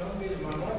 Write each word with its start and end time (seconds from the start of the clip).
Sunday, 0.00 0.34
Monday. 0.42 0.69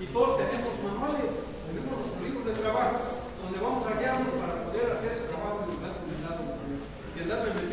Y 0.00 0.06
todos 0.06 0.38
tenemos 0.38 0.72
manuales, 0.80 1.44
tenemos 1.68 1.92
los 1.92 2.22
libros 2.24 2.46
de 2.46 2.54
trabajo, 2.54 3.00
donde 3.44 3.60
vamos 3.60 3.84
a 3.86 4.00
guiarnos 4.00 4.32
para 4.40 4.64
poder 4.64 4.96
hacer 4.96 5.12
el 5.12 5.28
trabajo 5.28 5.68
del 5.68 7.28
dato 7.28 7.69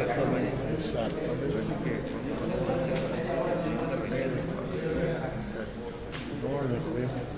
Exatamente. 0.00 0.74
Exatamente. 0.74 1.34
Olha, 6.46 7.33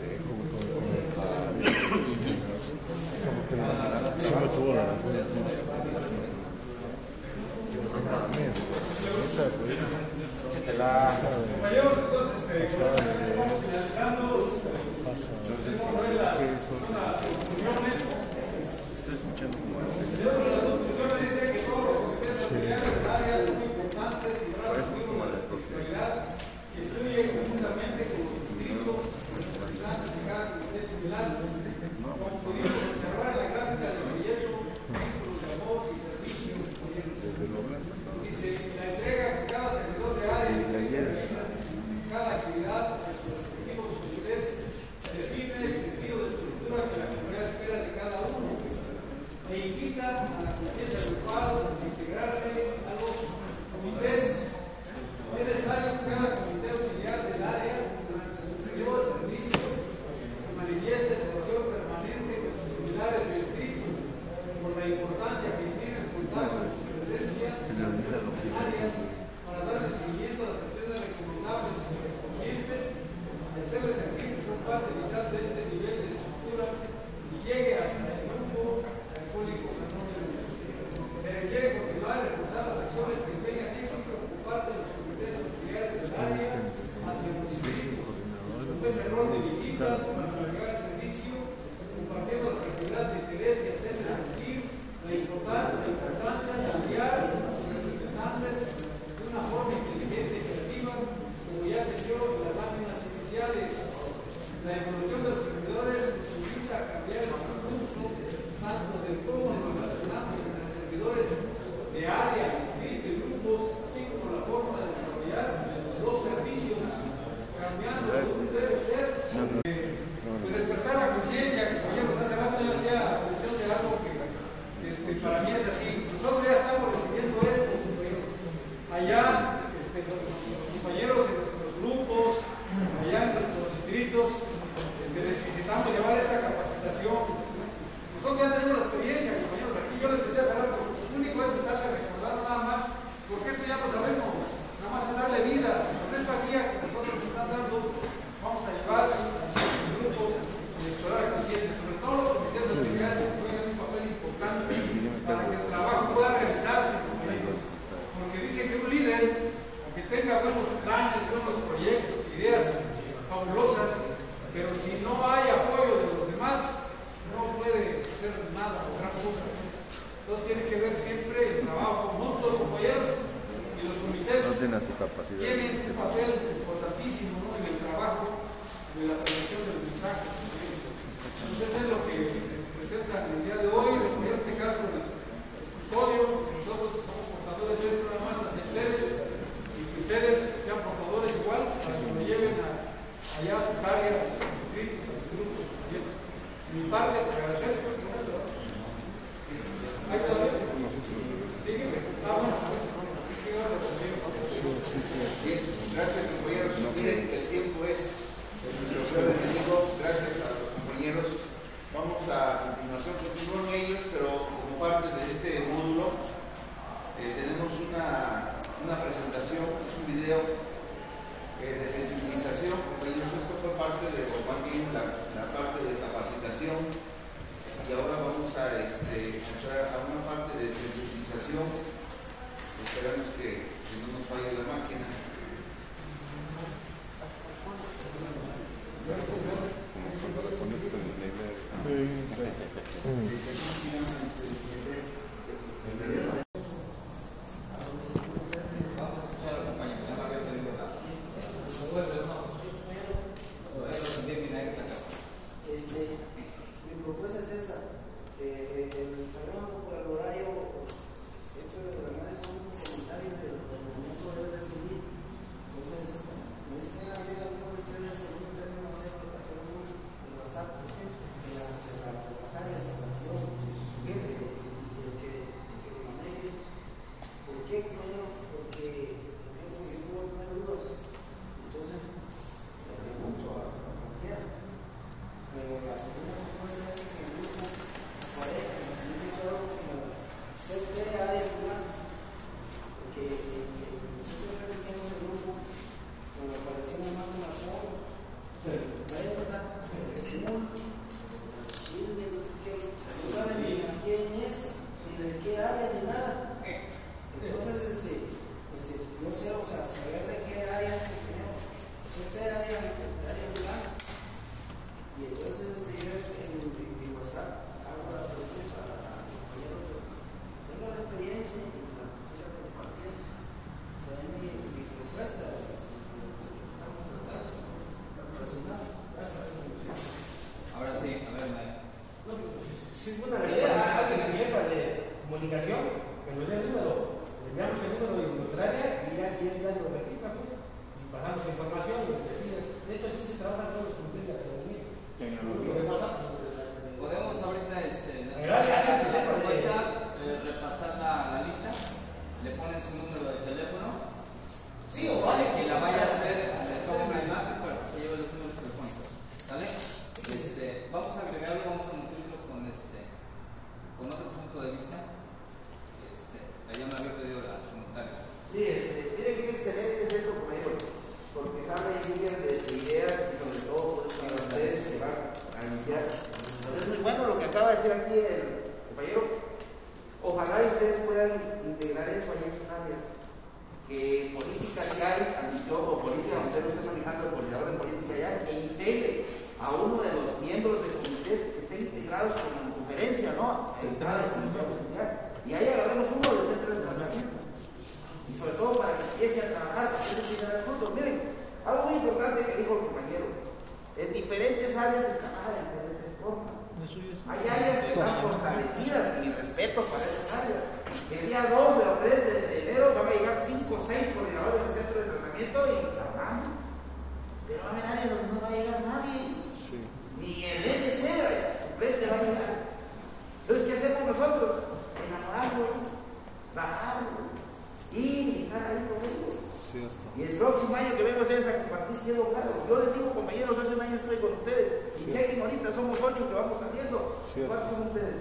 vamos 436.47 436.63
haciendo. 436.63 437.19
Cierto. 437.27 437.51
¿Cuántos 437.51 437.71
son 437.71 437.87
ustedes? 437.89 438.15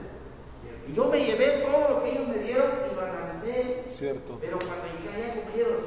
Y 0.88 0.94
yo 0.94 1.06
me 1.06 1.20
llevé 1.26 1.66
todo 1.66 1.90
lo 1.90 2.04
que 2.04 2.10
ellos 2.12 2.28
me 2.28 2.38
dieron 2.38 2.70
y 2.86 2.96
lo 2.96 3.02
analicé. 3.02 3.86
Pero 4.42 4.60
cuando 4.60 4.86
llegué 4.86 5.10
allá 5.10 5.34
con 5.34 5.54
ellos, 5.54 5.82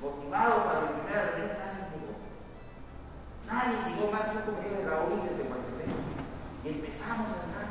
motivado 0.00 0.64
para 0.64 0.80
la 0.80 0.90
primera 0.92 1.22
reunión, 1.32 1.56
nadie 1.60 1.84
llegó. 1.92 2.12
Nadie 3.48 3.76
llegó 3.84 4.04
más 4.12 4.24
que 4.32 4.40
con 4.44 4.56
ellos 4.64 4.78
de 4.80 4.86
la 4.88 4.96
OI 5.04 5.16
desde 5.28 5.44
Guatemala. 5.48 5.96
Y 6.64 6.68
empezamos 6.68 7.28
a 7.32 7.44
entrar. 7.44 7.68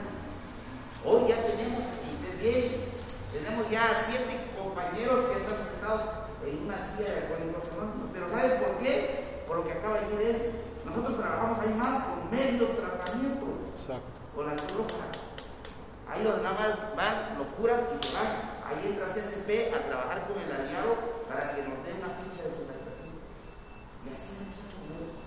Hoy 1.05 1.21
ya 1.29 1.37
tenemos 1.43 1.83
desde 2.03 2.93
tenemos 3.33 3.65
ya 3.71 3.89
siete 3.97 4.53
compañeros 4.53 5.25
que 5.25 5.41
están 5.41 5.57
sentados 5.57 6.01
en 6.45 6.69
una 6.69 6.77
silla 6.77 7.09
de 7.09 7.17
alcohólicos 7.25 7.65
anónimos. 7.73 8.13
Pero 8.13 8.29
¿saben 8.29 8.61
por 8.61 8.77
qué? 8.77 9.41
Por 9.47 9.57
lo 9.57 9.65
que 9.65 9.73
acaba 9.73 9.97
de 9.97 10.05
decir 10.05 10.21
él. 10.21 10.37
Nosotros 10.85 11.17
trabajamos 11.17 11.59
ahí 11.59 11.73
más 11.73 12.03
con 12.03 12.29
medios 12.29 12.77
tratados 12.77 13.02
Exacto. 13.83 14.07
Con 14.33 14.47
la 14.47 14.55
Cruz 14.55 14.77
Roja. 14.77 15.11
Ahí 16.07 16.23
donde 16.23 16.43
nada 16.43 16.55
más 16.55 16.95
van 16.95 17.37
los 17.37 17.47
curas 17.59 17.81
y 17.91 18.07
se 18.07 18.15
van. 18.15 18.31
Ahí 18.63 18.95
entra 18.95 19.11
CSP 19.11 19.75
a 19.75 19.87
trabajar 19.87 20.23
con 20.23 20.39
el 20.39 20.47
aliado 20.47 20.95
para 21.27 21.53
que 21.53 21.67
nos 21.67 21.83
dé 21.83 21.91
una 21.99 22.15
ficha 22.15 22.47
de 22.47 22.55
contratación. 22.55 23.11
Y 23.11 24.07
así 24.07 24.39
hemos 24.39 24.55
hecho 24.55 24.79
mucho. 24.87 25.19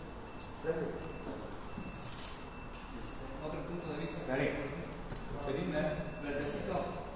Gracias. 0.64 0.88
Otro 3.44 3.60
punto 3.60 3.92
de 3.92 3.98
vista. 4.00 4.24
Dale. 4.26 4.76
Verdecito. 6.24 7.06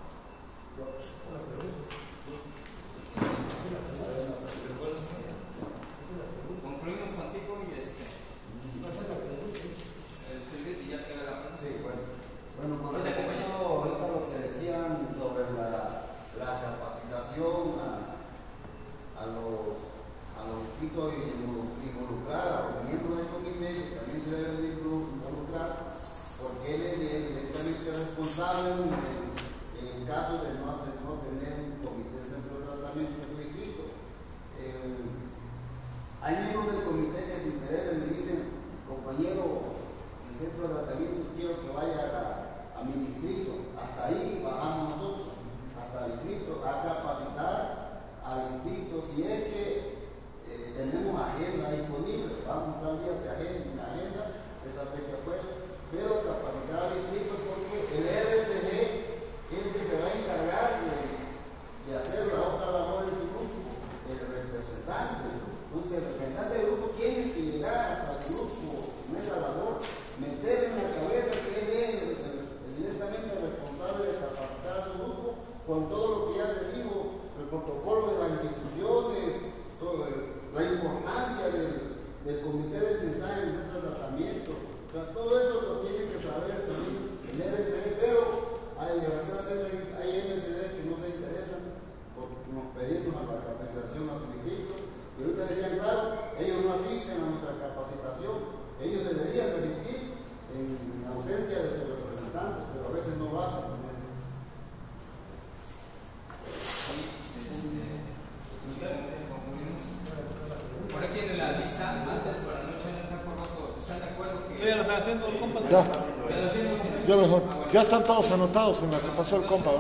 Ya 117.73 117.81
están 117.81 118.05
todos 118.05 118.31
anotados 118.31 118.83
en 118.83 118.91
la 118.91 118.99
que 118.99 119.09
pasó 119.09 119.37
el 119.37 119.45
compa. 119.45 119.71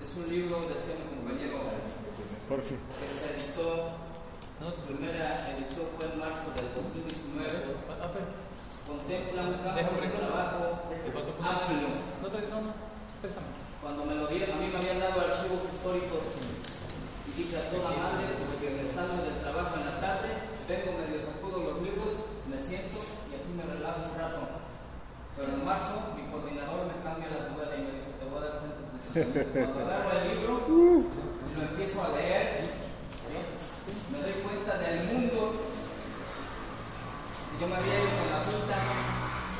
Es 0.00 0.16
un 0.16 0.32
libro, 0.32 0.64
decía 0.64 0.96
mi 0.96 1.12
compañero, 1.12 1.60
Jorge. 2.48 2.74
que 2.80 3.06
se 3.12 3.36
editó, 3.36 4.00
su 4.56 4.82
primera 4.88 5.52
edición 5.52 5.92
fue 5.92 6.08
en 6.08 6.16
marzo 6.18 6.48
del 6.56 6.72
2019. 6.72 7.84
Contempla 8.88 9.40
un 9.44 9.60
campo 9.60 10.00
de 10.00 10.08
trabajo 10.08 10.88
amplio. 11.44 11.88
Cuando 13.80 14.00
me 14.08 14.14
lo 14.16 14.26
dieron, 14.26 14.56
a 14.56 14.60
mí 14.60 14.68
me 14.72 14.78
habían 14.80 15.00
dado 15.00 15.20
archivos 15.20 15.68
históricos 15.68 16.24
y 17.28 17.30
dije 17.36 17.56
a 17.60 17.70
toda 17.70 17.92
madre, 17.92 18.24
porque 18.40 18.72
regresando 18.72 19.20
del 19.20 19.40
trabajo 19.44 19.76
en 19.78 19.84
la 19.84 20.00
tarde, 20.00 20.28
vengo 20.64 20.96
medio 20.96 21.20
sacudo 21.20 21.60
los 21.60 21.76
libros, 21.84 22.40
me 22.48 22.56
siento 22.56 22.98
y 23.30 23.36
aquí 23.36 23.52
me 23.52 23.68
relajo 23.68 24.00
un 24.00 24.16
rato. 24.16 24.40
Pero 25.36 25.48
en 25.54 25.64
marzo 25.64 26.16
mi 26.16 26.24
coordinador 26.32 26.88
me 26.88 26.98
cambia 27.04 27.30
la 27.30 27.52
jugada 27.52 27.76
y 27.76 27.84
me 27.84 27.92
dice, 28.00 28.16
te 28.18 28.24
voy 28.24 28.40
a 28.40 28.48
dar 28.48 28.56
atención". 28.56 28.89
Cuando 29.10 29.80
agarro 29.80 30.10
el 30.22 30.38
libro 30.38 30.52
y 30.70 31.58
lo 31.58 31.62
empiezo 31.62 31.98
a 32.04 32.14
leer, 32.14 32.70
¿sí? 33.26 33.34
me 34.12 34.18
doy 34.22 34.38
cuenta 34.38 34.78
del 34.78 35.02
mundo 35.10 35.50
que 37.50 37.54
yo 37.60 37.66
me 37.66 37.74
había 37.74 37.98
ido 37.98 38.10
con 38.14 38.30
la 38.30 38.40
pinta 38.46 38.78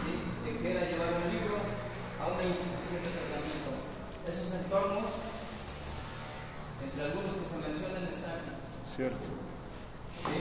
¿sí? 0.06 0.12
de 0.46 0.50
que 0.54 0.70
era 0.70 0.86
llevar 0.86 1.18
un 1.18 1.26
libro 1.34 1.56
a 2.22 2.30
una 2.30 2.44
institución 2.46 3.02
de 3.02 3.10
tratamiento. 3.10 3.70
Esos 4.22 4.54
entornos, 4.54 5.10
entre 6.86 7.00
algunos 7.10 7.34
que 7.34 7.46
se 7.50 7.58
mencionan, 7.58 8.06
están 8.06 8.38
Cierto. 8.86 9.34
¿sí? 10.30 10.38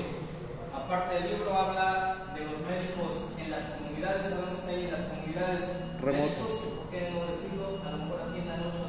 Aparte 0.69 1.15
del 1.17 1.33
libro 1.33 1.49
habla 1.57 2.29
de 2.37 2.45
los 2.45 2.61
médicos 2.61 3.33
en 3.41 3.49
las 3.49 3.63
comunidades, 3.73 4.29
sabemos 4.29 4.61
que 4.61 4.69
hay 4.69 4.85
en 4.85 4.91
las 4.93 5.01
comunidades 5.09 5.65
Remotas. 5.97 6.29
médicos, 6.29 6.51
¿por 6.77 6.87
qué 6.93 7.09
no 7.09 7.25
decirlo? 7.25 7.81
A 7.81 7.89
lo 7.91 7.97
mejor 8.05 8.21
atiendan 8.21 8.61
8 8.69 8.79
o 8.79 8.87
10 8.87 8.88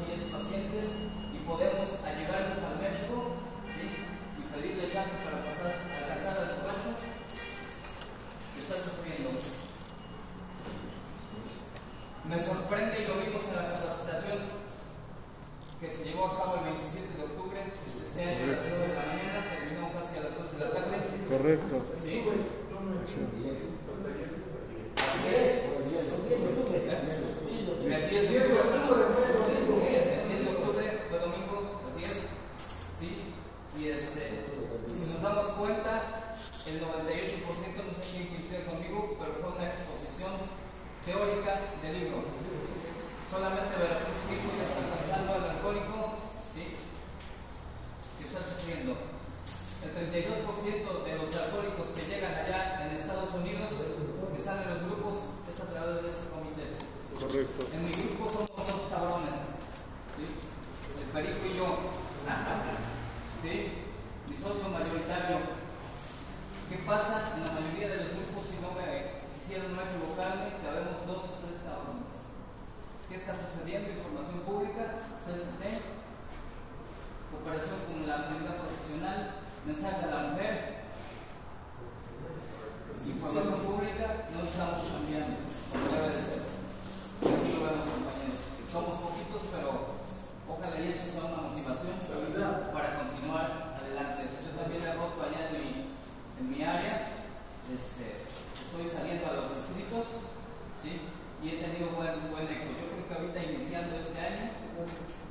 pacientes 0.71 0.91
y 1.35 1.39
podemos 1.47 1.89
ayudarlos 2.07 2.59
al 2.63 2.79
médico 2.79 3.35
¿sí? 3.67 4.07
y 4.39 4.43
pedirle 4.55 4.93
chance 4.93 5.15
para 5.25 5.43
pasar, 5.43 5.75
alcanzar 5.91 6.39
al 6.39 6.63
borracho 6.63 6.95
que 8.55 8.61
está 8.61 8.77
sufriendo. 8.79 9.31
Me 12.25 12.39
sorprende 12.39 13.03
y 13.03 13.07
lo 13.09 13.15
vimos 13.19 13.43
en 13.51 13.57
la 13.57 13.75
capacitación 13.75 14.39
que 15.81 15.91
se 15.91 16.05
llevó 16.05 16.27
a 16.27 16.39
cabo 16.39 16.55
el 16.61 16.65
27 16.77 17.17
de 17.17 17.25
octubre 17.25 17.59
de 17.59 18.03
este 18.03 18.23
año 18.23 18.45
a 18.45 18.55
las 18.55 18.65
9 18.69 18.87
de 18.87 18.95
la 18.95 19.07
mañana, 19.11 19.39
terminó 19.51 19.91
casi 19.91 20.19
a 20.19 20.29
las 20.29 20.39
11 20.39 20.55
de 20.55 20.61
la 20.61 20.71
tarde. 20.71 20.97
Correcto. 21.27 21.75
¿Sí? 21.99 22.23
Sí. 23.07 23.27
Así 25.01 25.29
es. 25.35 25.71
El 25.71 25.89
10 25.89 26.09
de 26.09 26.13
octubre. 26.13 26.81
Sí, 28.11 28.17
el 28.17 28.29
10 28.29 28.49
de 28.49 28.59
octubre 30.51 30.85
fue 31.09 31.19
domingo, 31.19 31.81
así 31.89 32.05
es. 32.05 32.27
¿Sí? 32.99 33.11
Y 33.79 33.89
este, 33.89 34.45
si 34.87 35.11
nos 35.11 35.23
damos 35.23 35.47
cuenta, 35.59 36.37
el 36.67 36.81
98%, 36.81 36.87
no 36.91 37.95
sé 37.95 38.03
quién 38.11 38.27
coincide 38.29 38.65
conmigo, 38.67 39.17
pero 39.19 39.33
fue 39.41 39.57
una 39.57 39.67
exposición 39.67 40.33
teórica 41.05 41.73
del 41.83 41.93
libro. 41.93 42.25
Solamente 43.31 43.79
Veracruz 43.79 44.27
Hijo 44.27 44.51
ya 44.59 44.67
está 44.67 44.81
alcanzando 44.85 45.31
al 45.39 45.51
alcohólico, 45.57 46.19
¿sí? 46.53 46.77
que 48.19 48.25
está 48.27 48.41
sufriendo. 48.43 48.97
El 49.81 49.91
32% 49.97 51.05
de 51.05 51.13
los 51.17 51.31
alcohólicos 51.31 51.89
que 51.97 52.05
llegan 52.05 52.35
allá 52.35 52.85
en 52.85 52.97
Estados 52.97 53.33
Unidos, 53.33 53.71
que 53.71 54.39
están 54.39 54.63
en 54.63 54.71
los 54.75 54.83
grupos, 54.85 55.41
es 55.49 55.61
a 55.61 55.71
través 55.73 56.03
de 56.03 56.11
este 56.11 56.29
comité. 56.29 56.69
Correcto. 57.17 57.65
En 57.73 57.81
mi 57.87 57.93
grupo 57.93 58.29
somos 58.29 58.51
dos 58.51 58.93
cabrones, 58.93 59.57
¿sí? 60.19 60.27
el 60.27 61.09
perico 61.15 61.47
y 61.49 61.57
yo. 61.57 61.69
¿Sí? 63.43 63.55
Mi 64.29 64.37
socio 64.37 64.69
mayoritario. 64.69 65.39
¿Qué 66.69 66.77
pasa 66.85 67.33
en 67.37 67.47
la 67.47 67.53
mayoría 67.53 67.89
de 67.89 67.97
los 68.05 68.11
grupos 68.13 68.47
si 68.47 68.61
no 68.61 68.77
me 68.77 69.20
quisiera 69.51 69.75
no 69.75 69.83
equivocarme? 69.83 70.63
Que 70.63 70.69
habemos 70.71 71.03
dos 71.11 71.27
o 71.27 71.43
tres 71.43 71.67
cabrones. 71.67 72.31
¿Qué 73.11 73.19
está 73.19 73.35
sucediendo? 73.35 73.91
Información 73.91 74.47
pública, 74.47 75.03
CST, 75.19 75.91
cooperación 77.35 77.83
con 77.91 78.07
la 78.07 78.31
comunidad 78.31 78.63
profesional, 78.63 79.43
mensaje 79.67 80.07
a 80.07 80.15
la 80.15 80.23
mujer, 80.31 80.55
información 83.03 83.59
pública, 83.67 84.31
no 84.31 84.39
estamos 84.47 84.87
cambiando, 84.87 85.43
como 85.43 85.99
debe 85.99 86.15
de 86.15 86.23
ser. 86.23 86.43
Aquí 87.27 87.51
lo 87.51 87.61
vemos, 87.67 87.91
compañeros. 87.91 88.43
Somos 88.71 89.03
poquitos, 89.03 89.51
pero 89.51 89.99
ojalá 90.47 90.79
y 90.79 90.95
eso 90.95 91.11
sea 91.11 91.27
una 91.27 91.51
motivación 91.51 91.99
para 92.71 93.03
continuar 93.03 93.83
adelante. 93.83 94.31
Yo 94.47 94.55
también 94.55 94.79
he 94.79 94.95
roto 94.95 95.19
allá 95.27 95.51
en 95.51 95.59
mi, 95.59 95.71
en 96.39 96.45
mi 96.47 96.63
área, 96.63 97.19
este, 97.67 98.31
estoy 98.71 98.87
saliendo 98.87 99.27
a 99.27 99.35
los 99.35 99.51
distritos, 99.51 100.31
¿sí? 100.79 101.11
Y 101.43 101.45
he 101.51 101.57
tenido 101.59 101.91
buen, 101.99 102.31
buen 102.31 102.47
eco. 102.47 102.71
Yo 102.71 102.87
creo 102.87 103.03
que 103.03 103.15
ahorita 103.19 103.51
iniciando 103.51 103.99
este 103.99 104.15
año, 104.23 104.55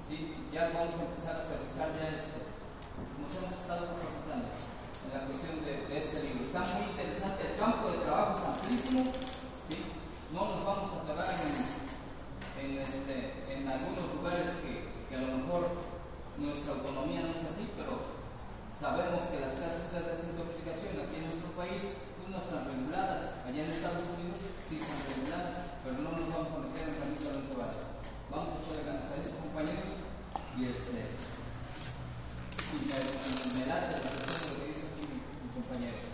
¿sí? 0.03 0.35
Ya 0.51 0.75
vamos 0.75 0.99
a 0.99 1.07
empezar 1.07 1.39
a 1.39 1.43
aterrizar 1.47 1.87
ya 1.95 2.19
este, 2.19 2.43
nos 3.15 3.31
hemos 3.31 3.55
estado 3.55 3.95
capacitando 3.95 4.51
en 4.51 5.09
la 5.15 5.23
cuestión 5.23 5.63
de, 5.63 5.87
de 5.87 5.95
este 5.95 6.19
libro. 6.19 6.51
Está 6.51 6.67
muy 6.75 6.91
interesante, 6.91 7.47
el 7.47 7.55
campo 7.55 7.87
de 7.87 8.03
trabajo 8.03 8.35
es 8.35 8.43
amplísimo, 8.43 9.07
¿sí? 9.71 9.77
no 10.35 10.41
nos 10.43 10.59
vamos 10.65 10.91
a 10.91 11.05
quedar 11.07 11.31
en, 11.39 11.55
en, 12.59 12.71
este, 12.83 13.15
en 13.47 13.63
algunos 13.71 14.19
lugares 14.19 14.51
que, 14.59 14.91
que 15.07 15.15
a 15.15 15.23
lo 15.23 15.39
mejor 15.39 15.63
nuestra 16.35 16.75
autonomía 16.75 17.23
no 17.23 17.31
es 17.31 17.47
así, 17.47 17.71
pero 17.79 18.19
sabemos 18.75 19.23
que 19.31 19.39
las 19.39 19.55
clases 19.55 19.95
de 19.95 20.11
desintoxicación 20.11 21.07
aquí 21.07 21.23
en 21.23 21.31
nuestro 21.31 21.55
país 21.55 21.83
pues, 22.19 22.29
no 22.29 22.37
están 22.37 22.63
reguladas. 22.69 23.41
Allá 23.43 23.65
en 23.65 23.71
Estados 23.73 24.05
Unidos 24.05 24.39
sí 24.69 24.77
son 24.77 25.01
reguladas, 25.01 25.81
pero 25.81 25.97
no 25.99 26.13
nos 26.13 26.29
vamos 26.29 26.51
a 26.53 26.63
meter 26.69 26.85
en 26.93 27.01
camisa 27.01 27.33
de 27.33 27.49
lugares. 27.49 27.81
Vamos 28.29 28.53
a 28.53 28.57
echarle 28.61 28.85
ganas 28.85 29.09
a 29.09 29.17
eso, 29.17 29.41
compañeros, 29.41 29.89
y 30.53 30.69
este 30.69 31.17
y 32.69 32.85
me, 32.85 32.93
me, 32.93 33.59
me 33.59 33.65
late 33.65 33.97
la 33.97 34.13
cuestión 34.13 34.29
de 34.29 34.45
lo 34.45 34.53
que 34.61 34.69
dice 34.69 34.93
aquí 34.93 35.09
mi, 35.09 35.17
mi 35.25 35.49
compañero. 35.57 36.05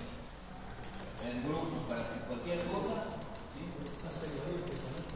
El 1.20 1.44
grupo, 1.44 1.84
para 1.84 2.08
que 2.08 2.24
cualquier 2.32 2.63
cosa 2.72 3.12
¿sí? 3.52 3.68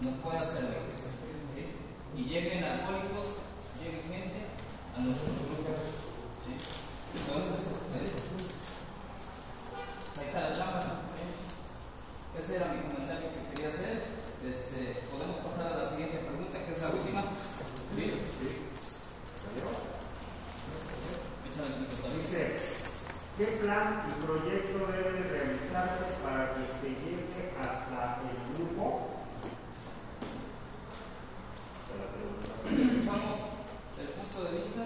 nos 0.04 0.16
pueda 0.20 0.44
servir. 0.44 0.84
¿sí? 1.56 1.64
Y 2.20 2.22
lleguen 2.28 2.60
alcohólicos, 2.60 3.48
lleguen 3.80 4.04
gente 4.12 4.52
a 4.92 5.00
nuestros 5.00 5.32
grupos. 5.48 5.80
¿sí? 6.44 6.60
Entonces, 6.60 7.60
este, 7.72 8.00
ahí 10.20 10.28
está 10.28 10.50
la 10.50 10.58
chamba. 10.60 11.08
¿eh? 11.16 11.32
Ese 12.36 12.56
era 12.58 12.74
mi 12.76 12.84
comentario 12.84 13.32
que 13.32 13.48
quería 13.56 13.70
hacer. 13.72 14.04
Este, 14.44 15.08
Podemos 15.08 15.38
pasar 15.44 15.74
a 15.74 15.84
la 15.84 15.90
siguiente 15.90 16.20
pregunta, 16.20 16.60
que 16.66 16.76
es 16.76 16.82
la 16.82 16.90
última. 16.90 17.22
¿Sí? 17.96 18.30
Échale, 21.50 21.76
chicos, 21.76 22.00
también. 22.02 22.24
Dice, 22.24 22.56
¿qué 23.38 23.46
plan 23.64 24.06
y 24.08 24.24
proyecto 24.24 24.78
debe 24.88 25.24
realizarse 25.24 26.24
para 26.24 26.54
que 26.54 26.62
se 26.62 26.90
llegue 26.90 27.52
hasta 27.60 28.22
el 28.24 28.56
grupo? 28.56 29.26
Se 31.88 31.94
la 31.98 32.08
pregunta. 32.14 32.48
Escuchamos 32.70 33.38
el 34.00 34.10
punto 34.14 34.38
de 34.44 34.58
vista 34.62 34.84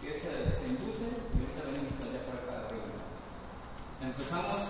que 0.00 0.12
se, 0.12 0.30
se 0.54 0.66
induce 0.68 1.06
y 1.08 1.38
ahorita 1.40 1.64
venimos 1.64 1.98
allá 2.04 2.20
para 2.26 2.38
acá 2.44 2.66
arriba. 2.68 2.86
Empezamos 4.02 4.60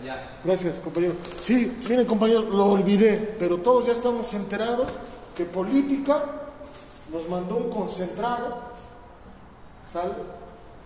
allá. 0.00 0.33
Gracias, 0.44 0.76
compañero. 0.76 1.14
Sí, 1.40 1.74
miren, 1.88 2.06
compañero, 2.06 2.42
lo 2.42 2.66
olvidé, 2.66 3.16
pero 3.38 3.58
todos 3.58 3.86
ya 3.86 3.92
estamos 3.92 4.32
enterados 4.34 4.88
que 5.34 5.46
política 5.46 6.22
nos 7.10 7.28
mandó 7.30 7.56
un 7.56 7.70
concentrado, 7.70 8.58
¿sale? 9.90 10.12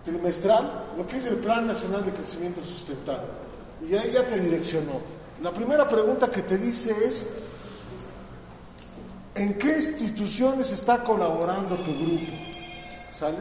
trimestral 0.05 0.85
lo 0.97 1.05
que 1.05 1.17
es 1.17 1.25
el 1.25 1.35
Plan 1.35 1.67
Nacional 1.67 2.05
de 2.05 2.13
Crecimiento 2.13 2.63
Sustentable. 2.63 3.27
Y 3.87 3.95
ahí 3.95 4.11
ya 4.11 4.25
te 4.25 4.39
direccionó. 4.39 4.93
La 5.41 5.51
primera 5.51 5.87
pregunta 5.87 6.29
que 6.29 6.41
te 6.41 6.57
dice 6.57 6.95
es, 7.05 7.27
¿en 9.35 9.57
qué 9.57 9.75
instituciones 9.75 10.71
está 10.71 11.03
colaborando 11.03 11.75
tu 11.77 11.93
grupo? 11.93 12.31
¿Sale? 13.11 13.37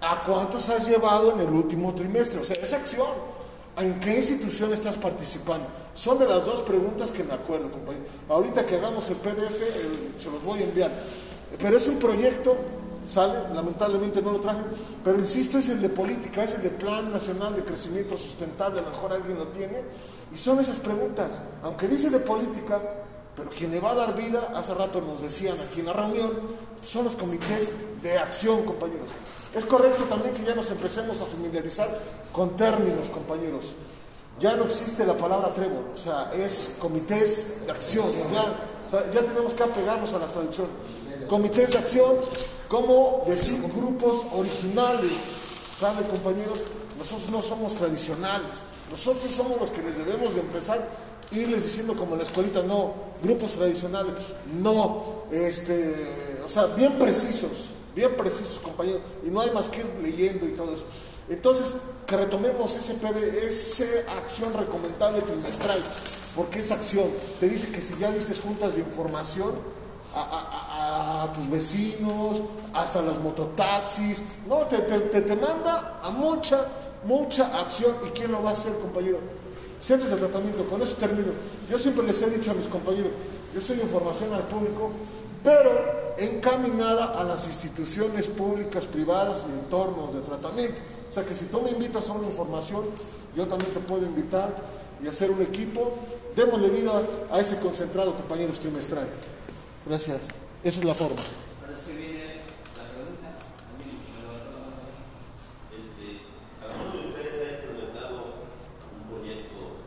¿A 0.00 0.22
cuántos 0.24 0.68
has 0.68 0.88
llevado 0.88 1.32
en 1.32 1.40
el 1.40 1.50
último 1.50 1.94
trimestre? 1.94 2.40
O 2.40 2.44
sea, 2.44 2.56
es 2.60 2.72
acción. 2.72 3.06
¿En 3.82 3.98
qué 3.98 4.14
institución 4.14 4.72
estás 4.72 4.94
participando? 4.94 5.66
Son 5.92 6.16
de 6.16 6.24
las 6.24 6.46
dos 6.46 6.60
preguntas 6.60 7.10
que 7.10 7.24
me 7.24 7.32
acuerdo, 7.32 7.68
compañero. 7.68 8.04
Ahorita 8.28 8.64
que 8.64 8.76
hagamos 8.76 9.10
el 9.10 9.16
PDF, 9.16 9.60
eh, 9.60 10.10
se 10.18 10.30
los 10.30 10.40
voy 10.44 10.60
a 10.60 10.62
enviar. 10.62 10.92
Pero 11.58 11.76
es 11.76 11.88
un 11.88 11.96
proyecto, 11.96 12.54
sale, 13.08 13.34
lamentablemente 13.52 14.22
no 14.22 14.30
lo 14.30 14.40
traje, 14.40 14.60
pero 15.02 15.18
insisto, 15.18 15.58
es 15.58 15.68
el 15.68 15.82
de 15.82 15.88
política, 15.88 16.44
es 16.44 16.54
el 16.54 16.62
de 16.62 16.70
Plan 16.70 17.10
Nacional 17.10 17.56
de 17.56 17.64
Crecimiento 17.64 18.16
Sustentable, 18.16 18.78
a 18.78 18.82
lo 18.84 18.90
mejor 18.90 19.14
alguien 19.14 19.36
lo 19.36 19.48
tiene, 19.48 19.82
y 20.32 20.38
son 20.38 20.60
esas 20.60 20.78
preguntas. 20.78 21.42
Aunque 21.64 21.88
dice 21.88 22.08
de 22.10 22.20
política, 22.20 22.80
pero 23.36 23.50
quien 23.50 23.70
le 23.70 23.80
va 23.80 23.92
a 23.92 23.94
dar 23.94 24.14
vida, 24.14 24.52
hace 24.54 24.74
rato 24.74 25.00
nos 25.00 25.22
decían 25.22 25.56
aquí 25.58 25.80
en 25.80 25.86
la 25.86 25.92
reunión, 25.92 26.32
son 26.84 27.04
los 27.04 27.16
comités 27.16 27.72
de 28.02 28.18
acción, 28.18 28.64
compañeros. 28.64 29.08
Es 29.54 29.64
correcto 29.64 30.04
también 30.04 30.34
que 30.34 30.44
ya 30.44 30.54
nos 30.54 30.70
empecemos 30.70 31.20
a 31.20 31.26
familiarizar 31.26 31.88
con 32.32 32.56
términos, 32.56 33.08
compañeros. 33.08 33.72
Ya 34.40 34.56
no 34.56 34.64
existe 34.64 35.06
la 35.06 35.14
palabra 35.14 35.52
trébol, 35.52 35.84
o 35.94 35.98
sea, 35.98 36.32
es 36.34 36.76
comités 36.78 37.66
de 37.66 37.72
acción. 37.72 38.06
Ya, 38.32 39.12
ya 39.12 39.20
tenemos 39.20 39.52
que 39.52 39.62
apegarnos 39.62 40.12
a 40.14 40.18
las 40.18 40.32
traducciones. 40.32 40.72
Comités 41.28 41.72
de 41.72 41.78
acción, 41.78 42.16
como 42.68 43.22
decir 43.26 43.62
grupos 43.62 44.26
originales, 44.34 45.12
¿sabe, 45.78 46.02
compañeros? 46.06 46.60
Nosotros 46.98 47.30
no 47.30 47.42
somos 47.42 47.74
tradicionales. 47.74 48.62
Nosotros 48.90 49.30
somos 49.30 49.58
los 49.58 49.70
que 49.70 49.82
les 49.82 49.96
debemos 49.96 50.34
de 50.34 50.40
empezar 50.40 50.86
irles 51.34 51.64
diciendo 51.64 51.94
como 51.94 52.12
en 52.12 52.18
la 52.18 52.24
escuelita, 52.24 52.62
no, 52.62 52.94
grupos 53.22 53.52
tradicionales, 53.52 54.14
no, 54.60 55.24
este, 55.30 56.40
o 56.44 56.48
sea, 56.48 56.66
bien 56.66 56.98
precisos, 56.98 57.70
bien 57.94 58.16
precisos, 58.16 58.58
compañeros, 58.58 59.02
y 59.24 59.30
no 59.30 59.40
hay 59.40 59.50
más 59.50 59.68
que 59.68 59.80
ir 59.80 59.86
leyendo 60.02 60.46
y 60.46 60.52
todo 60.52 60.72
eso. 60.72 60.84
Entonces, 61.28 61.76
que 62.06 62.16
retomemos 62.16 62.76
ese 62.76 62.94
PD, 62.94 63.46
esa 63.46 63.84
acción 64.18 64.52
recomendable 64.52 65.22
trimestral, 65.22 65.78
porque 66.36 66.60
esa 66.60 66.74
acción 66.74 67.06
te 67.40 67.48
dice 67.48 67.70
que 67.70 67.80
si 67.80 67.96
ya 67.98 68.10
diste 68.10 68.34
juntas 68.40 68.74
de 68.74 68.80
información 68.80 69.52
a, 70.14 71.32
tus 71.34 71.48
vecinos, 71.48 72.42
hasta 72.74 73.00
los 73.00 73.18
mototaxis, 73.20 74.22
no, 74.46 74.66
te, 74.66 74.78
te, 74.78 74.98
te, 74.98 75.22
te 75.22 75.36
manda 75.36 76.00
a 76.02 76.10
mucha, 76.10 76.66
mucha 77.04 77.58
acción. 77.58 77.94
¿Y 78.06 78.10
quién 78.10 78.32
lo 78.32 78.42
va 78.42 78.50
a 78.50 78.52
hacer, 78.52 78.72
compañero? 78.78 79.18
Centros 79.82 80.10
de 80.12 80.16
tratamiento, 80.16 80.64
con 80.66 80.80
eso 80.80 80.94
termino. 80.96 81.32
Yo 81.68 81.76
siempre 81.78 82.06
les 82.06 82.22
he 82.22 82.30
dicho 82.30 82.52
a 82.52 82.54
mis 82.54 82.68
compañeros, 82.68 83.10
yo 83.52 83.60
soy 83.60 83.80
información 83.80 84.32
al 84.32 84.42
público, 84.44 84.90
pero 85.42 86.14
encaminada 86.18 87.18
a 87.20 87.24
las 87.24 87.46
instituciones 87.48 88.28
públicas, 88.28 88.86
privadas 88.86 89.44
y 89.48 89.52
entornos 89.52 90.14
de 90.14 90.20
tratamiento. 90.20 90.80
O 91.08 91.12
sea 91.12 91.24
que 91.24 91.34
si 91.34 91.46
tú 91.46 91.60
me 91.62 91.70
invitas 91.70 92.08
a 92.08 92.12
una 92.12 92.28
información, 92.28 92.84
yo 93.36 93.46
también 93.48 93.72
te 93.72 93.80
puedo 93.80 94.04
invitar 94.04 94.54
y 95.02 95.08
hacer 95.08 95.30
un 95.32 95.42
equipo. 95.42 95.94
Démosle 96.36 96.70
vida 96.70 96.92
a 97.32 97.40
ese 97.40 97.58
concentrado, 97.58 98.14
compañeros 98.14 98.60
trimestral. 98.60 99.06
Gracias. 99.84 100.20
Esa 100.62 100.78
es 100.78 100.84
la 100.84 100.94
forma. 100.94 101.16
Ahora 101.60 101.76
sí 101.76 101.92
viene 101.98 102.40
la 102.78 102.84
pregunta. 102.86 103.34
A 103.34 103.74
mí 103.76 103.98
me 104.14 104.22
lo- 104.22 104.86
Este, 105.74 106.22
¿Alguno 106.62 107.02
de 107.02 107.08
ustedes 107.10 107.34
ha 107.42 107.66
implementado 107.66 108.46
un 108.94 109.02
proyecto 109.10 109.82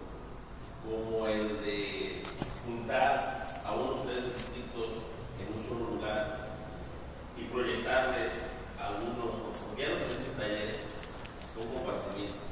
como 0.83 1.25
el 1.27 1.63
de 1.65 2.21
juntar 2.67 3.61
a 3.65 3.71
unos 3.73 4.05
tres 4.05 4.21
distritos 4.35 5.09
en 5.41 5.47
un 5.49 5.57
solo 5.63 5.95
lugar 5.95 6.53
y 7.39 7.45
proyectarles 7.45 8.31
algunos, 8.77 9.57
porque 9.65 9.81
ya 9.81 9.89
no 9.89 10.05
se 10.05 10.19
dice 10.19 10.37
talleres, 10.37 10.77
un 11.57 11.73
compartimiento? 11.73 12.43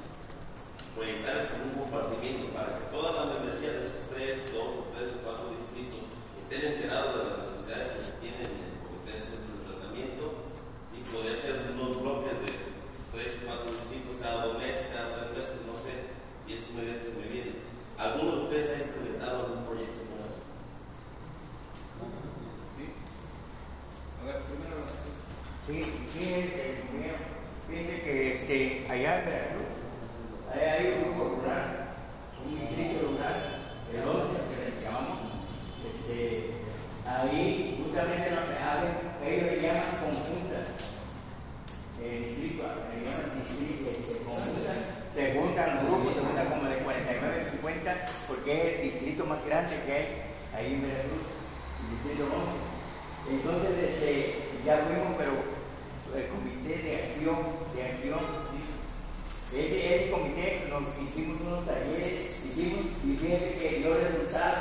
Proyectarles 0.95 1.47
en 1.53 1.61
un 1.69 1.73
compartimiento 1.83 2.53
para 2.55 2.79
que 2.79 2.85
toda 2.93 3.09
la 3.13 3.23
membresía 3.35 3.73
de 3.75 3.81
esos 3.89 4.07
tres, 4.13 4.47
dos 4.53 4.69
o 4.79 4.93
tres 4.95 5.09
o 5.17 5.25
cuatro 5.25 5.49
distritos 5.51 6.05
estén 6.37 6.77
enterados 6.77 7.17
de 7.17 7.23
las 7.25 7.37
necesidades 7.49 7.89
que 7.97 8.01
se 8.05 8.13
tienen 8.21 8.45
en 8.53 8.61
el 8.61 8.77
comité 8.77 9.11
de 9.17 9.25
centro 9.25 9.51
de 9.57 9.65
tratamiento 9.73 10.23
y 10.93 10.97
podría 11.01 11.33
ser 11.33 11.55
unos 11.73 11.97
bloques 11.97 12.35
de 12.45 12.51
tres, 13.09 13.41
cuatro 13.41 13.73
distritos 13.73 14.21
cada 14.21 14.45
dos 14.53 14.61
meses, 14.61 14.93
cada 14.93 15.09
tres 15.17 15.33
meses, 15.33 15.57
no 15.65 15.75
sé, 15.81 15.93
y 16.45 16.49
eso 16.53 16.65
es 16.69 16.73
medida 16.77 17.01
que 17.01 17.09
se 17.09 17.17
me 17.17 17.25
viene. 17.25 17.53
¿Alguno 17.97 18.29
de 18.37 18.41
ustedes 18.45 18.69
ha 18.69 18.85
implementado 18.85 19.35
algún 19.49 19.65
proyecto 19.65 19.97
como 20.05 20.21
eso? 20.29 20.41
Sí. 22.77 22.85
A 24.21 24.25
ver, 24.29 24.37
primero 24.45 24.77
la 24.77 24.87
Sí, 25.65 25.77
sí, 26.13 26.21
este, 26.37 26.85
primero, 26.85 27.17
fíjense 27.65 27.95
que 28.05 28.13
este, 28.33 28.85
allá 28.91 29.19
en 29.19 29.25
Veracruz, 29.25 29.71
ahí 30.51 30.59
hay 30.59 30.85
un 30.93 31.15
grupo 31.15 31.39
rural, 31.39 31.95
un 32.43 32.59
distrito 32.59 33.07
rural, 33.15 33.37
el 33.87 34.03
11 34.03 34.43
que 34.43 34.57
le 34.59 34.83
llamamos, 34.83 35.19
este, 35.87 36.51
ahí 37.07 37.79
justamente 37.79 38.27
lo 38.35 38.43
que 38.43 38.59
hacen, 38.59 38.93
ellos 39.23 39.47
le 39.55 39.61
llaman 39.63 39.95
conjuntas, 40.03 40.67
el 42.03 42.19
distrito, 42.27 42.63
le 42.67 42.99
llaman 42.99 43.31
distrito, 43.39 43.87
este, 43.87 44.15
conjuntas, 44.27 44.77
se 45.15 45.23
juntan 45.39 45.75
los 45.79 45.83
grupos, 45.87 46.11
se 46.13 46.21
juntan 46.27 46.47
como 46.51 46.67
de 46.67 46.75
49, 46.83 47.47
50, 47.55 48.05
porque 48.27 48.51
es 48.51 48.83
el 48.83 48.99
más 49.73 49.85
que 49.85 49.93
hay 49.93 50.05
ahí 50.53 50.73
en 50.73 50.81
Veracruz, 50.81 51.25
distrito 51.89 52.29
11. 52.29 52.73
Entonces, 53.33 53.73
este, 53.89 54.35
ya 54.65 54.85
fuimos, 54.85 55.17
pero 55.17 55.33
el 56.13 56.27
comité 56.29 56.77
de 56.83 56.95
acción, 57.09 57.37
de 57.73 57.83
acción, 57.83 58.19
ese, 59.53 59.95
ese 59.95 60.11
comité 60.11 60.65
nos 60.69 60.83
hicimos 60.97 61.41
unos 61.41 61.65
talleres, 61.65 62.41
hicimos, 62.45 62.85
y 63.05 63.17
fíjense 63.17 63.57
que 63.57 63.77
dio 63.79 63.93
resultado, 63.93 64.55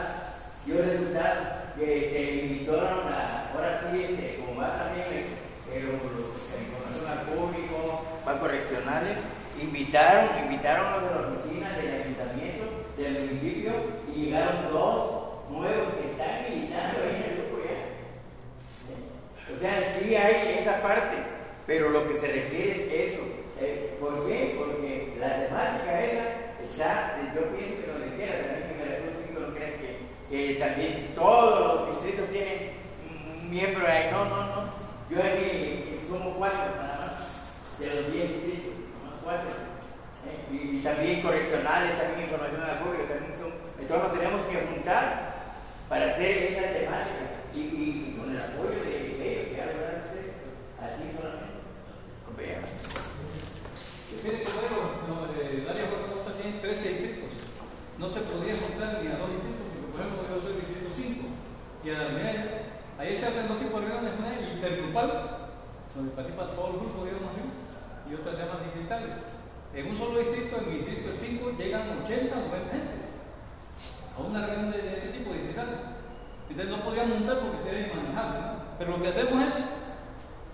dio 0.64 0.76
resultado, 0.82 1.74
que 1.76 2.06
este, 2.06 2.46
invitaron 2.46 3.08
a, 3.08 3.50
ahora 3.52 3.80
sí, 3.80 4.02
este, 4.02 4.40
como 4.40 4.60
va 4.60 4.76
también 4.76 5.06
el, 5.08 5.76
el, 5.76 5.88
información 5.92 7.06
al 7.08 7.24
público, 7.24 8.06
va 8.26 8.38
correccionales, 8.38 9.18
invitaron, 9.60 10.44
invitaron 10.44 10.86
a 10.86 10.96
los 10.98 11.08
de 11.08 11.20
la 11.20 11.40
oficina 11.40 11.70
del 11.76 12.02
ayuntamiento, 12.02 12.64
del 12.96 13.26
municipio, 13.26 13.72
y 14.14 14.26
llegaron 14.26 14.70
dos 14.72 15.50
nuevos 15.50 15.88
que 15.94 16.10
están 16.10 16.52
invitando 16.52 16.98
ahí 17.02 17.16
en 17.16 17.30
el 17.30 17.36
grupo 17.38 17.62
ya. 17.64 17.80
O 19.54 19.58
sea, 19.58 19.98
sí 19.98 20.16
hay 20.16 20.58
esa 20.60 20.82
parte, 20.82 21.16
pero 21.66 21.90
lo 21.90 22.06
que 22.06 22.18
se 22.18 22.26
requiere 22.26 22.86
es 22.86 23.12
eso. 23.12 23.22
Eh, 23.60 23.96
¿Por 24.00 24.26
qué? 24.26 24.56
Porque 24.58 25.14
la 25.18 25.46
temática 25.46 26.04
esa 26.04 26.24
está, 26.64 27.32
yo 27.34 27.56
pienso 27.56 27.84
que 27.84 27.92
donde 27.92 28.16
quiera, 28.16 28.32
también 28.32 28.68
que 28.68 28.84
Veracruz 28.84 29.14
no 29.38 29.54
creen 29.54 29.74
que, 30.28 30.54
también 30.58 31.12
todos 31.14 31.60
los 31.60 31.90
distritos 31.90 32.30
tienen 32.30 32.72
un 33.08 33.50
miembro 33.50 33.86
ahí. 33.86 34.10
No, 34.10 34.24
no, 34.24 34.36
no. 34.46 34.82
Yo 35.10 35.18
aquí 35.18 36.00
somos 36.08 36.36
cuatro 36.38 36.76
nada 36.76 37.16
más, 37.16 37.78
de 37.78 37.94
los 37.94 38.12
diez 38.12 38.28
distritos, 38.30 38.72
nomás 38.98 39.20
cuatro. 39.22 39.50
Eh, 40.26 40.54
Y, 40.54 40.82
también 40.82 41.22
correccionales, 41.22 41.98
también 41.98 42.22
información 42.28 42.62
al 42.62 42.78
público, 42.78 43.04
también. 43.04 43.41
Entonces 43.82 44.06
nos 44.06 44.14
tenemos 44.14 44.42
que 44.46 44.62
juntar 44.62 45.02
para 45.90 46.06
hacer 46.06 46.54
esa 46.54 46.70
temática 46.70 47.50
y, 47.50 47.58
y 47.58 48.14
con 48.14 48.30
el 48.30 48.38
apoyo 48.38 48.78
de 48.78 48.94
ellos, 49.18 49.58
ya 49.58 49.74
lo 49.74 49.82
van 49.82 49.98
a 49.98 50.06
hacer 50.06 50.38
así 50.78 51.10
solamente. 51.18 51.66
Compañero. 52.22 52.62
Mire, 54.22 54.38
compañero, 54.46 55.02
no, 55.10 55.26
eh, 55.34 55.66
el 55.66 55.66
área 55.66 55.82
de 55.82 55.98
Costa 55.98 56.30
tiene 56.38 56.62
13 56.62 56.94
distritos. 56.94 57.34
No 57.98 58.06
se 58.06 58.22
podría 58.22 58.54
juntar 58.54 59.02
ni 59.02 59.10
a 59.10 59.18
dos 59.18 59.34
distritos, 59.34 59.66
porque 59.66 59.90
por 59.90 59.98
ejemplo 59.98 60.30
yo 60.30 60.38
soy 60.46 60.54
distrito 60.62 60.90
5. 60.94 61.82
Y 61.82 61.86
a 61.90 62.06
la 62.06 62.08
media, 62.14 62.42
ahí 63.02 63.18
se 63.18 63.26
hacen 63.26 63.50
dos 63.50 63.58
tipos 63.58 63.82
de 63.82 63.90
reuniones, 63.90 64.14
una 64.14 64.30
intergrupal, 64.38 65.10
donde 65.90 66.14
participan 66.14 66.54
todos 66.54 66.70
los 66.70 66.86
grupos 66.86 67.02
de 67.02 67.18
nación, 67.18 67.50
y 68.06 68.14
otras 68.14 68.38
llaman 68.38 68.62
distritales. 68.62 69.10
En 69.74 69.90
un 69.90 69.96
solo 69.98 70.22
distrito, 70.22 70.54
en 70.62 70.66
mi 70.70 70.86
distrito 70.86 71.10
el 71.10 71.18
5, 71.18 71.58
llegan 71.58 71.98
80 72.06 72.30
o 72.30 72.46
90 72.46 72.70
gentes 72.70 73.01
a 74.16 74.20
una 74.20 74.46
reunión 74.46 74.72
de, 74.72 74.96
ese 74.96 75.08
tipo 75.08 75.32
de 75.32 75.38
distrital. 75.38 75.68
Entonces 76.48 76.70
no 76.70 76.84
podíamos 76.84 77.20
montar 77.20 77.38
porque 77.38 77.62
sería 77.64 77.88
inmanejable. 77.88 78.40
Pero 78.78 78.96
lo 78.96 79.02
que 79.02 79.08
hacemos 79.08 79.48
es 79.48 79.54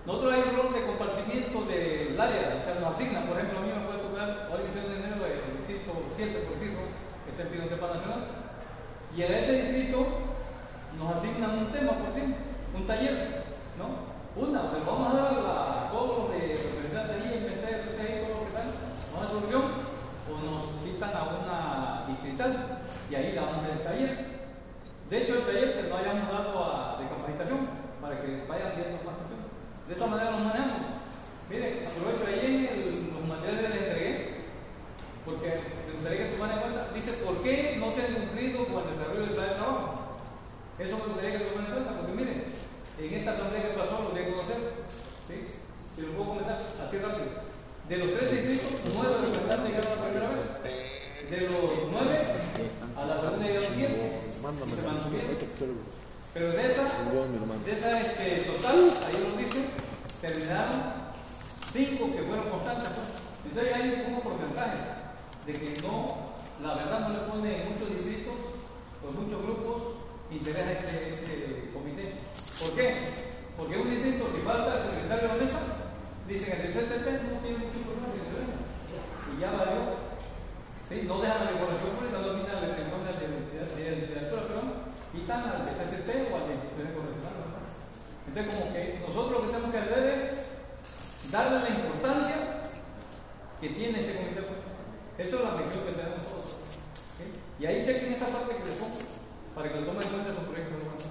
nosotros 0.05 0.33
hay 0.33 0.41
un 0.41 0.55
rol 0.55 0.73
de 0.73 0.85
compartimiento 0.87 1.61
del 1.69 2.19
área, 2.19 2.57
o 2.57 2.63
sea, 2.65 2.81
nos 2.81 2.95
asignan, 2.95 3.27
por 3.27 3.37
ejemplo, 3.37 3.59
a 3.59 3.61
mí 3.61 3.69
me 3.69 3.85
puede 3.85 3.99
tocar, 3.99 4.49
ahora 4.49 4.63
que 4.63 4.73
de 4.73 4.97
enero, 4.97 5.21
el 5.21 5.57
distrito 5.59 5.91
7, 6.15 6.49
por 6.49 6.53
decirlo, 6.57 6.81
que 7.25 7.29
está 7.29 7.43
en 7.43 7.49
Pido 7.49 7.67
Trepa 7.67 7.93
Nacional, 7.93 8.21
y 9.15 9.21
en 9.21 9.33
ese 9.33 9.53
distrito 9.61 10.07
nos 10.97 11.13
asignan 11.13 11.59
un 11.59 11.67
tema, 11.69 11.91
por 11.93 12.09
decirlo, 12.09 12.35
un 12.73 12.87
taller, 12.87 13.43
¿no? 13.77 14.09
Una, 14.33 14.63
o 14.63 14.71
sea, 14.71 14.79
vamos 14.81 15.13
a 15.13 15.17
dar 15.19 15.33
a 15.45 15.91
todos 15.91 16.31
los 16.31 16.31
de 16.31 16.49
y 23.09 23.15
ahí 23.15 23.33
daban 23.33 23.65
el 23.65 23.79
taller. 23.83 24.39
De 25.09 25.17
hecho, 25.17 25.33
el 25.35 25.45
taller 25.45 25.73
que 25.73 25.89
lo 25.89 25.97
hayamos 25.97 26.29
dado 26.29 26.63
a, 26.63 27.01
de 27.01 27.09
capacitación 27.09 27.65
para 28.01 28.21
que 28.21 28.45
vayan 28.47 28.75
viendo 28.77 29.01
más 29.01 29.17
cosas. 29.17 29.41
De 29.87 29.93
esa 29.95 30.05
manera 30.05 30.31
lo 30.31 30.45
manejamos. 30.45 30.87
Miren, 31.49 31.89
aprovecho 31.89 32.25
ahí 32.29 32.69
el, 32.69 33.09
los 33.09 33.25
materiales 33.25 33.73
entregué, 33.73 34.45
porque 35.25 35.49
me 35.89 35.93
gustaría 35.97 36.17
que 36.21 36.33
tomaran 36.37 36.57
en 36.57 36.61
cuenta. 36.61 36.93
Dice, 36.93 37.11
¿por 37.25 37.41
qué 37.41 37.77
no 37.81 37.91
se 37.91 38.05
han 38.05 38.13
cumplido 38.13 38.65
con 38.69 38.85
el 38.85 38.93
desarrollo 38.93 39.25
del 39.25 39.33
plan 39.33 39.49
de 39.49 39.55
trabajo? 39.55 39.93
Eso 40.77 40.97
me 40.97 41.09
gustaría 41.09 41.33
que 41.33 41.45
tomaran 41.49 41.65
en 41.65 41.73
cuenta, 41.73 41.97
porque 41.97 42.13
miren, 42.13 42.43
en 43.01 43.13
esta 43.13 43.31
asamblea 43.33 43.65
que 43.65 43.79
pasó 43.79 44.05
lo 44.05 44.13
voy 44.13 44.21
a 44.21 44.29
conocer. 44.29 44.59
¿sí? 45.25 45.35
Si 45.97 46.01
lo 46.05 46.13
puedo 46.13 46.37
comentar 46.37 46.61
así 46.61 46.97
rápido. 47.01 47.49
De 47.89 47.97
los 47.97 48.13
tres 48.13 48.29
inscritos, 48.29 48.93
nueve 48.93 49.17
representantes 49.25 49.65
llegaron 49.65 49.97
la 49.97 50.05
primera 50.05 50.29
vez. 50.29 50.45
De 50.61 51.37
los 51.49 51.73
nueve, 51.89 52.15
pero 56.33 56.51
de 56.51 56.65
esa, 56.71 56.83
de 56.83 57.71
esa 57.71 58.01
este, 58.01 58.51
total, 58.51 58.91
ahí 59.07 59.17
nos 59.27 59.37
dice, 59.37 59.65
terminaron 60.21 61.09
cinco 61.73 62.15
que 62.15 62.23
fueron 62.23 62.49
constantes. 62.49 62.89
pues. 62.93 63.29
Entonces 63.49 63.73
hay 63.73 64.05
unos 64.07 64.21
porcentajes 64.21 64.85
de 65.45 65.53
que 65.53 65.81
no, 65.81 66.37
la 66.61 66.75
verdad 66.75 66.99
no 67.01 67.09
le 67.09 67.19
pone 67.25 67.49
en 67.61 67.73
muchos 67.73 67.89
distritos, 67.89 68.35
con 69.01 69.15
muchos 69.15 69.41
grupos, 69.41 69.81
interés 70.29 70.67
a 70.67 70.71
este, 70.71 71.17
este 71.17 71.71
comité. 71.73 72.13
¿Por 72.61 72.71
qué? 72.77 72.87
Porque 73.57 73.77
un 73.77 73.89
distrito, 73.89 74.29
si 74.29 74.45
falta 74.45 74.77
el 74.77 74.83
secretario 74.85 75.23
de 75.23 75.33
la 75.33 75.43
mesa, 75.43 75.61
dicen 76.27 76.61
el 76.61 76.69
CCP 76.69 77.05
no 77.25 77.41
tiene 77.41 77.57
mucho 77.57 77.89
problema. 77.89 78.13
Y 79.33 79.41
ya 79.41 79.49
valió. 79.49 79.97
¿Sí? 80.87 81.05
No 81.09 81.21
dejan 81.21 81.45
la 81.45 81.51
regulación, 81.57 81.91
porque 81.97 82.13
no 82.13 82.21
dominan 82.21 82.61
la 82.61 82.69
ceremonia 82.69 83.13
de 83.17 83.29
de 83.83 83.95
literatura, 83.95 84.41
pero 84.47 84.61
quitan 85.11 85.49
al 85.49 85.65
CCP 85.65 86.09
o 86.31 86.35
al 86.35 86.45
de. 86.47 86.53
¿verdad? 86.77 86.93
Entonces, 88.27 88.53
como 88.53 88.65
que 88.73 88.81
nosotros 89.01 89.31
lo 89.31 89.41
que 89.41 89.47
tenemos 89.47 89.71
que 89.71 89.79
hacer 89.79 90.03
es 90.05 90.17
darle 91.31 91.59
la 91.61 91.69
importancia 91.69 92.35
que 93.59 93.69
tiene 93.69 93.99
este 93.99 94.13
comité. 94.15 94.41
Pues. 94.41 94.59
Eso 95.27 95.37
es 95.37 95.43
la 95.43 95.51
misión 95.57 95.83
que 95.83 95.91
tenemos 95.97 96.19
nosotros. 96.23 96.55
Y 97.59 97.65
ahí 97.65 97.83
chequen 97.83 98.13
esa 98.13 98.27
parte 98.27 98.55
que 98.55 98.63
les 98.69 98.77
pongo, 98.79 98.95
para 99.53 99.67
que 99.67 99.75
lo 99.81 99.87
tomen 99.87 100.03
en 100.03 100.09
cuenta 100.09 100.29
en 100.29 100.35
su 100.35 100.41
proyecto. 100.47 100.75
pongas 100.79 101.03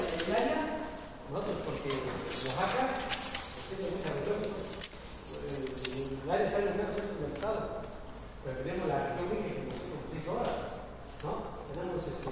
en 0.00 0.06
el 0.18 0.32
área, 0.34 0.60
nosotros 1.30 1.56
porque 1.64 1.90
Oaxaca 2.50 2.84
tiene 3.68 3.84
mucha 3.94 4.10
región, 4.10 4.42
el 6.24 6.30
área 6.30 6.50
sale 6.50 6.70
menos 6.74 6.96
del 6.96 7.30
estado, 7.32 7.60
pero 8.42 8.56
tenemos 8.58 8.88
la 8.88 9.06
región 9.06 9.28
que 9.30 9.70
como 9.70 10.02
seis 10.10 10.26
horas, 10.26 10.58
¿no? 11.22 11.53
Tenemos 11.74 12.06
este, 12.06 12.30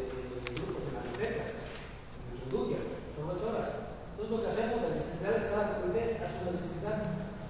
grupos 0.54 0.86
en 0.86 0.94
la 0.94 1.02
biblioteca, 1.02 1.44
en 1.50 2.34
Sunduquia, 2.38 2.78
son 3.10 3.26
ocho 3.26 3.50
horas. 3.50 3.90
Entonces 4.14 4.30
lo 4.30 4.38
que 4.38 4.50
hacemos, 4.54 4.86
las 4.86 4.94
distribuidores, 4.94 5.50
cada 5.50 5.82
comité 5.82 6.22
hace 6.22 6.46
una 6.46 6.54
distribuidad 6.54 6.98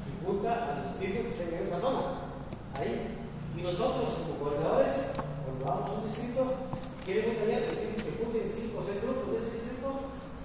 y 0.09 0.13
junta 0.25 0.51
a 0.57 0.73
los 0.73 0.85
distritos 0.89 1.21
que 1.21 1.33
estén 1.37 1.53
en 1.53 1.69
esa 1.69 1.85
zona, 1.85 2.33
ahí. 2.81 3.13
Y 3.53 3.61
nosotros 3.61 4.09
como 4.09 4.41
coordinadores, 4.41 5.21
cuando 5.21 5.61
vamos 5.69 5.85
a 5.85 5.93
un 6.01 6.09
distrito, 6.09 6.73
quieren 7.05 7.29
un 7.29 7.37
taller 7.45 7.77
que 7.77 7.77
que 7.77 8.17
junten 8.17 8.49
cinco 8.49 8.81
o 8.81 8.87
seis 8.89 9.05
grupos 9.05 9.29
de 9.29 9.37
ese 9.37 9.53
distrito 9.53 9.89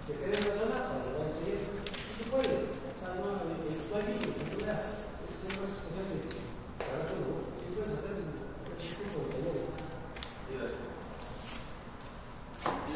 que 0.04 0.12
estén 0.20 0.36
en 0.36 0.44
la 0.52 0.56
zona 0.60 0.78
para 0.84 1.00
lograr 1.00 1.32
el 1.32 1.36
taller. 1.40 1.64
No 1.64 2.12
se 2.12 2.28
puede. 2.28 2.76
O 2.76 2.96
sea, 3.00 3.16
no, 3.24 3.40
no 3.40 3.48
hay 3.48 4.04
límites, 4.04 4.36
sin 4.36 4.52
duda. 4.52 4.84
Esto 4.84 5.48
no 5.48 5.64
es 5.64 5.80
cuestión 5.80 6.12
de 6.12 6.28
para 6.76 7.08
todo 7.08 7.16
el 7.16 7.24
mundo. 7.24 7.56
Sí 7.56 7.72
puedes 7.72 7.96
hacer 7.96 8.20
ese 8.20 9.00
tipo 9.00 9.24
de 9.24 9.32
talleres. 9.32 9.78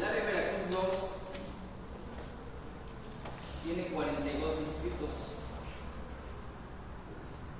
Área 0.02 0.12
de 0.12 0.32
Veracruz 0.32 0.70
2 0.70 0.82
tiene 3.64 3.86
42 3.88 4.58
distritos. 4.58 5.10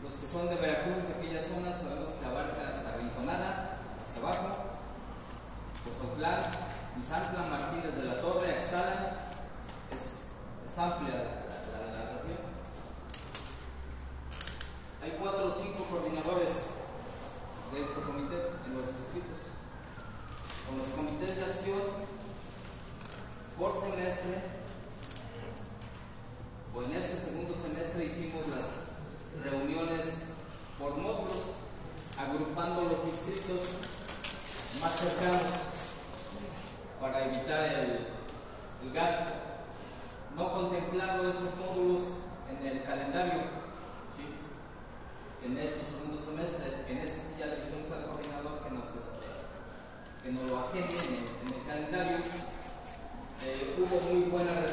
Los 0.03 0.13
que 0.15 0.27
son 0.27 0.49
de 0.49 0.57
Veracruz, 0.57 1.07
de 1.07 1.15
aquella 1.15 1.41
zona, 1.41 1.73
sabemos 1.73 2.11
que 2.19 2.27
abarca 2.27 2.69
hasta 2.69 2.97
Rinconada, 2.97 3.79
hacia 4.03 4.21
abajo, 4.21 4.79
Pozotlán, 5.87 6.43
Misantla, 6.97 7.47
Martínez 7.47 7.95
de 7.97 8.05
la 8.05 8.21
Torre, 8.21 8.51
Axala, 8.57 9.29
es, 9.93 10.27
amplia 10.77 11.15
la, 11.15 11.23
la- 11.23 11.87
la- 11.87 11.95
la 11.95 12.11
región. 12.19 12.43
Hay 15.03 15.17
cuatro 15.21 15.47
o 15.47 15.55
cinco 15.55 15.85
coordinadores 15.85 16.51
de 17.73 17.83
este 17.83 18.01
comité 18.03 18.37
en 18.67 18.75
los 18.75 18.87
distritos. 18.91 19.39
Con 20.67 20.79
los 20.79 20.89
comités 20.89 21.37
de 21.37 21.45
acción 21.45 22.11
por 23.63 23.75
semestre, 23.75 24.43
o 26.75 26.83
en 26.83 26.97
este 26.97 27.15
segundo 27.15 27.55
semestre 27.55 28.07
hicimos 28.07 28.43
las 28.49 28.91
reuniones 29.45 30.35
por 30.81 30.97
módulos, 30.97 31.55
agrupando 32.19 32.91
los 32.91 33.07
distritos 33.07 33.79
más 34.81 34.91
cercanos 34.99 35.47
para 37.01 37.25
evitar 37.25 37.63
el, 37.63 38.93
gasto. 38.93 39.31
No 40.35 40.53
contemplado 40.53 41.31
esos 41.31 41.55
módulos 41.55 42.03
en 42.51 42.67
el 42.67 42.83
calendario. 42.83 43.63
En 45.45 45.57
este 45.57 45.85
segundo 45.85 46.21
semestre, 46.21 46.83
en 46.89 46.99
este 46.99 47.21
sí 47.21 47.35
ya 47.39 47.47
le 47.47 47.57
dijimos 47.63 47.93
al 47.93 48.07
coordinador 48.07 48.65
que 48.65 48.71
nos, 48.71 48.89
este, 48.91 49.31
que 50.25 50.33
nos 50.33 50.51
lo 50.51 50.59
agende 50.59 50.95
en 50.95 51.15
el, 51.15 51.47
en 51.47 51.61
el 51.61 51.67
calendario. 51.67 52.53
Eh, 53.45 53.75
hubo 53.77 53.99
muy 54.13 54.25
buena 54.31 54.72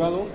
vino 0.00 0.29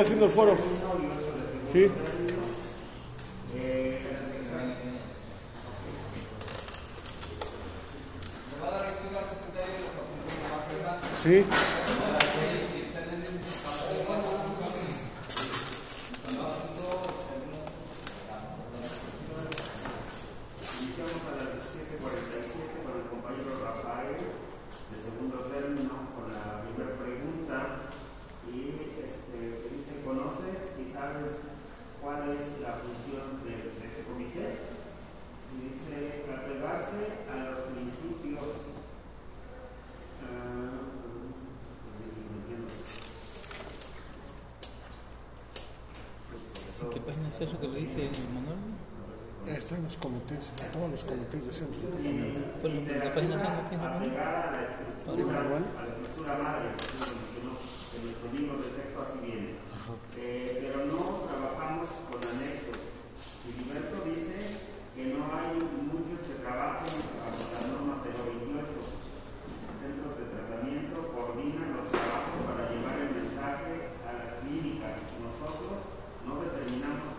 haciendo 0.00 0.24
el 0.26 0.30
foro. 0.30 0.56
Sí. 1.72 1.86
eh, 3.56 4.00
Le 8.50 8.60
va 8.60 8.68
a 8.68 8.70
dar 8.70 8.88
lectura 8.90 9.20
al 9.20 9.28
secretario 9.30 9.74
de 9.74 9.80
los 9.84 9.94
apuntes 10.00 10.36
más 10.50 10.60
relevantes. 10.66 11.10
Sí. 11.22 11.36
Si 11.40 12.76
ustedes 12.82 13.18
necesitan 13.20 13.86
más 14.08 14.24
funciones, 14.24 14.96
son 16.24 16.34
asuntos, 16.40 17.00
algunos 17.30 17.68
Iniciamos 20.80 21.22
a 21.28 21.32
las 21.36 21.48
17.47 21.60 22.82
con 22.82 22.92
el 22.98 23.06
compañero 23.12 23.52
Rafael, 23.62 24.16
de 24.16 24.96
segundo 24.96 25.36
término, 25.52 25.94
con 26.16 26.26
la 26.32 26.64
primera 26.64 26.96
pregunta. 26.98 27.56
Y 28.50 28.80
este, 28.80 29.38
dice, 29.70 30.02
¿conoces 30.04 30.74
y 30.80 30.90
sabes 30.90 31.44
cuál 32.02 32.32
es 32.34 32.58
la 32.64 32.72
función 32.80 33.44
de, 33.44 33.52
de 33.62 33.86
este 33.86 34.02
comité? 34.08 34.48
Y 35.52 35.56
dice, 35.70 36.26
apegarse 36.26 37.22
a 37.30 37.34
los 37.50 37.60
principios. 37.70 38.80
ah, 40.24 40.80
¿Qué 46.92 47.00
página 47.00 47.28
es 47.28 47.40
eso 47.40 47.60
que 47.60 47.68
le 47.68 47.80
dice 47.80 48.10
Manuel? 48.34 48.58
Está 49.46 49.76
en 49.76 49.84
los 49.84 49.96
comités, 49.96 50.52
en 50.64 50.72
todos 50.72 50.90
los 50.90 51.04
comités 51.04 51.46
de 51.46 51.52
centro 51.52 51.80
de 51.80 51.88
tratamiento. 51.88 52.40
¿Cuál 52.60 52.72
es 52.78 53.04
la 53.04 53.14
página 53.14 53.36
son 53.40 53.52
que 53.56 53.68
tiene 53.68 53.84
Manuel? 53.84 54.10
apegada 54.10 54.48
a 54.48 54.50
la 54.52 54.60
estructura, 54.62 55.16
¿De 55.16 55.24
manual? 55.24 55.64
a 55.76 55.82
la 55.84 55.90
estructura 55.90 56.32
madre, 56.40 56.66
que 56.76 56.86
lo 57.00 57.06
mencionó, 57.20 57.52
en 57.60 58.00
nuestro 58.04 58.26
libro 58.36 58.54
de 58.60 58.68
texto 58.76 58.96
así 59.00 59.18
viene. 59.24 59.50
Eh, 60.20 60.60
pero 60.60 60.78
no 60.86 61.00
trabajamos 61.26 61.88
con 62.08 62.20
anexos. 62.20 62.80
Filiberto 63.42 63.96
dice 64.06 64.38
que 64.94 65.02
no 65.16 65.20
hay 65.34 65.56
muchos 65.58 66.20
que 66.28 66.36
trabajen 66.44 66.94
bajo 67.20 67.40
las 67.50 67.64
normas 67.74 67.98
028. 68.06 68.70
Centros 69.80 70.12
de 70.20 70.24
tratamiento 70.30 70.96
coordinan 71.10 71.74
los 71.80 71.88
trabajos 71.90 72.38
para 72.44 72.68
llevar 72.70 72.96
el 73.08 73.10
mensaje 73.18 73.72
a 74.04 74.10
las 74.20 74.30
clínicas. 74.44 75.00
Nosotros 75.18 75.80
no 76.28 76.32
determinamos 76.44 77.16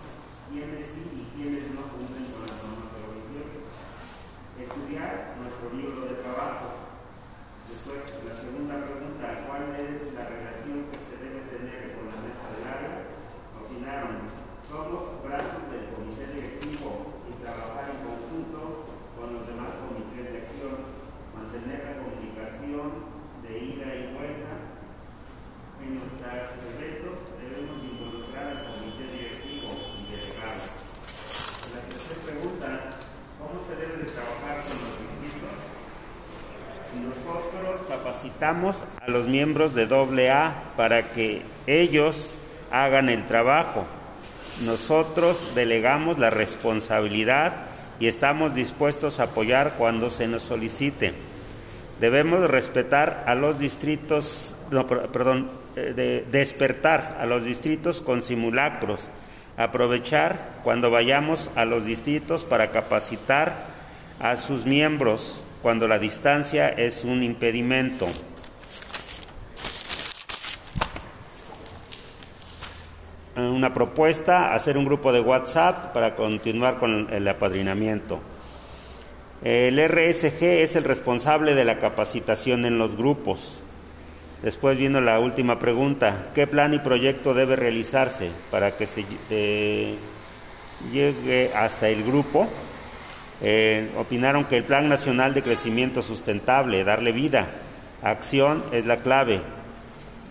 quiénes 0.47 0.85
sí 0.93 1.01
y 1.11 1.23
quiénes 1.33 1.73
no 1.73 1.81
cumplen 1.89 2.29
con 2.31 2.45
las 2.45 2.55
normas 2.61 2.93
028 2.93 3.65
estudiar 4.61 5.35
nuestro 5.41 5.73
libro 5.73 6.05
de 6.05 6.21
trabajo. 6.21 6.93
Después, 7.65 8.03
la 8.29 8.35
segunda 8.37 8.75
pregunta, 8.77 9.25
¿cuál 9.49 9.73
es 9.73 10.13
la 10.13 10.27
relación 10.29 10.85
que 10.91 10.99
se 11.01 11.15
debe 11.17 11.41
tener 11.49 11.97
con 11.97 12.13
la 12.13 12.19
mesa 12.21 12.45
del 12.51 12.67
área? 12.67 12.93
Opinaron, 13.57 14.27
somos 14.69 15.23
brazos 15.25 15.65
del 15.71 15.89
comité 15.97 16.29
directivo 16.35 17.25
y 17.25 17.41
trabajar 17.41 17.89
en 17.95 17.99
conjunto 18.05 18.85
con 19.17 19.33
los 19.33 19.43
demás 19.49 19.71
comités 19.81 20.29
de 20.29 20.37
acción, 20.45 20.77
mantener 21.33 21.79
la 21.89 21.95
comunicación 22.05 22.85
de 23.41 23.51
ida 23.55 23.87
y 23.97 24.03
vuelta. 24.13 24.51
En 25.81 25.89
nuestros 25.97 26.21
eventos 26.75 27.17
debemos 27.41 27.79
involucrar 27.81 28.45
al 28.53 28.61
comité 28.67 29.09
directivo 29.09 29.73
y 29.97 30.01
delegado. 30.11 30.61
La 31.71 31.81
tercera 31.87 32.19
pregunta, 32.27 32.67
¿cómo 33.39 33.55
se 33.65 33.73
debe 33.79 34.03
de 34.05 34.11
trabajar 34.11 34.61
con 34.67 34.75
los 34.77 34.93
distritos? 35.01 35.57
Nosotros 36.91 37.87
capacitamos 38.41 38.75
a 38.99 39.11
los 39.11 39.27
miembros 39.27 39.75
de 39.75 39.83
AA 39.83 40.73
para 40.75 41.11
que 41.11 41.43
ellos 41.67 42.31
hagan 42.71 43.09
el 43.09 43.27
trabajo. 43.27 43.85
Nosotros 44.65 45.53
delegamos 45.53 46.17
la 46.17 46.31
responsabilidad 46.31 47.53
y 47.99 48.07
estamos 48.07 48.55
dispuestos 48.55 49.19
a 49.19 49.25
apoyar 49.25 49.75
cuando 49.77 50.09
se 50.09 50.27
nos 50.27 50.41
solicite. 50.41 51.13
Debemos 51.99 52.49
respetar 52.49 53.23
a 53.27 53.35
los 53.35 53.59
distritos, 53.59 54.55
no, 54.71 54.87
per- 54.87 55.09
perdón, 55.09 55.51
eh, 55.75 55.93
de 55.95 56.25
despertar 56.31 57.17
a 57.21 57.27
los 57.27 57.43
distritos 57.45 58.01
con 58.01 58.23
simulacros, 58.23 59.09
aprovechar 59.55 60.61
cuando 60.63 60.89
vayamos 60.89 61.51
a 61.55 61.65
los 61.65 61.85
distritos 61.85 62.43
para 62.43 62.71
capacitar 62.71 63.53
a 64.19 64.35
sus 64.35 64.65
miembros 64.65 65.39
cuando 65.61 65.87
la 65.87 65.99
distancia 65.99 66.69
es 66.69 67.03
un 67.03 67.21
impedimento. 67.21 68.07
Eh, 73.35 73.49
Una 73.61 73.75
propuesta, 73.75 74.55
hacer 74.55 74.75
un 74.75 74.85
grupo 74.85 75.13
de 75.13 75.19
WhatsApp 75.19 75.93
para 75.93 76.15
continuar 76.15 76.79
con 76.79 77.07
el 77.11 77.27
apadrinamiento. 77.27 78.19
El 79.43 79.77
RSG 79.77 80.43
es 80.63 80.75
el 80.75 80.83
responsable 80.83 81.53
de 81.53 81.63
la 81.63 81.77
capacitación 81.77 82.65
en 82.65 82.79
los 82.79 82.97
grupos. 82.97 83.59
Después 84.41 84.79
viene 84.79 84.99
la 84.99 85.19
última 85.19 85.59
pregunta. 85.59 86.29
¿Qué 86.33 86.47
plan 86.47 86.73
y 86.73 86.79
proyecto 86.79 87.35
debe 87.35 87.55
realizarse 87.55 88.31
para 88.49 88.71
que 88.71 88.87
se 88.87 89.05
eh, 89.29 89.93
llegue 90.91 91.51
hasta 91.53 91.87
el 91.87 92.03
grupo? 92.03 92.47
Eh, 93.43 93.91
opinaron 93.95 94.45
que 94.45 94.57
el 94.57 94.63
Plan 94.63 94.89
Nacional 94.89 95.35
de 95.35 95.43
Crecimiento 95.43 96.01
Sustentable, 96.01 96.83
darle 96.83 97.11
vida, 97.11 97.45
acción 98.01 98.63
es 98.71 98.87
la 98.87 98.97
clave. 98.97 99.39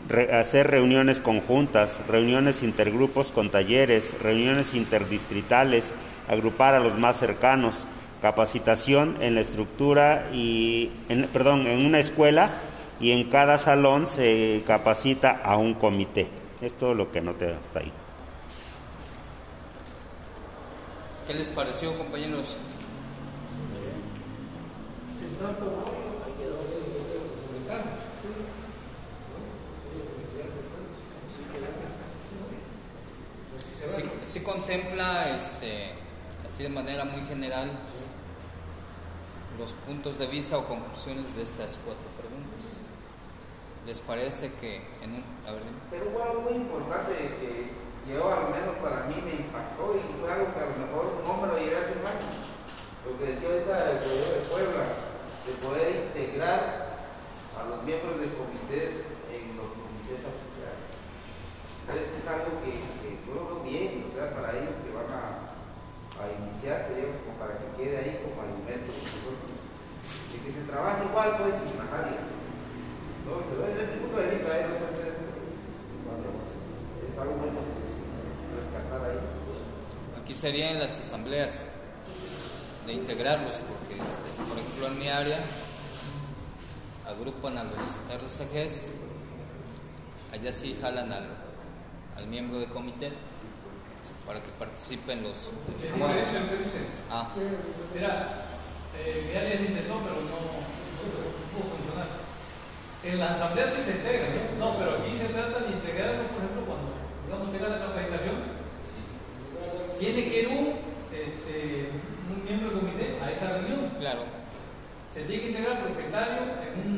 Re- 0.08 0.32
hacer 0.34 0.68
reuniones 0.68 1.20
conjuntas, 1.20 1.98
reuniones 2.08 2.62
intergrupos 2.62 3.30
con 3.30 3.50
talleres, 3.50 4.16
reuniones 4.20 4.74
interdistritales, 4.74 5.92
agrupar 6.28 6.74
a 6.74 6.80
los 6.80 6.98
más 6.98 7.16
cercanos, 7.16 7.86
capacitación 8.20 9.16
en 9.20 9.34
la 9.36 9.40
estructura 9.40 10.28
y, 10.32 10.90
en- 11.08 11.28
perdón, 11.28 11.66
en 11.66 11.86
una 11.86 12.00
escuela 12.00 12.50
y 13.00 13.12
en 13.12 13.30
cada 13.30 13.56
salón 13.56 14.06
se 14.06 14.62
capacita 14.66 15.40
a 15.44 15.56
un 15.56 15.74
comité. 15.74 16.28
Es 16.60 16.74
todo 16.74 16.94
lo 16.94 17.10
que 17.12 17.20
anoté 17.20 17.54
hasta 17.54 17.78
ahí. 17.80 17.92
¿Qué 21.26 21.34
les 21.34 21.48
pareció, 21.50 21.96
compañeros? 21.96 22.56
Sí, 33.94 34.04
sí 34.22 34.40
contempla, 34.40 35.34
este, 35.34 35.90
así 36.46 36.62
de 36.62 36.68
manera 36.68 37.04
muy 37.04 37.20
general, 37.26 37.70
los 39.58 39.74
puntos 39.74 40.18
de 40.18 40.26
vista 40.26 40.56
o 40.56 40.64
conclusiones 40.64 41.34
de 41.36 41.42
estas 41.42 41.78
cuatro 41.84 42.08
preguntas. 42.16 42.80
¿Les 43.86 44.00
parece 44.00 44.52
que 44.60 44.76
en 45.02 45.20
un... 45.20 45.24
A 45.46 45.52
ver. 45.52 45.62
Pero 45.90 46.10
hubo 46.10 46.22
algo 46.22 46.40
muy 46.42 46.54
importante 46.54 47.12
que 47.12 47.70
yo 48.08 48.24
al 48.32 48.48
menos 48.48 48.76
para 48.80 49.04
mí 49.04 49.16
me 49.20 49.44
impactó 49.44 49.96
y 49.96 50.02
fue 50.20 50.32
algo 50.32 50.48
que 50.52 50.60
a 50.60 50.68
lo 50.72 50.76
mejor 50.80 51.04
no 51.20 51.32
me 51.40 51.46
lo 51.48 51.56
llevé 51.58 51.76
a 51.76 52.00
mano. 52.00 52.24
Lo 53.04 53.18
que 53.18 53.36
decía 53.36 53.48
ahorita 53.48 53.74
el 53.90 53.98
gobierno 54.00 54.32
de 54.32 54.48
Puebla, 54.48 54.84
de 55.44 55.52
poder 55.60 55.90
integrar 56.08 56.60
a 57.56 57.60
los 57.68 57.84
miembros 57.84 58.20
del 58.20 58.32
comité 58.32 59.04
en 59.28 59.56
los 59.56 59.68
comités 59.76 60.20
asociados. 60.24 60.88
Entonces 61.84 62.08
es 62.16 62.24
algo 62.28 62.64
que, 62.64 62.80
que 63.00 63.20
yo 63.24 63.32
lo 63.36 63.42
veo 63.48 63.60
bien, 63.64 64.08
o 64.08 64.16
sea, 64.16 64.32
para 64.32 64.56
ellos 64.56 64.76
que 64.80 64.92
van 64.92 65.08
a, 65.12 65.56
a 66.16 66.22
iniciar, 66.60 66.88
creo, 66.92 67.08
como 67.24 67.38
para 67.38 67.56
que 67.56 67.72
quede 67.76 67.96
ahí 67.96 68.20
como 68.20 68.42
alimento. 68.42 68.92
Y 68.92 70.38
que 70.44 70.52
se 70.52 70.60
trabaje 70.68 71.04
igual, 71.04 71.38
pues, 71.38 71.54
sin 71.56 71.78
majaria. 71.78 72.20
Entonces, 73.24 73.76
desde 73.76 73.96
mi 73.96 74.00
punto 74.04 74.20
de 74.20 74.30
vista, 74.30 74.58
es, 74.58 74.64
es 77.08 77.18
algo 77.18 77.34
que 77.40 77.48
se 77.48 78.04
rescatar 78.60 79.00
ahí. 79.08 79.20
Aquí 80.20 80.34
serían 80.34 80.78
las 80.78 80.98
asambleas 80.98 81.64
de 82.86 82.92
integrarlos, 82.92 83.56
porque 83.56 83.96
por 84.48 84.58
ejemplo 84.58 84.86
en 84.86 84.98
mi 84.98 85.08
área 85.08 85.38
agrupan 87.06 87.58
a 87.58 87.64
los 87.64 87.98
RCGs, 88.08 88.90
allá 90.32 90.52
sí 90.52 90.78
jalan 90.80 91.12
al, 91.12 91.28
al 92.16 92.26
miembro 92.26 92.58
de 92.58 92.66
comité 92.66 93.12
para 94.30 94.44
que 94.46 94.54
participen 94.54 95.24
los, 95.26 95.50
los. 95.50 95.90
Ah, 97.10 97.34
Mira, 97.34 98.46
eh, 98.94 99.34
área 99.34 99.58
se 99.58 99.74
intentó, 99.74 99.98
pero 100.06 100.22
no, 100.22 100.38
pudo 101.50 101.66
funcionar. 101.74 102.06
En 103.02 103.18
la 103.18 103.34
asamblea 103.34 103.66
sí 103.66 103.82
se 103.82 103.98
integra, 103.98 104.30
¿no? 104.30 104.70
No, 104.70 104.78
pero 104.78 105.02
aquí 105.02 105.18
se 105.18 105.34
trata 105.34 105.66
de 105.66 105.74
integrarlo, 105.74 106.30
por 106.30 106.46
ejemplo, 106.46 106.62
cuando 106.62 106.94
digamos 107.26 107.50
tenga 107.50 107.74
la 107.74 107.82
capacitación, 107.82 108.38
tiene 109.98 110.22
que 110.22 110.42
ir 110.42 110.46
un, 110.46 110.78
este, 111.10 111.90
un 112.30 112.38
miembro 112.46 112.70
del 112.70 112.78
comité 112.86 113.18
a 113.18 113.34
esa 113.34 113.58
reunión. 113.58 113.98
claro. 113.98 114.30
Se 115.10 115.26
tiene 115.26 115.42
que 115.42 115.48
integrar 115.50 115.82
el 115.82 115.90
propietario 115.90 116.54
en 116.62 116.72
un, 116.86 116.94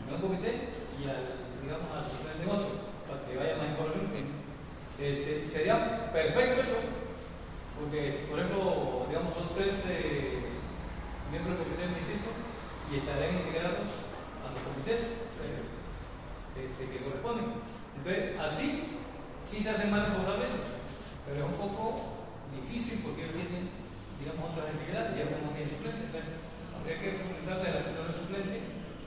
en 0.00 0.14
un 0.16 0.20
comité 0.24 0.72
y 0.96 1.04
al, 1.12 1.28
digamos, 1.60 1.92
al 1.92 2.08
de 2.08 2.40
negocio, 2.40 2.88
para 3.04 3.20
que 3.28 3.36
vaya 3.36 3.60
más 3.60 3.68
información. 3.68 4.43
Este, 4.94 5.42
sería 5.48 6.12
perfecto 6.12 6.62
eso, 6.62 6.78
porque, 7.74 8.26
por 8.30 8.38
ejemplo, 8.38 9.06
digamos, 9.10 9.34
son 9.34 9.50
tres 9.58 9.82
eh, 9.90 10.38
miembros 11.34 11.58
del 11.58 11.66
comité 11.66 11.82
del 11.90 11.98
distrito 11.98 12.30
y 12.86 13.02
estarían 13.02 13.42
integrados 13.42 13.90
a 14.46 14.54
los 14.54 14.62
comités 14.62 15.18
eh, 15.42 15.66
este, 16.54 16.82
que 16.86 17.02
corresponden. 17.02 17.58
Entonces, 17.98 18.38
así 18.38 18.94
sí 19.42 19.58
se 19.58 19.70
hacen 19.74 19.90
más 19.90 20.06
responsables, 20.06 20.62
pero 21.26 21.42
es 21.42 21.50
un 21.50 21.58
poco 21.58 22.22
difícil 22.54 23.02
porque 23.02 23.26
ellos 23.26 23.34
tienen, 23.34 23.66
digamos, 24.22 24.54
otras 24.54 24.70
actividades 24.70 25.10
y 25.18 25.26
algunos 25.26 25.50
tienen 25.58 25.74
suplentes. 25.74 26.06
Entonces, 26.06 26.38
habría 26.70 27.02
que 27.02 27.18
preguntarle 27.18 27.66
a 27.66 27.76
la 27.82 27.86
persona 27.90 28.14
suplente 28.14 28.56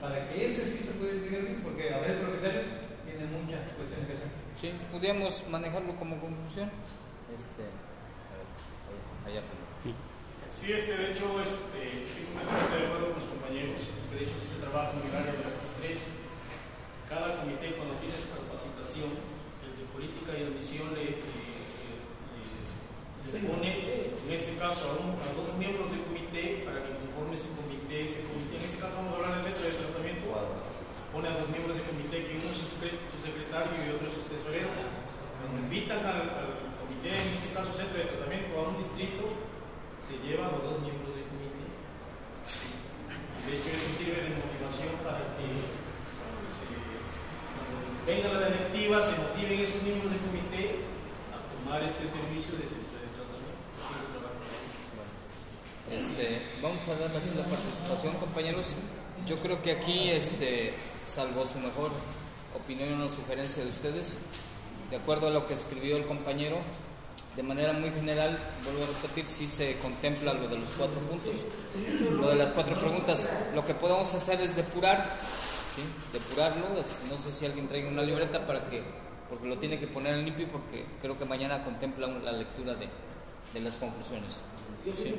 para 0.04 0.28
que 0.28 0.36
ese 0.36 0.68
sí 0.68 0.84
se 0.84 1.00
pueda 1.00 1.16
integrar 1.16 1.48
bien, 1.48 1.64
porque 1.64 1.96
a 1.96 2.04
veces 2.04 2.20
el 2.20 2.28
propietario 2.28 2.62
tiene 3.08 3.24
muchas 3.32 3.72
cuestiones 3.72 4.04
que 4.04 4.16
hacer. 4.20 4.37
Sí, 4.60 4.72
podríamos 4.90 5.44
manejarlo 5.50 5.94
como 5.96 6.18
conclusión. 6.18 6.70
Este, 7.30 7.62
a 7.62 8.34
ver, 8.34 9.38
allá. 9.38 9.42
Sí, 10.58 10.66
este, 10.72 10.90
de 10.98 11.12
hecho, 11.14 11.38
este, 11.38 11.78
estoy 12.02 12.24
completamente 12.34 12.74
de 12.74 12.86
acuerdo 12.90 13.14
con 13.14 13.22
los 13.22 13.30
compañeros, 13.30 13.78
que 14.10 14.14
de 14.18 14.22
hecho 14.26 14.34
sí 14.42 14.46
se 14.50 14.58
trabaja 14.58 14.90
en 14.98 15.06
el 15.06 15.14
área 15.14 15.30
de 15.30 15.38
la 15.46 15.54
tres. 15.78 15.98
Cada 17.06 17.38
comité 17.38 17.78
cuando 17.78 17.94
tiene 18.02 18.18
su 18.18 18.28
capacitación, 18.34 19.14
el 19.62 19.72
de 19.78 19.84
política 19.94 20.34
y 20.34 20.42
admisión 20.50 20.90
le, 20.98 21.22
le- 21.22 21.22
le- 21.22 22.58
le 23.30 23.38
pone, 23.46 23.70
en 23.78 24.30
este 24.34 24.58
caso, 24.58 24.90
a, 24.90 24.92
un- 24.98 25.14
a 25.22 25.28
dos 25.38 25.54
miembros 25.54 25.86
del 25.94 26.02
comité 26.02 26.66
para 26.66 26.82
que 26.82 26.98
conforme 27.06 27.38
su 27.38 27.54
comité, 27.54 28.02
ese 28.02 28.26
comité, 28.26 28.58
en 28.58 28.64
este 28.66 28.82
caso 28.82 28.98
vamos 28.98 29.14
a 29.14 29.16
hablar 29.22 29.38
del 29.38 29.46
centro 29.46 29.62
de 29.62 29.78
tratamiento, 29.78 30.26
pone 31.18 31.34
a 31.34 31.34
dos 31.34 31.50
miembros 31.50 31.74
del 31.74 31.82
comité 31.82 32.30
que 32.30 32.38
uno 32.38 32.46
es 32.46 32.62
su, 32.62 32.66
secre- 32.78 33.02
su 33.10 33.18
secretario 33.26 33.74
y 33.74 33.90
otro 33.90 34.06
es 34.06 34.14
su 34.14 34.22
tesorero. 34.30 34.70
Cuando 34.70 35.66
invitan 35.66 35.98
al, 36.06 36.30
comité, 36.78 37.10
en 37.10 37.34
este 37.34 37.50
caso 37.50 37.74
centro 37.74 37.98
de 37.98 38.06
tratamiento, 38.06 38.54
a 38.54 38.70
un 38.70 38.78
distrito, 38.78 39.26
se 39.98 40.14
llevan 40.22 40.54
los 40.54 40.62
dos 40.62 40.78
miembros 40.78 41.10
del 41.18 41.26
comité. 41.26 41.74
De 43.50 43.50
hecho, 43.50 43.68
eso 43.74 43.88
sirve 43.98 44.30
de 44.30 44.38
motivación 44.38 44.94
para 45.02 45.18
que 45.34 45.42
cuando, 45.42 46.54
se, 46.54 46.70
cuando 46.70 47.74
venga 48.06 48.38
la 48.38 48.54
directiva 48.54 49.02
se 49.02 49.18
motiven 49.18 49.58
esos 49.58 49.82
miembros 49.82 50.14
del 50.14 50.22
comité 50.22 50.86
a 51.34 51.42
tomar 51.50 51.82
este 51.82 52.06
servicio 52.06 52.62
de 52.62 52.64
centro 52.70 52.94
de 52.94 53.10
tratamiento. 53.10 53.58
Así 53.82 53.90
lo 53.98 54.06
trabajan. 54.22 54.46
Este, 55.90 56.62
vamos 56.62 56.82
a 56.86 56.94
dar 56.94 57.10
aquí 57.10 57.34
la 57.34 57.42
participación, 57.42 58.14
compañeros. 58.22 58.78
Yo 59.26 59.34
creo 59.42 59.60
que 59.60 59.72
aquí, 59.72 60.10
este, 60.10 60.72
salvo 61.08 61.46
su 61.46 61.58
mejor 61.58 61.90
opinión 62.56 63.00
o 63.02 63.08
sugerencia 63.08 63.62
de 63.64 63.70
ustedes, 63.70 64.18
de 64.90 64.96
acuerdo 64.96 65.28
a 65.28 65.30
lo 65.30 65.46
que 65.46 65.54
escribió 65.54 65.96
el 65.96 66.06
compañero, 66.06 66.56
de 67.36 67.42
manera 67.42 67.72
muy 67.72 67.90
general, 67.92 68.38
vuelvo 68.64 68.82
a 68.84 68.86
repetir, 68.86 69.26
sí 69.28 69.46
se 69.46 69.76
contempla 69.78 70.32
lo 70.34 70.48
de 70.48 70.58
los 70.58 70.68
cuatro 70.70 70.98
puntos, 71.00 71.34
lo 72.20 72.28
de 72.28 72.34
las 72.36 72.52
cuatro 72.52 72.74
preguntas. 72.74 73.28
Lo 73.54 73.64
que 73.64 73.74
podemos 73.74 74.12
hacer 74.12 74.40
es 74.40 74.56
depurar, 74.56 74.98
¿sí? 75.76 75.82
depurarlo. 76.12 76.64
No 77.08 77.16
sé 77.18 77.30
si 77.32 77.46
alguien 77.46 77.68
traiga 77.68 77.88
una 77.88 78.02
libreta 78.02 78.44
para 78.46 78.66
que, 78.66 78.82
porque 79.28 79.46
lo 79.46 79.56
tiene 79.58 79.78
que 79.78 79.86
poner 79.86 80.14
en 80.14 80.24
limpio, 80.24 80.48
porque 80.48 80.84
creo 81.00 81.16
que 81.16 81.24
mañana 81.26 81.62
contempla 81.62 82.08
la 82.08 82.32
lectura 82.32 82.74
de, 82.74 82.88
de 83.54 83.60
las 83.60 83.76
conclusiones. 83.76 84.40
Yo 84.84 84.92
Sí. 84.94 85.14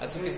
así 0.00 0.20
que 0.20 0.32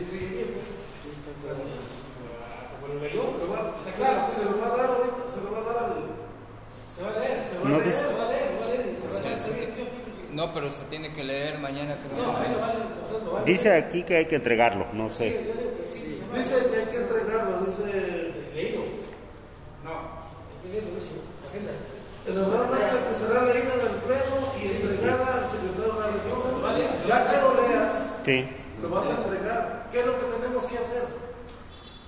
maquillar, 1.19 1.55
pues, 1.57 1.91
así 1.91 2.09
como 2.11 2.31
está. 2.31 2.31
Así 2.31 2.31
que 2.31 2.31
sí. 2.31 2.31
Se 2.31 2.31
ve 2.31 2.31
bien, 2.31 2.31
pues. 2.31 2.31
O 2.31 2.49
sea, 2.51 2.71
Como 2.71 2.85
lo 2.89 2.97
leyó, 3.01 3.23
Pero 3.37 3.47
va- 3.51 3.75
está 3.77 3.91
claro. 3.99 4.21
se 4.37 4.43
lo 4.45 4.55
va 4.61 4.67
a 4.67 4.77
dar 4.77 4.89
ahorita, 4.91 5.23
se 5.35 5.41
lo 5.45 5.49
va 5.51 5.59
a 5.61 5.65
dar 5.71 5.79
al. 5.85 5.93
Se 6.95 7.01
va 7.03 7.09
a 7.11 7.19
leer, 7.21 7.39
se 7.51 7.55
va 7.57 7.61
a 7.61 7.65
No, 7.65 7.71
leer, 7.71 7.83
pues- 7.85 7.97
se 8.01 8.07
va 8.15 8.25
a 8.25 8.29
leer, 8.31 8.49
se 8.51 8.59
va 8.61 8.65
a 8.65 8.69
leer. 8.71 9.41
se 9.41 9.51
va 9.51 9.57
a 9.57 9.61
leer. 9.61 10.01
No, 10.31 10.55
pero 10.55 10.71
se 10.71 10.83
tiene 10.85 11.13
que 11.13 11.25
leer 11.25 11.59
mañana, 11.59 11.97
creo. 11.99 12.17
No, 12.23 12.37
ahí 12.39 12.53
lo 12.55 12.61
vale, 12.61 12.79
o 13.03 13.09
sea, 13.09 13.19
lo 13.25 13.33
vale. 13.33 13.45
Dice 13.47 13.73
aquí 13.75 14.03
que 14.05 14.17
hay 14.17 14.27
que 14.27 14.37
entregarlo, 14.37 14.87
no 14.93 15.11
sé. 15.11 15.27
Yo 15.33 15.53
digo 15.59 15.75
que 15.77 15.87
sí, 15.91 16.23
se 16.23 16.27
va 16.31 16.35
a 16.35 16.39
Dice 16.39 16.71
que 16.71 16.77
hay 16.79 16.87
que 16.87 16.97
entregarlo, 17.03 17.53
dice. 17.67 18.33
leído. 18.55 18.83
No. 19.83 19.91
Hay 19.91 20.59
que 20.63 20.69
leerlo, 20.71 20.95
dice, 20.95 21.19
la 21.19 21.49
agenda. 21.51 21.73
Elaborar 22.31 22.91
que 23.11 23.15
será 23.19 23.43
leída 23.43 23.75
en 23.75 23.81
el 23.91 23.97
pleno 24.07 24.37
y 24.55 24.67
entregada 24.71 25.29
al 25.43 25.51
secretario 25.51 25.93
de 25.95 26.01
la 26.01 26.07
región. 26.15 27.09
Ya 27.09 27.19
que 27.31 27.37
lo 27.43 27.51
leas, 27.69 27.93
Sí, 28.25 28.45
lo 28.83 28.89
vas 28.91 29.07
a 29.07 29.11
entregar. 29.25 29.89
¿Qué 29.91 30.01
es 30.01 30.07
lo 30.07 30.13
que? 30.15 30.30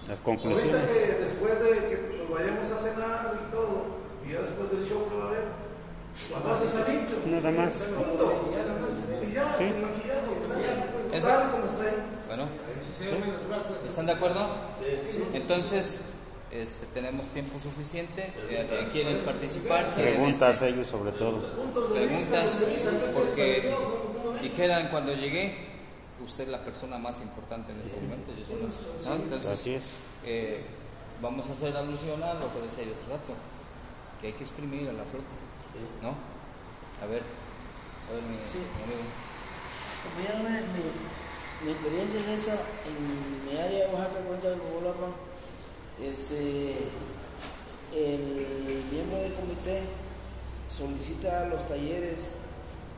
Las 0.09 0.21
conclusiones. 0.21 0.83
que 0.89 1.07
después 1.25 1.61
de 1.61 1.71
que 1.89 2.17
nos 2.19 2.31
vayamos 2.31 2.71
a 2.71 2.77
cenar 2.79 3.35
y 3.49 3.53
todo, 3.53 3.87
y 4.27 4.33
ya 4.33 4.41
después 4.43 4.71
del 4.71 4.89
show 4.89 5.09
que 5.09 5.17
va 5.17 5.25
a 5.25 5.29
haber, 5.29 5.45
vamos 6.33 6.61
a 6.63 6.69
salir. 6.69 7.01
Nada 7.27 7.51
más. 7.51 7.87
Y 9.29 9.33
ya, 9.35 9.55
Sí. 9.59 9.65
sin 9.65 9.83
maquillaje, 9.83 11.17
Eso. 11.17 11.27
tal 11.29 11.51
como 11.51 11.67
está 11.67 11.83
ahí. 11.85 11.97
Bueno, 12.29 12.45
natural, 13.33 13.65
pues. 13.69 13.91
¿están 13.91 14.07
de 14.07 14.13
acuerdo? 14.13 14.47
Entonces, 15.35 16.01
este, 16.51 16.87
tenemos 16.87 17.29
tiempo 17.29 17.59
suficiente. 17.59 18.31
Eh, 18.51 18.89
¿Quieren 18.93 19.19
participar? 19.19 19.89
¿Quieren, 19.95 20.15
Preguntas 20.15 20.55
este, 20.57 20.69
ellos 20.69 20.87
sobre 20.87 21.13
todo. 21.13 21.41
preguntas, 21.93 22.61
porque 23.15 23.75
dijeran 24.43 24.89
cuando 24.89 25.15
llegué, 25.15 25.72
usted 26.25 26.45
es 26.45 26.51
la 26.51 26.64
persona 26.64 26.99
más 26.99 27.20
importante 27.20 27.73
en 27.73 27.81
este 27.81 27.97
momento. 28.01 28.33
Yo 28.33 28.47
soy 28.47 28.62
la- 28.62 29.09
¿no? 29.16 29.23
Entonces, 29.25 29.51
Así 29.51 29.75
es. 29.75 29.85
eh, 30.25 30.62
vamos 31.20 31.49
a 31.49 31.53
hacer 31.53 31.77
alusión 31.77 32.23
a 32.23 32.35
lo 32.35 32.53
que 32.53 32.61
decía 32.62 32.85
yo 32.85 32.93
hace 32.93 33.11
rato, 33.11 33.35
que 34.20 34.29
hay 34.29 34.33
que 34.35 34.45
exprimir 34.45 34.89
a 34.89 34.93
la 34.93 35.05
flota, 35.05 35.27
¿no? 36.03 36.11
A 37.03 37.07
ver, 37.07 37.23
a 37.23 38.12
ver, 38.14 38.23
mi, 38.23 38.37
Sí. 38.47 38.59
mi 38.59 38.83
amigo. 38.85 39.05
Compañero, 40.03 40.39
mi, 40.43 40.55
mi, 40.73 41.66
mi 41.66 41.70
experiencia 41.73 42.20
es 42.20 42.41
esa 42.43 42.53
en 42.55 43.47
mi 43.47 43.59
área 43.61 43.87
de 43.87 43.95
Oaxaca, 43.95 44.20
cuenta 44.27 44.51
del 44.51 44.61
Bolapan. 44.61 45.12
Este, 46.01 46.75
el 47.95 48.83
miembro 48.91 49.18
del 49.18 49.33
comité 49.33 49.83
solicita 50.70 51.47
los 51.47 51.66
talleres 51.68 52.35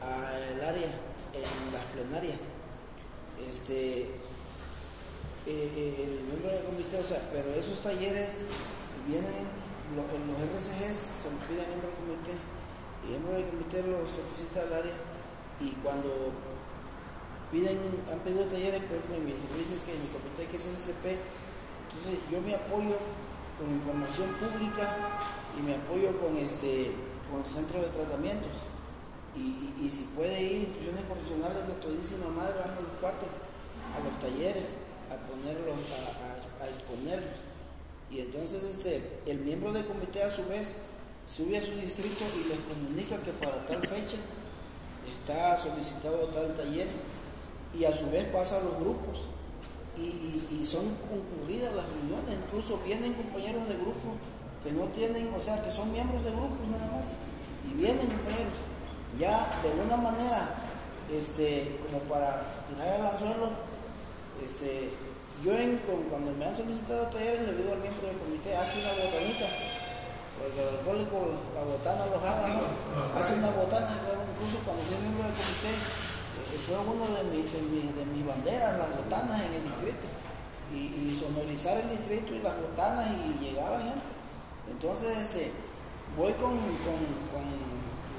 al 0.01 0.61
área 0.64 0.87
en 1.35 1.72
las 1.72 1.83
plenarias. 1.93 2.39
Este, 3.41 4.09
eh, 5.47 6.07
el 6.07 6.24
miembro 6.26 6.51
del 6.51 6.64
comité, 6.64 6.99
o 6.99 7.05
sea, 7.05 7.20
pero 7.32 7.53
esos 7.55 7.80
talleres 7.82 8.28
vienen, 9.07 9.45
lo- 9.95 10.09
en 10.14 10.22
los 10.30 10.39
RCGs 10.41 10.97
se 10.97 11.28
los 11.30 11.41
pide 11.45 11.61
al 11.61 11.68
miembro 11.68 11.89
del 11.93 11.99
comité 12.01 12.35
y 13.05 13.12
el 13.12 13.20
miembro 13.20 13.32
del 13.37 13.47
comité 13.53 13.76
los 13.85 14.09
solicita 14.09 14.62
al 14.64 14.72
área 14.72 14.97
y 15.61 15.70
cuando 15.85 16.32
piden, 17.53 17.78
han 18.11 18.18
pedido 18.24 18.45
talleres, 18.47 18.80
por 18.89 18.97
ejemplo, 18.97 19.16
en 19.20 19.24
mi 19.26 19.32
que 19.37 19.93
en 19.93 20.01
mi 20.03 20.11
comité 20.11 20.49
que 20.49 20.57
es 20.57 20.64
SCP, 20.64 21.05
entonces 21.87 22.18
yo 22.32 22.41
me 22.41 22.55
apoyo 22.55 22.97
con 23.61 23.70
información 23.70 24.32
pública 24.41 25.20
y 25.55 25.62
me 25.62 25.74
apoyo 25.76 26.16
con 26.18 26.37
este 26.39 26.91
con 27.30 27.45
centros 27.45 27.82
de 27.82 27.91
tratamientos. 27.95 28.51
Y, 29.37 29.85
y- 29.85 29.91
si 29.91 30.05
puede 30.16 30.41
ir 30.43 30.62
instituciones 30.68 31.05
correccionales 31.11 31.66
de 31.66 31.74
todísima 31.82 32.28
madre, 32.30 32.55
vamos 32.64 32.85
los 32.89 32.97
cuatro 33.01 33.26
a 33.95 33.99
los 34.03 34.14
talleres, 34.18 34.64
a 35.11 35.16
ponerlos, 35.28 35.76
a 36.62 36.66
exponerlos. 36.70 37.37
Y 38.11 38.20
entonces 38.20 38.62
este, 38.62 39.03
el 39.26 39.39
miembro 39.41 39.72
del 39.72 39.85
comité 39.87 40.22
a 40.22 40.30
su 40.30 40.47
vez 40.47 40.82
sube 41.26 41.59
a 41.59 41.62
su 41.62 41.72
distrito 41.72 42.24
y 42.37 42.49
les 42.49 42.59
comunica 42.61 43.18
que 43.22 43.32
para 43.32 43.66
tal 43.66 43.80
fecha 43.82 44.18
está 45.18 45.57
solicitado 45.57 46.28
tal 46.28 46.55
taller 46.55 46.87
y 47.76 47.85
a 47.85 47.93
su 47.97 48.09
vez 48.11 48.24
pasa 48.26 48.59
a 48.59 48.62
los 48.62 48.78
grupos 48.78 49.26
y, 49.99 50.03
y- 50.03 50.59
y 50.62 50.66
son 50.66 50.95
concurridas 51.11 51.74
las 51.74 51.87
reuniones, 51.91 52.39
incluso 52.47 52.78
vienen 52.87 53.14
compañeros 53.14 53.66
de 53.68 53.74
grupo 53.74 54.14
que 54.62 54.72
no 54.72 54.87
tienen, 54.95 55.32
o 55.35 55.41
sea, 55.41 55.62
que 55.62 55.70
son 55.70 55.91
miembros 55.93 56.24
de 56.24 56.30
grupos 56.30 56.66
nada 56.70 56.87
más, 56.93 57.09
y 57.70 57.74
vienen 57.76 58.07
compañeros, 58.07 58.59
ya 59.19 59.47
de 59.62 59.71
una 59.81 59.97
manera, 59.97 60.49
este, 61.12 61.79
como 61.87 62.01
para 62.11 62.43
tirar 62.69 63.01
el 63.01 63.07
anzuelo, 63.07 63.51
este, 64.45 64.91
yo 65.45 65.53
en- 65.55 65.79
cuando 66.11 66.33
me 66.33 66.47
han 66.47 66.57
solicitado 66.57 67.07
talleres 67.09 67.47
le 67.47 67.55
digo 67.55 67.73
al 67.73 67.81
miembro 67.85 68.07
del 68.09 68.19
comité, 68.19 68.57
hazte 68.57 68.81
una 68.81 68.93
botanita, 68.99 69.47
porque 70.39 70.59
el 70.62 70.69
alcohólico 70.81 71.17
la 71.55 71.62
botana 71.62 72.07
lo 72.11 72.19
jala, 72.21 72.49
¿no? 72.49 72.65
Hace 73.19 73.35
una 73.39 73.51
botana, 73.51 73.93
incluso 74.35 74.59
cuando 74.65 74.83
soy 74.89 74.99
miembro 75.05 75.25
del 75.29 75.37
comité, 75.37 75.73
eh, 75.75 76.59
fue 76.67 76.79
uno 76.81 77.05
de 77.15 77.23
mis, 77.35 77.47
de, 77.53 77.61
mis, 77.71 77.87
de 77.95 78.05
mis 78.11 78.25
banderas, 78.27 78.79
las 78.79 78.91
botanas 78.97 79.39
en 79.43 79.53
el 79.55 79.65
distrito. 79.65 80.07
Y, 80.75 81.07
y 81.07 81.15
sonorizar 81.15 81.77
el 81.79 81.91
distrito 81.91 82.35
y 82.35 82.41
las 82.43 82.57
botanas 82.59 83.07
y 83.07 83.39
llegaba 83.45 83.79
gente. 83.79 84.03
Entonces, 84.67 85.19
este, 85.19 85.53
voy 86.17 86.33
con 86.35 86.57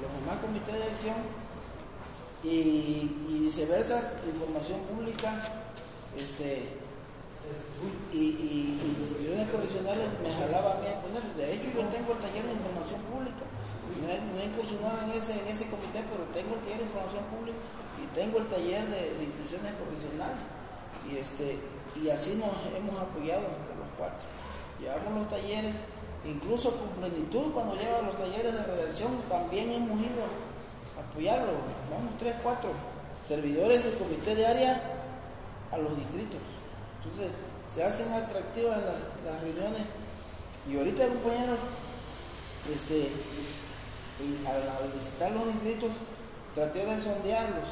los 0.06 0.14
demás 0.22 0.38
comités 0.38 0.74
de 0.74 0.86
elección 0.86 1.18
y, 2.46 3.42
viceversa, 3.42 4.22
información 4.22 4.80
pública, 4.86 5.34
este, 6.14 6.78
y, 8.12 8.78
instituciones 8.86 9.50
correccionales 9.50 10.06
me 10.22 10.30
jalaba 10.30 10.78
a 10.78 10.78
mí 10.78 10.86
poner. 11.02 11.22
De 11.34 11.46
hecho, 11.54 11.68
yo 11.74 11.82
tengo 11.90 12.14
el 12.14 12.20
taller 12.22 12.44
de 12.46 12.54
información 12.54 13.00
pública. 13.10 13.44
No 13.98 14.06
he, 14.06 14.18
no 14.22 14.38
he 14.38 14.46
incursionado 14.46 15.10
en 15.10 15.18
ese, 15.18 15.34
en 15.42 15.48
ese 15.50 15.66
comité, 15.66 16.02
pero 16.06 16.22
tengo 16.30 16.54
el 16.54 16.62
taller 16.62 16.78
de 16.78 16.90
información 16.90 17.24
pública 17.26 17.58
y 17.98 18.04
tengo 18.14 18.38
el 18.38 18.46
taller 18.46 18.86
de, 18.86 19.02
de 19.18 19.22
instituciones 19.26 19.74
correccionales. 19.74 20.42
Y, 21.06 21.18
este, 21.18 21.58
y 21.98 22.10
así 22.10 22.38
nos 22.38 22.54
hemos 22.70 22.94
apoyado 22.94 23.46
entre 23.46 23.74
los 23.74 23.90
cuatro. 23.98 24.22
Llevamos 24.78 25.26
los 25.26 25.28
talleres, 25.30 25.74
incluso 26.28 26.72
con 26.76 26.88
plenitud, 27.00 27.52
cuando 27.52 27.74
lleva 27.74 28.02
los 28.02 28.16
talleres 28.16 28.52
de 28.52 28.62
redacción, 28.62 29.12
también 29.28 29.72
hemos 29.72 29.98
ido 30.00 30.26
a 30.96 31.08
apoyarlo. 31.08 31.52
Vamos 31.90 32.16
tres, 32.18 32.34
cuatro 32.42 32.70
servidores 33.26 33.84
del 33.84 33.94
comité 33.94 34.34
de 34.34 34.46
área 34.46 34.80
a 35.72 35.78
los 35.78 35.96
distritos. 35.96 36.40
Entonces, 37.02 37.30
se 37.66 37.84
hacen 37.84 38.12
atractivas 38.12 38.78
las, 38.78 39.40
reuniones. 39.40 39.82
Y 40.68 40.76
ahorita, 40.76 41.06
compañeros, 41.06 41.58
este, 42.74 43.08
al 44.46 44.92
visitar 44.92 45.30
los 45.32 45.46
distritos, 45.46 45.90
traté 46.54 46.84
de 46.84 47.00
sondearlos, 47.00 47.68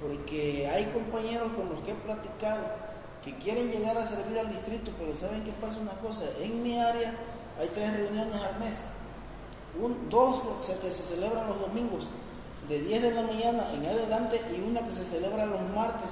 porque 0.00 0.68
hay 0.68 0.86
compañeros 0.86 1.52
con 1.52 1.68
los 1.68 1.80
que 1.80 1.92
he 1.92 1.94
platicado 1.94 2.92
que 3.24 3.36
quieren 3.36 3.70
llegar 3.70 3.96
a 3.96 4.04
servir 4.04 4.38
al 4.38 4.48
distrito, 4.48 4.90
pero 4.98 5.14
¿saben 5.14 5.44
qué 5.44 5.52
pasa 5.52 5.78
una 5.80 5.92
cosa? 5.92 6.24
En 6.40 6.62
mi 6.62 6.78
área 6.80 7.14
hay 7.60 7.68
tres 7.74 7.92
reuniones 7.94 8.40
al 8.42 8.58
mes, 8.58 8.80
Un- 9.80 10.10
dos 10.10 10.42
que 10.82 10.90
se 10.90 11.02
celebran 11.02 11.46
los 11.48 11.58
domingos, 11.60 12.04
de 12.68 12.78
10 12.80 13.02
de 13.02 13.10
la 13.12 13.22
mañana 13.22 13.64
en 13.72 13.86
adelante, 13.86 14.40
y 14.54 14.60
una 14.60 14.80
que 14.86 14.92
se 14.92 15.02
celebra 15.04 15.46
los 15.46 15.60
martes, 15.74 16.10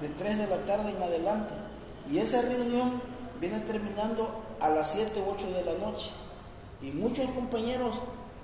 de 0.00 0.08
3 0.08 0.38
de 0.38 0.46
la 0.46 0.58
tarde 0.64 0.90
en 0.90 1.02
adelante. 1.02 1.52
Y 2.10 2.18
esa 2.18 2.42
reunión 2.42 3.00
viene 3.40 3.58
terminando 3.60 4.28
a 4.60 4.68
las 4.68 4.92
7 4.92 5.20
u 5.26 5.30
8 5.32 5.50
de 5.50 5.64
la 5.64 5.74
noche. 5.84 6.10
Y 6.80 6.90
muchos 6.92 7.26
compañeros 7.30 7.96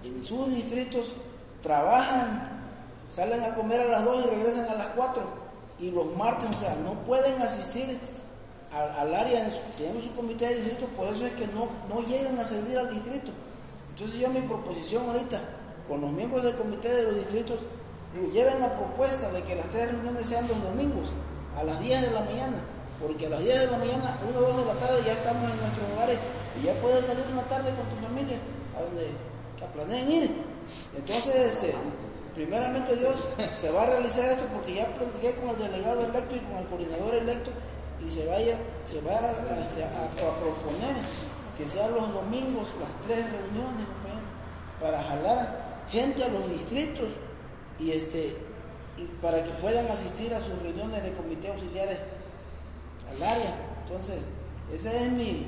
en 0.05 0.23
sus 0.25 0.49
distritos 0.49 1.15
trabajan, 1.63 2.61
salen 3.09 3.43
a 3.43 3.55
comer 3.55 3.81
a 3.83 3.85
las 3.87 4.05
2 4.05 4.25
y 4.25 4.29
regresan 4.29 4.69
a 4.71 4.75
las 4.75 4.89
4. 4.89 5.23
Y 5.79 5.91
los 5.93 6.07
martes, 6.17 6.49
o 6.51 6.61
sea, 6.61 6.75
no 6.85 6.95
pueden 7.05 7.41
asistir 7.41 7.99
al, 8.73 9.15
área, 9.15 9.45
en 9.45 9.51
su- 9.51 10.15
comité 10.15 10.47
de 10.49 10.55
distrito, 10.57 10.87
por 10.97 11.09
eso 11.09 11.25
es 11.27 11.33
que 11.33 11.47
no, 11.49 11.69
no 11.89 12.01
llegan 12.07 12.39
a 12.39 12.45
servir 12.45 12.77
al 12.79 12.91
distrito. 12.93 13.31
Entonces 13.95 14.21
yo 14.21 14.29
mi 14.29 14.41
proposición 14.43 15.07
ahorita, 15.09 15.41
con 15.89 16.01
los 16.01 16.11
miembros 16.13 16.43
del 16.45 16.55
comité 16.57 16.89
de 16.89 17.03
los 17.05 17.15
distritos, 17.17 17.59
lleven 18.33 18.61
la 18.61 18.77
propuesta 18.77 19.31
de 19.33 19.43
que 19.43 19.55
las 19.55 19.67
tres 19.71 19.93
reuniones 19.93 20.27
sean 20.27 20.47
los 20.49 20.63
domingos, 20.63 21.09
a 21.59 21.65
las 21.65 21.81
10 21.81 22.03
de 22.03 22.11
la 22.13 22.21
mañana, 22.21 22.57
porque 23.01 23.27
a 23.27 23.31
las 23.31 23.41
10 23.41 23.61
de 23.61 23.67
la 23.71 23.79
mañana, 23.79 24.19
1 24.29 24.39
o 24.39 24.43
2 24.43 24.57
de 24.59 24.65
la 24.67 24.75
tarde 24.75 25.03
ya 25.07 25.13
estamos 25.13 25.43
en 25.51 25.59
nuestros 25.61 25.87
hogares 25.95 26.19
y 26.61 26.67
ya 26.67 26.75
puedes 26.75 27.05
salir 27.05 27.25
una 27.33 27.43
tarde 27.43 27.71
con 27.75 27.87
tu 27.89 27.97
familia 28.07 28.37
a 28.79 28.83
donde 28.83 29.11
planeen 29.75 30.11
ir. 30.11 30.31
Entonces, 30.97 31.35
este, 31.35 31.75
primeramente 32.35 32.97
Dios 32.97 33.17
se 33.59 33.71
va 33.71 33.83
a 33.83 33.87
realizar 33.87 34.27
esto 34.29 34.45
porque 34.53 34.75
ya 34.75 34.87
platiqué 34.87 35.35
con 35.41 35.51
el 35.51 35.59
delegado 35.71 36.05
electo 36.05 36.37
y 36.37 36.41
con 36.41 36.59
el 36.59 36.67
coordinador 36.67 37.15
electo 37.15 37.51
y 38.07 38.11
se 38.11 38.27
vaya, 38.27 38.57
se 38.85 39.01
va 39.01 39.13
a, 39.13 39.31
este, 39.33 39.85
a- 39.85 40.39
proponer 40.39 40.97
que 41.57 41.67
sean 41.67 41.91
los 41.93 42.13
domingos 42.13 42.69
las 42.81 42.91
tres 43.07 43.25
reuniones 43.33 43.87
compañero, 43.89 44.29
para 44.81 45.03
jalar 45.03 45.85
gente 45.91 46.23
a 46.25 46.29
los 46.29 46.49
distritos 46.51 47.09
y 47.81 47.91
este 47.93 48.37
y 48.97 49.03
para 49.23 49.43
que 49.45 49.51
puedan 49.51 49.87
asistir 49.89 50.33
a 50.35 50.41
sus 50.41 50.61
reuniones 50.63 51.03
de 51.05 51.13
comité 51.13 51.49
auxiliares 51.49 51.99
al 53.15 53.23
área. 53.23 53.55
Entonces, 53.87 54.17
esa 54.73 54.93
es 54.93 55.13
mi, 55.13 55.47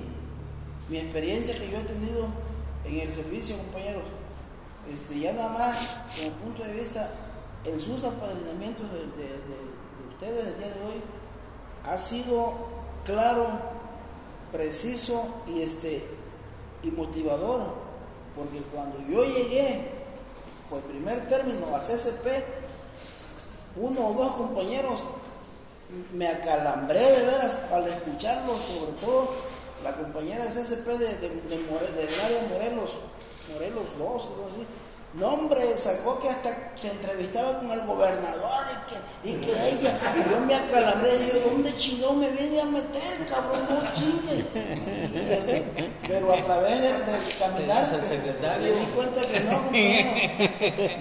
mi 0.88 0.98
experiencia 0.98 1.54
que 1.54 1.68
yo 1.70 1.78
he 1.78 1.82
tenido 1.82 2.26
en 2.84 3.00
el 3.00 3.12
servicio, 3.12 3.56
compañeros. 3.58 4.04
Este, 4.92 5.18
ya 5.20 5.32
nada 5.32 5.48
más, 5.50 5.76
como 6.16 6.30
punto 6.36 6.62
de 6.62 6.72
vista, 6.74 7.10
en 7.64 7.78
sus 7.78 8.02
apadrinamientos 8.04 8.90
de- 8.92 8.98
de 8.98 10.08
ustedes 10.14 10.46
el 10.46 10.58
día 10.58 10.68
de 10.68 10.80
hoy, 10.86 11.02
ha 11.88 11.96
sido 11.96 12.54
claro, 13.04 13.46
preciso 14.52 15.24
y, 15.46 15.62
este, 15.62 16.04
y 16.82 16.90
motivador, 16.90 17.62
porque 18.34 18.58
cuando 18.72 18.98
yo 19.08 19.24
llegué, 19.24 20.00
por 20.68 20.80
primer 20.82 21.26
término, 21.28 21.74
a 21.74 21.80
CCP, 21.80 22.26
uno 23.76 24.08
o 24.08 24.14
dos 24.14 24.32
compañeros 24.32 25.00
me 26.12 26.28
acalambré 26.28 27.00
de 27.00 27.26
veras 27.26 27.58
al 27.72 27.88
escucharlo, 27.88 28.54
sobre 28.56 28.92
todo 29.00 29.28
la 29.82 29.96
compañera 29.96 30.44
de 30.44 30.50
CCP 30.50 30.86
de, 30.86 31.18
de, 31.18 31.28
Morelos, 32.50 32.92
Morelos 33.52 33.84
2, 33.98 34.00
algo 34.00 34.48
así. 34.50 34.66
No, 35.14 35.26
hombre, 35.34 35.76
sacó 35.76 36.20
que 36.20 36.28
hasta 36.28 36.72
se 36.76 36.88
entrevistaba 36.88 37.58
con 37.58 37.68
el 37.72 37.80
gobernador 37.84 38.62
y 39.24 39.28
que, 39.28 39.30
y 39.32 39.40
que 39.40 39.50
ella, 39.50 39.98
y 40.16 40.30
yo 40.30 40.38
me 40.46 40.54
acalambré, 40.54 41.10
y 41.16 41.26
yo, 41.34 41.50
¿dónde 41.50 41.76
chingado 41.76 42.12
me 42.12 42.28
vine 42.30 42.60
a 42.60 42.64
meter, 42.66 43.26
cabrón? 43.28 43.66
No 43.68 43.82
chingue. 43.92 44.44
Y 44.44 46.06
pero 46.06 46.32
a 46.32 46.36
través 46.42 46.80
del, 46.80 46.94
caminar, 47.40 47.90
me 48.60 48.70
di 48.70 48.86
cuenta 48.94 49.20
que 49.22 49.40
no. 49.40 49.70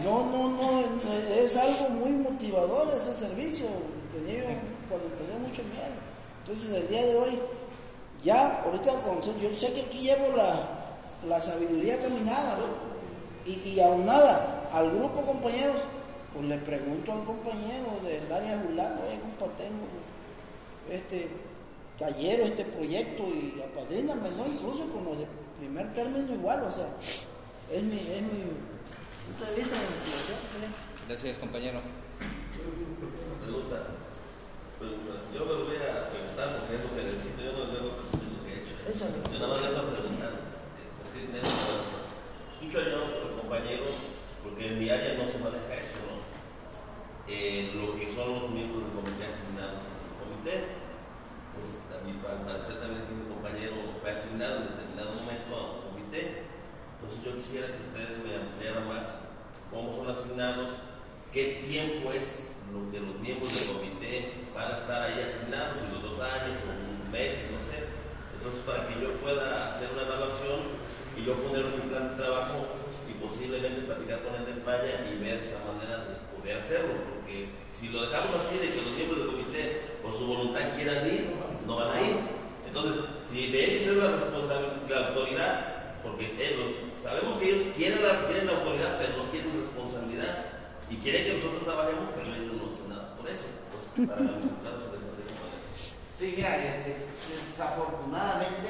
No, 0.03 0.26
no, 0.26 0.49
no, 0.49 0.84
es 1.39 1.55
algo 1.57 1.89
muy 1.89 2.10
motivador 2.10 2.88
ese 2.99 3.14
servicio. 3.14 3.68
Tenía 4.12 4.41
yo 4.41 4.55
cuando 4.89 5.07
empecé 5.07 5.38
mucho 5.38 5.62
miedo. 5.70 5.99
Entonces 6.45 6.74
el 6.82 6.88
día 6.88 7.05
de 7.05 7.16
hoy, 7.16 7.39
ya, 8.24 8.64
ahorita 8.66 8.91
con- 9.03 9.22
yo 9.22 9.49
sé 9.55 9.72
que 9.72 9.82
aquí 9.82 9.99
llevo 9.99 10.36
la, 10.36 10.62
la 11.28 11.39
sabiduría 11.39 11.99
caminada, 11.99 12.57
¿no? 12.57 12.89
Y, 13.46 13.70
y 13.70 13.80
aunada 13.80 14.70
al 14.74 14.92
grupo 14.92 15.22
compañeros, 15.22 15.78
pues 16.34 16.46
le 16.46 16.58
pregunto 16.58 17.12
al 17.12 17.24
compañero 17.24 18.00
del 18.04 18.32
área 18.32 18.62
Julano, 18.62 19.02
oye 19.08 19.20
compa, 19.20 19.56
tengo 19.58 19.88
este 20.90 21.28
taller, 21.98 22.42
este 22.42 22.66
proyecto 22.66 23.24
y 23.24 23.62
apadríname, 23.62 24.30
¿no? 24.38 24.46
Incluso 24.46 24.90
con 24.92 25.06
los 25.06 25.20
de 25.20 25.28
primer 25.60 25.92
término 25.94 26.34
igual, 26.34 26.64
o 26.64 26.72
sea, 26.72 26.88
es 27.72 27.84
mi, 27.84 27.98
es 27.98 28.22
mi, 28.22 28.48
punto 29.28 29.46
de 29.46 29.56
vista 29.56 29.76
de 29.76 29.82
la 29.82 29.90
investigación. 29.92 30.40
¿sí? 30.40 31.06
Gracias, 31.08 31.38
compañero. 31.38 31.82
Pregunta. 33.44 33.78
Pues, 34.80 34.92
yo 35.36 35.46
me 35.46 35.52
lo 35.52 35.66
voy 35.66 35.76
a 35.76 36.10
preguntar 36.10 36.48
porque 36.56 36.76
es 36.76 36.82
lo 36.82 36.96
que 36.96 37.04
necesito. 37.04 37.42
Yo 37.44 37.52
no 37.52 37.60
les 37.66 37.74
vengo 37.76 37.98
presumir 38.00 38.32
lo 38.32 38.44
que 38.46 38.52
he 38.54 38.58
hecho. 38.64 38.76
Échale. 38.88 39.20
Yo 39.28 39.40
nada 39.40 39.54
más 39.54 39.62
vengo 39.62 39.80
a 39.80 39.92
preguntar. 39.92 40.32
Escucho 42.54 42.80
yo 42.90 43.28
compañeros 43.50 43.97
porque 44.45 44.68
en 44.68 44.78
mi 44.78 44.89
área 44.93 45.18
no 45.18 45.26
se 45.26 45.41
maneja 45.41 45.74
eso, 45.74 45.97
¿no? 46.06 46.22
Eh, 47.26 47.74
lo 47.74 47.97
que 47.97 48.06
son 48.14 48.45
los 48.45 48.50
miembros 48.54 48.86
del 48.86 48.93
comité 48.93 49.26
asignados 49.26 49.89
en 49.89 49.97
el 50.06 50.14
comité. 50.22 50.56
Pues, 51.58 51.66
mí, 52.06 52.14
al 52.22 52.45
parecer 52.45 52.78
también 52.78 53.10
mi 53.10 53.26
compañero 53.26 53.97
fue 53.97 54.14
asignado 54.14 54.62
en 54.62 54.70
determinado 54.70 55.18
momento 55.18 55.50
a 55.50 55.62
un 55.66 55.82
comité. 55.89 56.45
Entonces 56.93 57.26
yo 57.26 57.41
quisiera 57.41 57.74
que 57.74 57.89
ustedes 57.89 58.22
me 58.22 58.38
ampliaran 58.38 58.86
más 58.86 59.18
cómo 59.74 59.97
son 59.97 60.14
asignados, 60.14 60.86
qué 61.34 61.66
tiempo 61.66 62.14
es 62.14 62.54
lo 62.70 62.86
que 62.93 63.02
los 63.02 63.18
miembros 63.18 63.50
del 63.50 63.66
comité 63.66 64.45
van 64.54 64.78
a 64.78 64.78
estar 64.86 65.10
ahí 65.10 65.18
asignados, 65.18 65.82
si 65.82 65.89
los 65.89 66.06
dos 66.06 66.22
años 66.22 66.54
o 66.54 66.70
un 66.70 67.02
mes, 67.10 67.50
no 67.50 67.58
sé. 67.66 67.89
Entonces 68.38 68.62
para 68.62 68.86
que 68.86 69.02
yo 69.02 69.18
pueda 69.18 69.74
hacer 69.74 69.89
una 69.89 70.06
evaluación 70.06 70.70
y 71.18 71.26
yo 71.26 71.34
poner 71.41 71.66
un 71.66 71.89
plan 71.89 72.14
de 72.14 72.22
trabajo 72.22 72.78
posiblemente 73.20 73.86
platicar 73.86 74.24
con 74.24 74.36
el 74.36 74.45
del 74.45 74.63
Paya 74.63 75.05
y 75.05 75.20
ver 75.20 75.43
esa 75.43 75.59
manera 75.67 76.07
de 76.07 76.15
poder 76.32 76.57
hacerlo, 76.57 76.95
porque 77.11 77.51
si 77.76 77.89
lo 77.89 78.07
dejamos 78.07 78.36
así 78.36 78.57
de 78.57 78.72
que 78.72 78.82
los 78.82 78.95
miembros 78.95 79.20
del 79.20 79.32
comité 79.36 79.63
por 80.01 80.11
su 80.17 80.26
voluntad 80.26 80.76
quieran 80.76 81.05
ir, 81.05 81.36
no 81.67 81.76
van 81.76 81.91
a 81.91 82.01
ir. 82.01 82.15
Entonces, 82.65 83.05
si 83.32 83.51
de 83.51 83.59
ellos 83.59 83.88
es 83.88 83.97
la 83.97 84.11
responsabilidad, 84.15 84.89
la 84.89 85.07
autoridad, 85.07 85.53
porque 86.03 86.26
ellos, 86.38 86.91
sabemos 87.03 87.38
que 87.38 87.45
ellos 87.49 87.76
quieren 87.76 88.01
la, 88.01 88.26
la 88.26 88.53
autoridad, 88.57 88.97
pero 88.99 89.17
no 89.17 89.32
quieren 89.32 89.53
responsabilidad 89.53 90.34
y 90.89 90.95
quieren 90.97 91.26
que 91.26 91.34
nosotros 91.38 91.63
trabajemos, 91.63 92.09
pero 92.15 92.28
ellos 92.34 92.55
no 92.57 92.65
hacen 92.72 92.89
nada 92.89 93.15
por 93.15 93.26
eso. 93.30 93.47
Entonces, 93.70 93.93
para 94.09 94.22
encontrarnos 94.26 94.89
de 94.89 94.97
de 94.97 95.36
manera. 95.38 95.67
Sí, 96.17 96.34
mira, 96.36 96.51
este, 96.57 97.09
desafortunadamente 97.30 98.70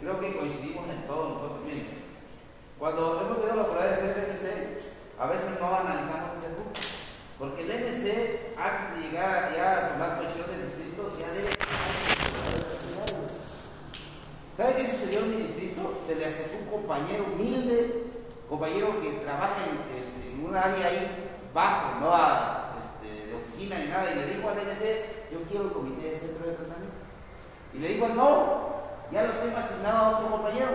creo 0.00 0.20
que 0.20 0.36
coincidimos 0.36 0.86
en 0.88 1.06
todo 1.06 1.28
nosotros. 1.34 1.60
Miren, 1.66 2.05
cuando 2.78 3.20
hemos 3.20 3.38
tenido 3.38 3.56
la 3.56 3.62
oportunidad 3.62 4.00
de 4.00 4.32
hacer 4.32 4.78
a 5.18 5.26
veces 5.26 5.58
no 5.58 5.66
analizamos 5.66 6.36
ese 6.36 6.52
punto. 6.52 6.80
Porque 7.38 7.62
el 7.62 7.68
MC, 7.68 8.54
antes 8.56 8.96
de 8.96 9.08
llegar 9.08 9.54
ya 9.54 9.78
a 9.78 9.92
tomar 9.92 10.18
posición 10.18 10.46
del 10.50 10.66
distrito, 10.66 11.08
ya 11.18 11.32
debe. 11.32 11.56
¿Sabe 14.56 14.74
qué 14.76 14.90
sucedió 14.90 15.20
en 15.20 15.30
mi 15.30 15.42
distrito? 15.42 16.00
Se 16.06 16.14
le 16.16 16.26
acercó 16.26 16.56
un 16.64 16.70
compañero 16.70 17.24
humilde, 17.32 18.04
compañero 18.48 19.00
que 19.00 19.12
trabaja 19.24 19.56
en, 19.68 19.96
este, 19.96 20.46
un 20.46 20.54
área 20.54 20.86
ahí 20.86 21.30
bajo, 21.54 22.00
no 22.00 22.14
a, 22.14 22.76
este, 22.80 23.26
de 23.28 23.34
oficina 23.34 23.78
ni 23.78 23.88
nada, 23.88 24.12
y 24.12 24.16
le 24.16 24.36
dijo 24.36 24.48
al 24.48 24.56
MC, 24.56 25.32
yo 25.32 25.42
quiero 25.48 25.64
el 25.66 25.72
comité 25.72 26.10
de 26.10 26.18
centro 26.18 26.46
de 26.46 26.52
tratamiento. 26.52 26.96
Y 27.72 27.78
le 27.78 27.88
dijo, 27.88 28.08
no, 28.08 28.76
ya 29.10 29.22
lo 29.24 29.32
tengo 29.34 29.56
asignado 29.56 29.96
a 29.96 30.18
otro 30.18 30.30
compañero. 30.30 30.68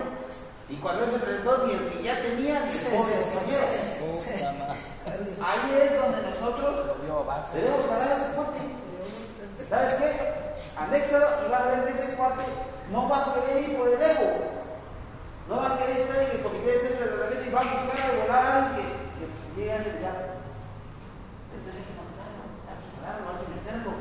Y 0.71 0.75
cuando 0.77 1.03
él 1.03 1.11
se 1.11 1.19
presentó, 1.19 1.67
ni 1.67 1.73
el 1.73 1.89
que 1.89 2.01
ya 2.01 2.15
tenía, 2.21 2.63
ni 2.63 2.71
el 2.71 2.85
compañero. 2.95 3.67
Ahí 5.43 5.67
es 5.83 5.99
donde 5.99 6.21
nosotros 6.31 6.95
debemos 7.53 7.85
parar 7.87 8.17
ese 8.17 8.31
cuate. 8.33 8.59
¿Sabes 9.69 9.95
qué? 9.95 10.09
Anéxalo 10.79 11.27
y 11.45 11.51
vas 11.51 11.61
a 11.61 11.67
ver 11.67 11.83
que 11.83 11.91
ese 11.91 12.13
cuate 12.15 12.43
no 12.89 13.09
va 13.09 13.17
a 13.17 13.33
querer 13.33 13.69
ir 13.69 13.77
por 13.77 13.89
el 13.89 14.01
ego. 14.01 14.31
No 15.49 15.57
va 15.57 15.73
a 15.73 15.77
querer 15.77 15.97
estar 15.97 16.23
en 16.23 16.31
el 16.31 16.41
comité 16.41 16.71
de 16.71 16.79
centro 16.79 17.03
de 17.03 17.11
tratamiento 17.11 17.49
y 17.49 17.53
va 17.53 17.59
a 17.59 17.63
buscar 17.63 17.99
a 17.99 18.21
volar 18.21 18.45
a 18.45 18.65
alguien 18.65 18.87
que, 19.19 19.27
que 19.27 19.59
llegue 19.59 19.73
a 19.73 19.77
ya. 19.77 20.13
Entonces 21.51 21.75
hay 21.75 21.83
que 21.83 21.95
mandarlo, 21.99 22.47
hay 22.71 22.79
que 22.79 22.95
pararlo, 22.95 23.27
hay 23.27 23.43
que 23.43 23.51
meterlo. 23.59 23.91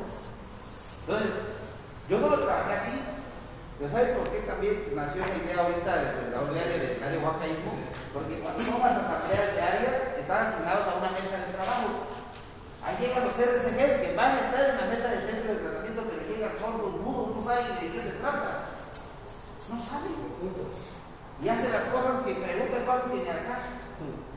Entonces, 1.03 1.31
yo 2.07 2.19
no 2.19 2.27
lo 2.29 2.39
trabajé 2.39 2.73
así. 2.79 3.20
Pero 3.81 3.97
¿sabe 3.97 4.13
por 4.13 4.29
qué 4.29 4.45
también 4.45 4.93
nació 4.93 5.25
la 5.25 5.41
idea 5.41 5.57
ahorita 5.57 5.89
de 5.89 6.29
la 6.29 6.37
área 6.37 6.65
del 6.69 7.01
área 7.01 7.17
huacaísmo? 7.17 7.73
Porque 8.13 8.37
cuando 8.37 8.61
tomas 8.61 8.93
las 8.93 9.09
asambleas 9.09 9.57
área, 9.57 10.21
están 10.21 10.45
asignados 10.45 10.85
a 10.85 11.01
una 11.01 11.09
mesa 11.17 11.41
de 11.41 11.49
trabajo. 11.49 12.05
Ahí 12.85 12.93
llegan 13.01 13.25
los 13.25 13.33
RCGs 13.33 14.05
que 14.05 14.13
van 14.13 14.37
a 14.37 14.45
estar 14.45 14.69
en 14.69 14.77
la 14.77 14.85
mesa 14.85 15.09
del 15.09 15.25
centro 15.25 15.57
de 15.57 15.65
tratamiento, 15.65 16.05
pero 16.13 16.29
llegan 16.29 16.53
sordos, 16.61 16.93
mudos, 17.01 17.33
no 17.33 17.41
saben 17.41 17.73
de 17.81 17.89
qué 17.89 18.01
se 18.05 18.21
trata. 18.21 18.69
No 19.65 19.75
saben. 19.81 20.13
Y 20.13 21.49
hacen 21.49 21.73
las 21.73 21.89
cosas 21.89 22.21
que 22.21 22.37
preguntan 22.37 22.85
que 22.85 23.17
ni 23.17 23.29
al 23.33 23.49
caso. 23.49 23.81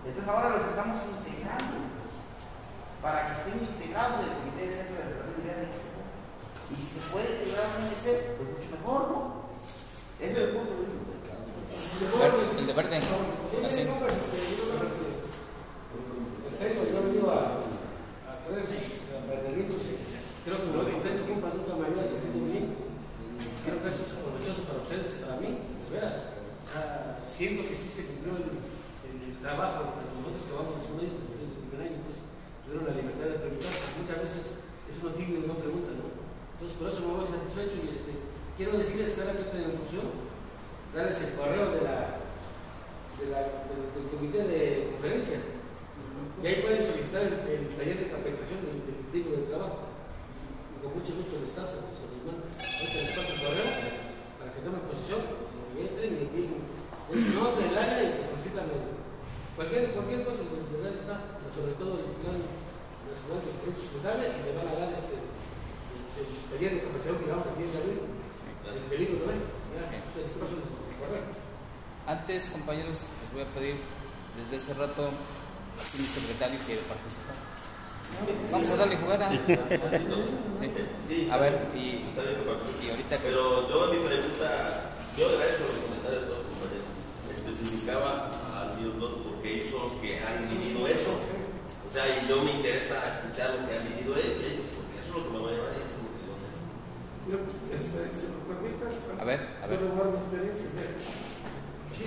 Entonces 0.09 0.25
ahora 0.25 0.57
los 0.57 0.73
estamos 0.73 1.05
integrando 1.05 1.85
para 3.05 3.29
que 3.29 3.33
estén 3.45 3.61
integrados 3.61 4.25
en 4.25 4.25
el 4.25 4.37
comité 4.41 4.61
de 4.65 4.73
centro 4.73 5.05
de 5.05 5.21
tratamiento. 5.21 5.84
Y 6.71 6.75
si 6.81 6.87
se 6.97 7.01
puede 7.13 7.29
integrar 7.37 7.67
un 7.77 7.85
MC, 7.93 8.07
pues 8.37 8.49
mucho 8.55 8.69
mejor, 8.77 9.03
¿no? 9.13 9.45
Es 10.21 10.31
el 10.37 10.49
punto 10.57 10.73
de 10.73 10.87
vista. 10.89 11.35
El 12.59 12.67
de 12.67 12.73
verde. 12.73 12.97
Así. 12.99 13.81
En 16.45 16.55
serio, 16.57 16.81
yo 16.87 16.99
he 16.99 17.03
venido 17.11 17.31
a, 17.31 17.41
a 18.31 18.33
traer 18.47 18.63
a 18.63 19.27
Bernardito, 19.27 19.75
creo 20.45 20.57
que 20.59 20.67
me 20.71 20.77
voy 20.79 20.93
contento, 20.93 21.23
compa, 21.27 21.49
nunca 21.55 21.75
me 21.75 21.87
había 21.91 22.05
sentido 22.07 22.47
bien. 22.47 22.67
Creo 23.65 23.79
que 23.83 23.89
eso 23.91 24.03
es 24.07 24.15
provechoso 24.23 24.63
para 24.69 24.79
ustedes, 24.85 25.19
para 25.25 25.41
mí, 25.43 25.51
de 25.59 25.89
veras. 25.91 26.17
O 26.63 26.69
sea, 26.71 27.17
siento 27.19 27.67
que 27.69 27.75
sí 27.75 27.89
se 27.91 28.07
cumplió 28.07 28.37
el, 28.39 28.47
el, 29.09 29.17
el 29.35 29.37
trabajo 29.43 29.99
de 29.99 30.05
nosotros 30.15 30.43
que 30.47 30.55
vamos 30.55 30.75
a 30.79 30.81
asumir 30.85 31.11
pues, 31.27 31.43
desde 31.43 31.55
el 31.59 31.65
primer 31.69 31.81
año, 31.91 31.99
pues 32.07 32.17
tuvieron 32.65 32.85
la 32.87 32.95
libertad 32.95 33.29
de 33.35 33.39
preguntar, 33.43 33.73
porque 33.75 33.99
muchas 34.05 34.19
veces 34.31 34.45
es 34.89 34.95
uno 35.03 35.11
tímido 35.19 35.39
y 35.43 35.49
no 35.51 35.59
pregunta, 35.59 35.91
¿no? 35.99 36.07
Entonces, 36.55 36.77
por 36.79 36.87
eso 36.93 37.01
me 37.03 37.13
voy 37.19 37.27
satisfecho 37.27 37.77
y 37.83 37.89
este, 37.91 38.13
quiero 38.57 38.79
decirles 38.79 39.11
que 39.17 39.21
ahora 39.27 39.35
que 39.43 39.49
tengo 39.51 39.67
en 39.75 39.79
función, 39.83 40.07
darles 40.95 41.19
el 41.27 41.35
correo 41.35 41.67
de 41.75 41.81
la, 41.83 41.99
de 43.19 43.25
la, 43.33 43.41
del, 43.67 43.83
del 43.97 44.07
comité 44.15 44.41
de 44.47 44.95
conferencia. 44.95 45.41
Y 45.43 46.45
ahí 46.47 46.61
pueden 46.63 46.85
solicitar 46.85 47.25
el, 47.25 47.35
el 47.51 47.73
taller 47.75 47.99
de 48.05 48.13
capacitación 48.15 48.61
del, 48.69 48.79
del 48.87 48.99
libro 49.13 49.33
de 49.43 49.49
trabajo. 49.51 49.91
Y 50.71 50.77
con 50.85 50.93
mucho 50.95 51.13
gusto 51.19 51.41
les 51.43 51.51
paso, 51.57 51.81
José 51.89 52.05
Luis 52.15 52.23
Manuel. 52.29 52.47
Ahorita 52.53 52.99
les 53.01 53.15
paso 53.17 53.31
el 53.35 53.41
correo 53.43 53.69
para 54.39 54.51
que 54.55 54.61
tomen 54.63 54.85
posición, 54.87 55.23
y 55.75 55.77
entren 55.91 56.11
y 56.15 56.21
envíen 56.31 56.55
el 57.11 57.19
nombre 57.35 57.65
del 57.67 57.75
área 57.75 57.99
y 58.07 58.13
que 58.23 58.31
solicitan 58.31 58.71
el- 58.71 58.95
cualquier, 59.59 59.91
cualquier 59.99 60.23
cosa, 60.23 60.47
pues 60.47 60.63
legal 60.71 60.95
está, 60.95 61.17
pero 61.43 61.51
sobre 61.51 61.75
todo 61.75 61.99
el 61.99 62.15
plan 62.23 62.39
nacional 62.39 63.43
de 63.43 63.51
desarrollo 63.51 63.75
sustentable 63.83 64.25
y 64.31 64.39
le 64.47 64.53
van 64.55 64.69
a 64.71 64.75
dar 64.79 64.91
este, 64.95 65.19
el, 65.19 66.23
el 66.23 66.29
taller 66.55 66.71
de 66.79 66.83
capacitación 66.87 67.19
que 67.25 67.31
vamos 67.35 67.47
a 67.51 67.55
tener 67.59 67.71
de 67.75 67.79
abril, 67.83 67.99
el 68.69 68.85
del 68.91 69.01
libro 69.01 69.17
también. 69.27 69.43
Ya, 69.75 69.83
les 69.91 70.35
paso 70.39 70.55
el 70.61 70.95
correo. 71.01 71.25
Antes, 72.07 72.51
compañeros, 72.53 73.09
les 73.09 73.31
voy 73.33 73.43
a 73.43 73.51
pedir 73.57 73.77
desde 74.55 74.73
hace 74.73 74.81
rato 74.81 75.03
aquí 75.11 75.99
mi 75.99 76.07
secretario 76.07 76.59
quiere 76.67 76.83
participar. 76.87 77.35
Vamos 78.53 78.71
a 78.71 78.77
darle 78.77 78.97
jugada. 78.97 79.31
Sí. 81.05 81.29
A 81.31 81.37
ver, 81.37 81.69
y, 81.77 82.09
Está 82.09 82.23
bien 82.23 82.41
que 82.41 82.49
participe. 82.49 82.81
y 82.87 82.91
ahorita 82.91 83.15
que. 83.19 83.25
Pero 83.29 83.69
yo 83.69 83.77
en 83.85 83.91
mi 84.01 84.01
pregunta, 84.09 84.49
yo 85.19 85.23
agradezco 85.29 85.63
los 85.69 85.77
comentarios 85.85 86.21
de 86.25 86.29
todos 86.33 86.41
los 86.41 86.49
compañeros. 86.57 86.89
Especificaba 87.29 88.11
a 88.33 88.73
los 88.81 88.97
dos 88.97 89.13
porque 89.29 89.49
ellos 89.53 89.69
son 89.69 89.83
los 89.93 89.97
que 90.01 90.25
han 90.25 90.49
vivido 90.49 90.81
eso. 90.89 91.13
O 91.21 91.91
sea, 91.93 92.09
y 92.09 92.25
yo 92.25 92.41
me 92.41 92.53
interesa 92.57 92.97
escuchar 93.13 93.61
lo 93.61 93.69
que 93.69 93.77
han 93.77 93.85
vivido 93.93 94.17
ellos, 94.17 94.65
porque 94.73 94.97
eso 95.05 95.11
es 95.13 95.13
lo 95.13 95.21
que 95.21 95.31
me 95.37 95.39
va 95.45 95.49
a 95.51 95.53
llevar 95.53 95.73
y 95.77 95.81
eso 95.85 95.93
es 95.93 96.01
lo 96.01 96.11
que 96.17 96.23
yo 96.25 96.33
necesito. 96.41 96.73
Yo, 97.29 97.37
este, 97.77 97.99
si 98.17 98.25
me 98.33 98.41
permitas, 98.49 98.95
A 99.21 99.25
ver, 99.29 99.41
a 99.61 99.67
ver. 99.69 99.77
quiero 99.85 99.93
dar 100.01 100.09
mi 100.09 100.19
experiencia. 100.25 100.67
Mira, 100.73 100.89
sí, 101.93 102.07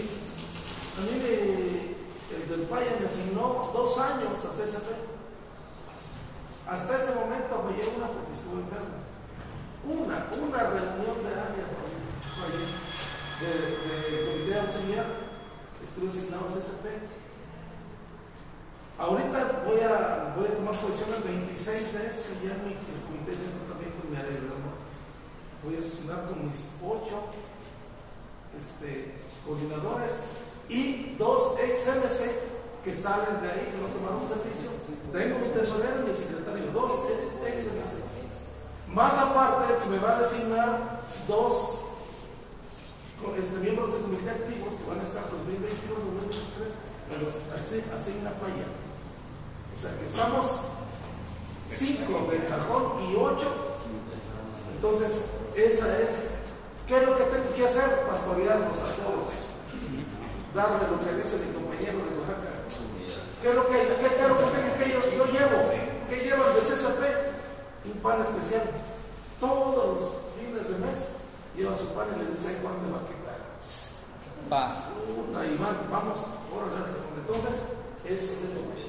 a 0.98 1.00
mí 1.06 1.14
me, 1.22 1.36
el 2.34 2.44
del 2.50 2.64
Paya 2.66 2.98
me 2.98 3.06
asignó 3.06 3.70
dos 3.70 3.92
años 4.02 4.34
a 4.42 4.50
CSP. 4.50 4.90
Hasta 6.68 6.98
este 7.00 7.16
momento 7.16 7.64
fallé 7.64 7.80
una 7.96 8.12
porque 8.12 8.34
estuve 8.36 8.60
enfermo. 8.60 9.00
Una, 9.88 10.28
una 10.36 10.60
reunión 10.68 11.16
de 11.24 11.32
área 11.32 11.64
fallé, 12.36 12.68
de, 13.40 13.52
de 13.88 14.26
comité 14.28 14.60
auxiliar, 14.60 15.06
estuve 15.80 16.10
asignado 16.12 16.44
a 16.44 16.52
CSP. 16.52 16.86
Ahorita 19.00 19.64
voy 19.66 19.80
a, 19.80 20.34
voy 20.36 20.48
a 20.52 20.56
tomar 20.60 20.76
posición 20.76 21.16
el 21.16 21.24
26 21.24 21.94
de 21.94 22.08
este, 22.10 22.34
ya 22.44 22.60
mi, 22.68 22.76
el 22.76 23.00
comité 23.08 23.32
de 23.32 23.38
centro 23.38 23.64
también 23.72 23.94
me 24.12 24.18
haré 24.20 24.32
de 24.36 24.52
amor. 24.52 24.76
Voy 25.64 25.76
a 25.76 25.80
asesorar 25.80 26.28
con 26.28 26.52
mis 26.52 26.84
ocho 26.84 27.32
este, 28.60 29.16
coordinadores 29.48 30.36
y 30.68 31.16
dos 31.16 31.56
ex 31.64 31.88
MC 31.96 32.20
que 32.84 32.94
salen 32.94 33.40
de 33.42 33.48
ahí, 33.52 33.72
que 33.72 33.80
no 33.80 33.88
tomaron 33.88 34.20
servicio. 34.28 34.76
Tengo 35.14 35.40
mi 35.40 35.48
tesorero 35.56 36.04
y 36.06 36.10
mi 36.10 36.16
secretario, 36.16 36.72
dos 36.74 36.92
ex 37.16 37.40
ex 37.48 37.64
MC. 37.78 38.04
Más 38.94 39.14
aparte, 39.20 39.74
que 39.84 39.90
me 39.90 40.00
va 40.00 40.18
a 40.18 40.22
designar 40.22 41.02
dos 41.28 41.82
co- 43.22 43.36
este, 43.36 43.58
miembros 43.60 43.92
del 43.94 44.02
comité 44.02 44.30
activos 44.32 44.74
que 44.74 44.90
van 44.90 45.00
a 45.00 45.04
estar 45.04 45.24
2022-2023, 45.28 47.12
me 47.12 47.18
los 47.24 47.34
asi- 47.60 47.84
asigna 47.94 48.32
para 48.40 48.54
allá. 48.54 48.68
O 49.76 49.80
sea, 49.80 49.92
que 50.00 50.06
estamos 50.06 50.46
cinco 51.70 52.28
de 52.32 52.46
cajón 52.46 53.02
y 53.12 53.16
ocho. 53.16 53.54
Entonces, 54.76 55.26
esa 55.68 55.88
es, 56.00 56.42
¿qué 56.88 56.98
es 56.98 57.04
lo 57.04 57.18
que 57.18 57.24
tengo 57.26 57.54
que 57.56 57.66
hacer? 57.66 58.08
Pastorearlos 58.08 58.78
a 58.80 58.92
todos. 59.04 59.32
Darle 60.56 60.88
lo 60.88 61.00
que 61.00 61.14
dice 61.16 61.46
mi 61.46 61.54
compañero 61.54 62.00
de 62.00 62.18
Oaxaca. 62.18 62.52
¿Qué 63.42 63.50
es 63.50 63.56
lo 63.56 63.68
que, 63.68 63.78
qué, 63.78 64.08
qué 64.16 64.22
es 64.24 64.30
lo 64.30 64.38
que 64.40 64.46
tengo 64.46 64.72
que 64.80 64.90
yo, 64.90 65.00
yo 65.12 65.26
llevo? 65.32 65.60
¿Qué 66.10 66.16
llevo 66.24 66.44
el 66.48 66.54
de 66.56 66.62
CCP? 66.62 67.02
Un 67.94 68.00
pan 68.02 68.22
especial. 68.22 68.64
Todos 69.40 69.76
los 69.76 70.02
fines 70.40 70.66
de 70.68 70.78
mes 70.80 71.00
lleva 71.56 71.78
su 71.78 71.94
pan 71.94 72.08
y 72.16 72.20
le 72.24 72.32
dice, 72.32 72.50
"Ay, 72.50 72.58
¿cuándo 72.62 72.82
me 72.82 72.92
va 72.92 73.00
a 73.04 73.08
quitar? 73.08 73.40
Pa. 74.50 74.88
Puta, 75.06 75.46
y 75.46 75.58
van, 75.58 75.78
vamos, 75.92 76.18
órale. 76.50 76.96
Entonces, 77.20 77.78
eso 78.06 78.32
es 78.48 78.56
lo 78.56 78.62
que. 78.74 78.88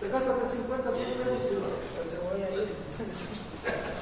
Te 0.00 0.08
gastas 0.08 0.40
de 0.42 0.48
50, 0.48 0.92
100 0.92 1.12
pesos 1.18 1.50
y 1.50 1.54
lo 1.54 1.60
¿Dónde 1.70 2.16
voy 2.22 2.42
a 2.42 2.50
ir? 2.62 2.68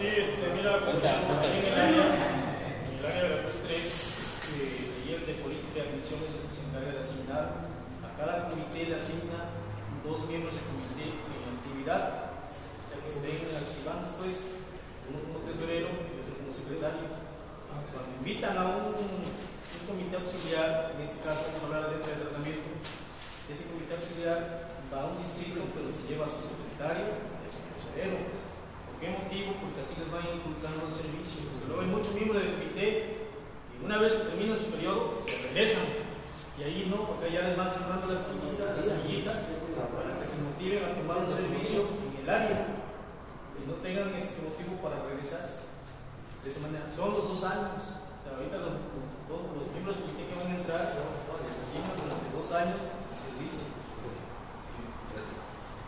Sí, 0.00 0.06
este, 0.06 0.52
mira, 0.52 0.76
en 0.76 0.84
el 0.84 1.76
área, 1.80 2.04
en 2.08 2.92
el 2.92 3.00
de 3.00 3.28
la 3.28 3.40
PUS 3.44 3.56
3, 3.64 3.76
eh, 3.76 5.04
y 5.04 5.12
el 5.16 5.24
de 5.24 5.34
política 5.40 5.80
de 5.80 5.88
admisiones 5.92 6.36
el 6.36 6.48
se 6.52 6.68
encarga 6.68 6.92
de 6.92 7.00
asignar 7.00 7.44
a 8.04 8.08
cada 8.20 8.48
comité 8.48 8.84
le 8.84 8.96
asigna 9.00 9.48
dos 10.04 10.28
miembros 10.28 10.52
de 10.52 10.64
comité 10.68 11.08
en 11.08 11.42
actividad, 11.56 12.36
ya 12.88 12.96
que 13.00 13.08
estén 13.08 13.48
activando, 13.48 14.12
pues, 14.20 14.64
uno 15.08 15.20
como 15.24 15.44
tesorero 15.44 15.88
y 15.88 16.20
otro 16.20 16.32
como 16.36 16.52
secretario. 16.52 17.08
Cuando 17.68 18.12
invitan 18.20 18.56
a 18.60 18.64
un, 18.76 18.92
un 18.92 19.82
comité 19.88 20.16
auxiliar, 20.20 20.96
en 20.96 21.00
este 21.00 21.24
caso 21.24 21.48
vamos 21.48 21.64
a 21.64 21.66
hablar 21.80 21.96
de 21.96 22.04
tratamiento, 22.04 22.68
ese 23.48 23.72
comité 23.72 23.96
auxiliar 23.96 24.68
va 24.92 25.04
a 25.04 25.12
un 25.12 25.20
distrito, 25.20 25.64
pero 25.72 25.88
se 25.88 26.04
lleva 26.08 26.24
a 26.24 26.32
su 26.32 26.44
secretario 26.44 27.08
y 27.08 27.44
a 27.44 27.52
su 27.52 27.60
tesorero. 27.72 28.49
¿Por 29.00 29.08
qué 29.08 29.16
motivo? 29.16 29.56
Porque 29.64 29.80
así 29.80 29.96
les 29.96 30.12
va 30.12 30.20
inculcando 30.20 30.84
el 30.84 30.92
servicio. 30.92 31.48
Porque 31.48 31.72
luego 31.72 31.80
hay 31.80 31.88
muchos 31.88 32.12
miembros 32.12 32.36
del 32.36 32.52
comité 32.52 33.32
y 33.72 33.80
una 33.80 33.96
vez 33.96 34.12
que 34.12 34.28
termina 34.28 34.52
su 34.52 34.68
periodo, 34.76 35.16
se 35.24 35.56
regresan. 35.56 35.88
Y 36.60 36.68
ahí 36.68 36.84
no, 36.92 37.08
porque 37.08 37.32
ya 37.32 37.48
les 37.48 37.56
van 37.56 37.72
cerrando 37.72 38.12
las 38.12 38.28
semillitas, 38.28 38.76
las 38.76 38.84
semillitas, 38.84 39.40
para 39.88 40.20
que 40.20 40.28
se 40.28 40.44
motiven 40.44 40.84
a 40.84 41.00
tomar 41.00 41.16
un 41.24 41.32
servicio 41.32 41.80
en 41.80 42.12
el 42.20 42.28
área 42.28 42.76
y 43.56 43.64
no 43.64 43.80
tengan 43.80 44.12
este 44.12 44.44
motivo 44.44 44.76
para 44.84 45.00
regresarse. 45.08 45.64
De 46.44 46.52
esa 46.52 46.60
manera, 46.60 46.84
son 46.92 47.16
los 47.16 47.24
dos 47.24 47.40
años. 47.48 47.80
O 47.80 48.20
sea, 48.20 48.36
ahorita 48.36 48.60
los, 48.60 48.76
todos 49.24 49.48
los 49.48 49.64
miembros 49.72 49.96
del 49.96 50.12
comité 50.12 50.28
que 50.28 50.36
van 50.36 50.52
a 50.52 50.60
entrar, 50.60 50.84
les 51.40 51.56
asignan 51.56 51.96
durante 51.96 52.28
dos 52.36 52.48
años. 52.52 52.99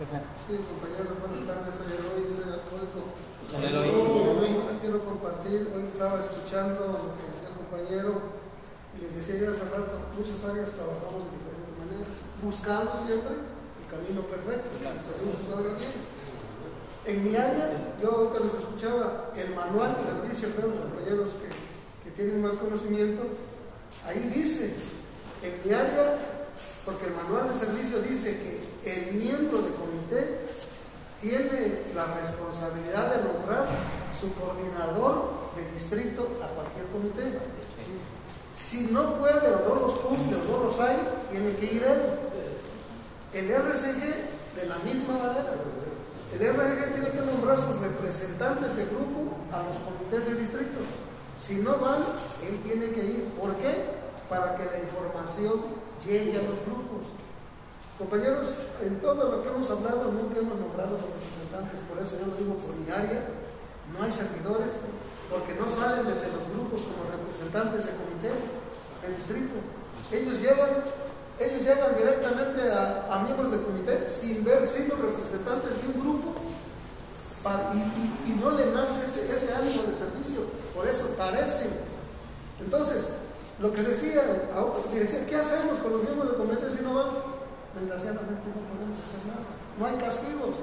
Sí, 0.02 0.58
compañeros, 0.58 1.14
buenas 1.22 1.46
tardes. 1.46 1.78
Soy 1.78 1.94
Eloy, 1.94 2.26
soy 2.26 2.50
alcohólico. 2.58 3.14
Yo 3.46 4.66
les 4.66 4.78
quiero 4.82 4.98
compartir. 4.98 5.70
Hoy 5.70 5.86
estaba 5.86 6.18
escuchando 6.18 6.90
lo 6.90 7.14
que 7.14 7.30
decía 7.30 7.54
el 7.54 7.58
compañero 7.62 8.10
y 8.98 9.06
les 9.06 9.14
decía 9.14 9.38
yo 9.38 9.54
hace 9.54 9.62
rato, 9.70 10.10
muchas 10.18 10.42
áreas 10.42 10.74
trabajamos 10.74 11.22
de 11.22 11.38
diferentes 11.38 11.74
maneras, 11.78 12.18
buscando 12.42 12.98
siempre 12.98 13.46
el 13.46 13.86
camino 13.86 14.26
perfecto, 14.26 14.74
que 14.74 15.46
salga 15.46 15.70
bien. 15.78 15.94
En 17.06 17.16
mi 17.22 17.36
área, 17.38 17.94
yo 18.02 18.34
que 18.34 18.42
los 18.42 18.54
escuchaba, 18.58 19.30
el 19.38 19.54
manual 19.54 19.94
de 19.94 20.02
servicio, 20.02 20.50
los 20.50 20.82
compañeros 20.82 21.30
que, 21.38 21.46
que 21.46 22.10
tienen 22.18 22.42
más 22.42 22.58
conocimiento, 22.58 23.22
ahí 24.02 24.34
dice, 24.34 24.74
en 25.46 25.54
mi 25.62 25.70
área, 25.70 26.18
porque 26.84 27.06
el 27.06 27.14
manual 27.14 27.54
de 27.54 27.54
servicio 27.54 28.02
dice 28.02 28.42
que 28.42 28.71
el 28.84 29.14
miembro 29.14 29.58
de 29.62 29.70
comité 29.74 30.46
tiene 31.20 31.82
la 31.94 32.06
responsabilidad 32.18 33.14
de 33.14 33.22
nombrar 33.22 33.66
su 34.18 34.34
coordinador 34.34 35.30
de 35.54 35.70
distrito 35.72 36.26
a 36.42 36.48
cualquier 36.48 36.86
comité. 36.86 37.38
Si 38.54 38.88
no 38.90 39.18
puede 39.18 39.54
o 39.54 39.68
no 39.68 39.86
los 39.86 39.98
cumple 40.00 40.36
o 40.36 40.58
no 40.58 40.64
los 40.64 40.80
hay, 40.80 40.96
tiene 41.30 41.54
que 41.56 41.64
ir 41.66 41.82
él. 41.82 42.00
El 43.34 43.50
RCG 43.50 44.56
de 44.56 44.66
la 44.66 44.76
misma 44.78 45.14
manera. 45.14 45.54
El 46.34 46.42
RCG 46.42 46.92
tiene 46.94 47.10
que 47.10 47.20
nombrar 47.20 47.58
sus 47.58 47.80
representantes 47.80 48.76
de 48.76 48.86
grupo 48.86 49.36
a 49.52 49.62
los 49.62 49.78
comités 49.78 50.26
de 50.26 50.40
distrito. 50.40 50.80
Si 51.46 51.56
no 51.56 51.78
van, 51.78 52.02
él 52.42 52.60
tiene 52.64 52.90
que 52.90 53.04
ir. 53.04 53.24
¿Por 53.38 53.54
qué? 53.56 54.02
Para 54.28 54.56
que 54.56 54.64
la 54.64 54.78
información 54.80 55.62
llegue 56.04 56.38
a 56.38 56.42
los 56.42 56.58
grupos. 56.66 57.12
Compañeros, 58.02 58.48
en 58.82 58.98
todo 58.98 59.30
lo 59.30 59.42
que 59.42 59.48
hemos 59.48 59.70
hablado 59.70 60.10
nunca 60.10 60.34
hemos 60.34 60.58
nombrado 60.58 60.98
los 60.98 61.06
representantes, 61.06 61.78
por 61.86 62.02
eso 62.02 62.18
yo 62.18 62.26
lo 62.26 62.34
digo 62.34 62.58
por 62.58 62.74
mi 62.74 62.82
no 62.90 64.02
hay 64.02 64.10
servidores, 64.10 64.82
porque 65.30 65.54
no 65.54 65.70
salen 65.70 66.10
desde 66.10 66.34
los 66.34 66.42
grupos 66.50 66.82
como 66.82 67.06
representantes 67.06 67.86
de 67.86 67.94
comité, 67.94 68.34
de 68.34 69.08
distrito. 69.14 69.54
Ellos 70.10 70.42
llegan, 70.42 70.82
ellos 71.38 71.62
llegan 71.62 71.94
directamente 71.94 72.74
a, 72.74 73.22
miembros 73.22 73.54
de 73.54 73.62
comité 73.62 74.10
sin 74.10 74.42
ver 74.42 74.66
sido 74.66 74.98
representantes 74.98 75.70
de 75.78 75.86
un 75.86 76.02
grupo 76.02 76.34
y, 78.26 78.34
no 78.34 78.50
le 78.50 78.66
nace 78.74 79.06
ese, 79.06 79.30
ese 79.30 79.54
ánimo 79.54 79.86
de 79.86 79.94
servicio, 79.94 80.42
por 80.74 80.90
eso 80.90 81.06
parecen. 81.14 81.70
Entonces, 82.58 83.14
lo 83.60 83.72
que 83.72 83.82
decía, 83.82 84.26
que 84.90 84.98
decía, 84.98 85.24
¿qué 85.24 85.36
hacemos 85.36 85.78
con 85.78 85.92
los 85.92 86.02
miembros 86.02 86.32
de 86.32 86.36
comité 86.36 86.66
si 86.68 86.82
no 86.82 86.94
van? 86.94 87.31
Desgraciadamente 87.74 88.46
no 88.52 88.60
podemos 88.68 88.98
hacer 89.00 89.22
nada. 89.28 89.48
No 89.78 89.86
hay 89.86 89.96
castigos. 89.96 90.56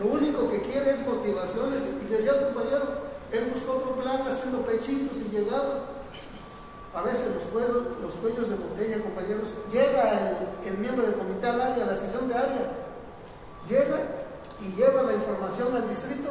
Lo 0.00 0.06
único 0.12 0.50
que 0.50 0.62
quiere 0.62 0.90
es 0.92 1.06
motivaciones. 1.06 1.82
Y 1.84 2.12
decía 2.12 2.32
el 2.32 2.52
compañero, 2.52 3.10
él 3.32 3.52
buscó 3.54 3.72
otro 3.76 3.96
plan 3.96 4.22
haciendo 4.26 4.62
pechitos 4.62 5.18
y 5.18 5.30
llegaba. 5.30 6.00
A 6.92 7.02
veces 7.02 7.34
los 7.34 7.44
cuellos, 7.44 8.02
los 8.02 8.14
cuellos 8.14 8.48
de 8.50 8.56
botella, 8.56 8.98
compañeros, 8.98 9.54
llega 9.70 10.34
el, 10.66 10.78
miembro 10.78 11.06
del 11.06 11.14
comité 11.14 11.46
al 11.46 11.60
área, 11.60 11.84
a 11.84 11.86
la 11.86 11.94
sesión 11.94 12.26
de 12.26 12.34
área, 12.34 12.66
llega 13.68 13.98
y 14.60 14.74
lleva 14.74 15.04
la 15.04 15.14
información 15.14 15.76
al 15.76 15.88
distrito, 15.88 16.30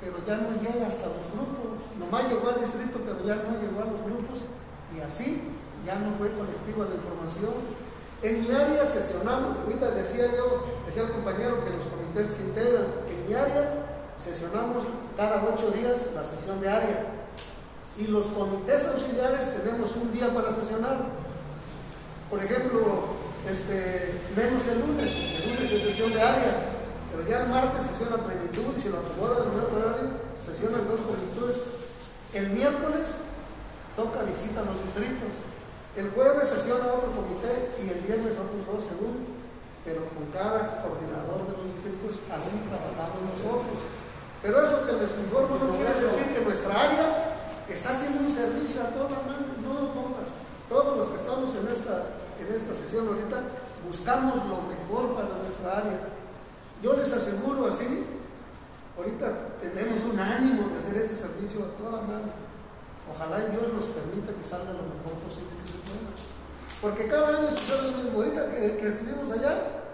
pero 0.00 0.16
ya 0.26 0.38
no 0.38 0.60
llega 0.60 0.88
hasta 0.88 1.06
los 1.06 1.22
grupos. 1.30 1.86
Nomás 2.00 2.28
llegó 2.28 2.48
al 2.48 2.60
distrito, 2.60 2.98
pero 2.98 3.22
ya 3.22 3.36
no 3.36 3.62
llegó 3.62 3.82
a 3.82 3.92
los 3.94 4.02
grupos. 4.02 4.42
Y 4.90 5.00
así 5.00 5.40
ya 5.86 5.94
no 6.00 6.18
fue 6.18 6.32
colectiva 6.34 6.90
la 6.90 6.96
información. 6.96 7.54
En 8.22 8.42
mi 8.42 8.50
área 8.50 8.84
sesionamos, 8.84 9.56
ahorita 9.64 9.92
decía 9.92 10.26
yo, 10.36 10.62
decía 10.86 11.04
el 11.04 11.10
compañero 11.10 11.64
que 11.64 11.70
los 11.70 11.86
comités 11.86 12.36
que 12.36 12.42
integran, 12.42 12.84
en 13.08 13.26
mi 13.26 13.34
área 13.34 13.86
sesionamos 14.22 14.84
cada 15.16 15.48
ocho 15.48 15.70
días 15.70 16.08
la 16.14 16.22
sesión 16.22 16.60
de 16.60 16.68
área. 16.68 17.06
Y 17.96 18.08
los 18.08 18.26
comités 18.26 18.86
auxiliares 18.88 19.56
tenemos 19.56 19.96
un 19.96 20.12
día 20.12 20.28
para 20.34 20.52
sesionar. 20.52 21.06
Por 22.28 22.44
ejemplo, 22.44 22.80
este, 23.48 24.20
menos 24.36 24.66
el 24.68 24.80
lunes, 24.80 25.08
el 25.08 25.54
lunes 25.54 25.72
es 25.72 25.82
sesión 25.82 26.12
de 26.12 26.20
área, 26.20 26.54
pero 27.10 27.26
ya 27.26 27.42
el 27.44 27.48
martes 27.48 27.86
sesiona 27.86 28.18
plenitud 28.18 28.76
y 28.76 28.80
si 28.80 28.90
lo 28.90 28.98
acomoda 28.98 29.44
el 29.44 29.52
nuevo 29.52 29.76
horario, 29.76 30.10
sesionan 30.44 30.86
dos 30.86 31.00
comités. 31.00 31.64
El 32.34 32.50
miércoles 32.50 33.24
toca 33.96 34.22
visita 34.22 34.60
a 34.60 34.64
los 34.64 34.76
distritos. 34.84 35.49
El 35.96 36.10
jueves 36.10 36.48
sesiona 36.48 36.86
otro 36.86 37.10
comité 37.10 37.74
y 37.82 37.90
el 37.90 38.00
viernes 38.06 38.38
otros 38.38 38.62
dos 38.62 38.84
según, 38.86 39.26
pero 39.82 40.06
con 40.14 40.30
cada 40.30 40.86
coordinador 40.86 41.50
de 41.50 41.58
los 41.58 41.66
distritos 41.74 42.22
así 42.30 42.54
trabajamos 42.70 43.34
nosotros. 43.34 43.90
Pero 44.38 44.62
eso 44.62 44.86
que 44.86 44.94
les 45.02 45.18
informo 45.18 45.58
no 45.58 45.74
quiere 45.74 45.98
decir 45.98 46.30
que 46.30 46.46
nuestra 46.46 46.78
área 46.78 47.34
está 47.66 47.90
haciendo 47.90 48.22
un 48.22 48.30
servicio 48.30 48.82
a 48.82 48.94
toda 48.94 49.18
mano, 49.26 49.50
no 49.58 49.90
pongas. 49.90 50.30
Todos 50.68 50.96
los 50.96 51.08
que 51.10 51.16
estamos 51.26 51.50
en 51.58 51.66
esta, 51.74 52.22
en 52.38 52.48
esta 52.54 52.72
sesión 52.74 53.08
ahorita 53.08 53.50
buscamos 53.82 54.46
lo 54.46 54.70
mejor 54.70 55.18
para 55.18 55.42
nuestra 55.42 55.78
área. 55.78 55.98
Yo 56.82 56.94
les 56.94 57.12
aseguro 57.12 57.66
así, 57.66 58.06
ahorita 58.96 59.58
tenemos 59.60 60.00
un 60.06 60.18
ánimo 60.18 60.70
de 60.70 60.78
hacer 60.78 61.02
este 61.02 61.16
servicio 61.16 61.66
a 61.66 61.74
toda 61.74 62.02
mano. 62.02 62.30
Ojalá 63.10 63.38
Dios 63.50 63.66
nos 63.74 63.86
permita 63.90 64.32
que 64.32 64.46
salga 64.46 64.70
lo 64.70 64.86
mejor 64.86 65.18
posible. 65.26 65.79
Porque 66.80 67.08
cada 67.08 67.28
año 67.28 67.50
sucede 67.50 67.92
lo 67.92 67.98
mismo. 67.98 68.22
Ahorita 68.22 68.50
que, 68.50 68.76
que 68.78 68.88
estuvimos 68.88 69.30
allá, 69.30 69.84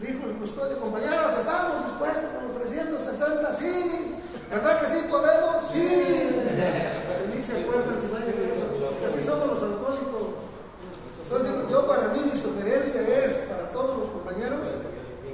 dijo 0.00 0.24
el 0.24 0.36
custodio, 0.38 0.78
compañeros, 0.78 1.34
estamos 1.38 1.84
dispuestos 1.84 2.30
con 2.30 2.48
los 2.48 2.56
360, 2.62 3.52
sí. 3.52 4.14
¿Verdad 4.50 4.80
que 4.80 4.86
sí 4.86 5.06
podemos? 5.10 5.64
Sí. 5.66 6.28
Pero 6.30 7.26
ni 7.34 7.42
se 7.42 7.52
si 7.52 7.62
eso. 7.62 8.66
Así 9.08 9.26
somos 9.26 9.46
los 9.48 9.62
alcohólicos. 9.62 10.22
Entonces, 11.24 11.70
yo 11.70 11.86
para 11.88 12.08
mí 12.08 12.30
mi 12.32 12.38
sugerencia 12.38 13.00
es, 13.00 13.32
para 13.48 13.72
todos 13.72 13.98
los 13.98 14.08
compañeros, 14.08 14.68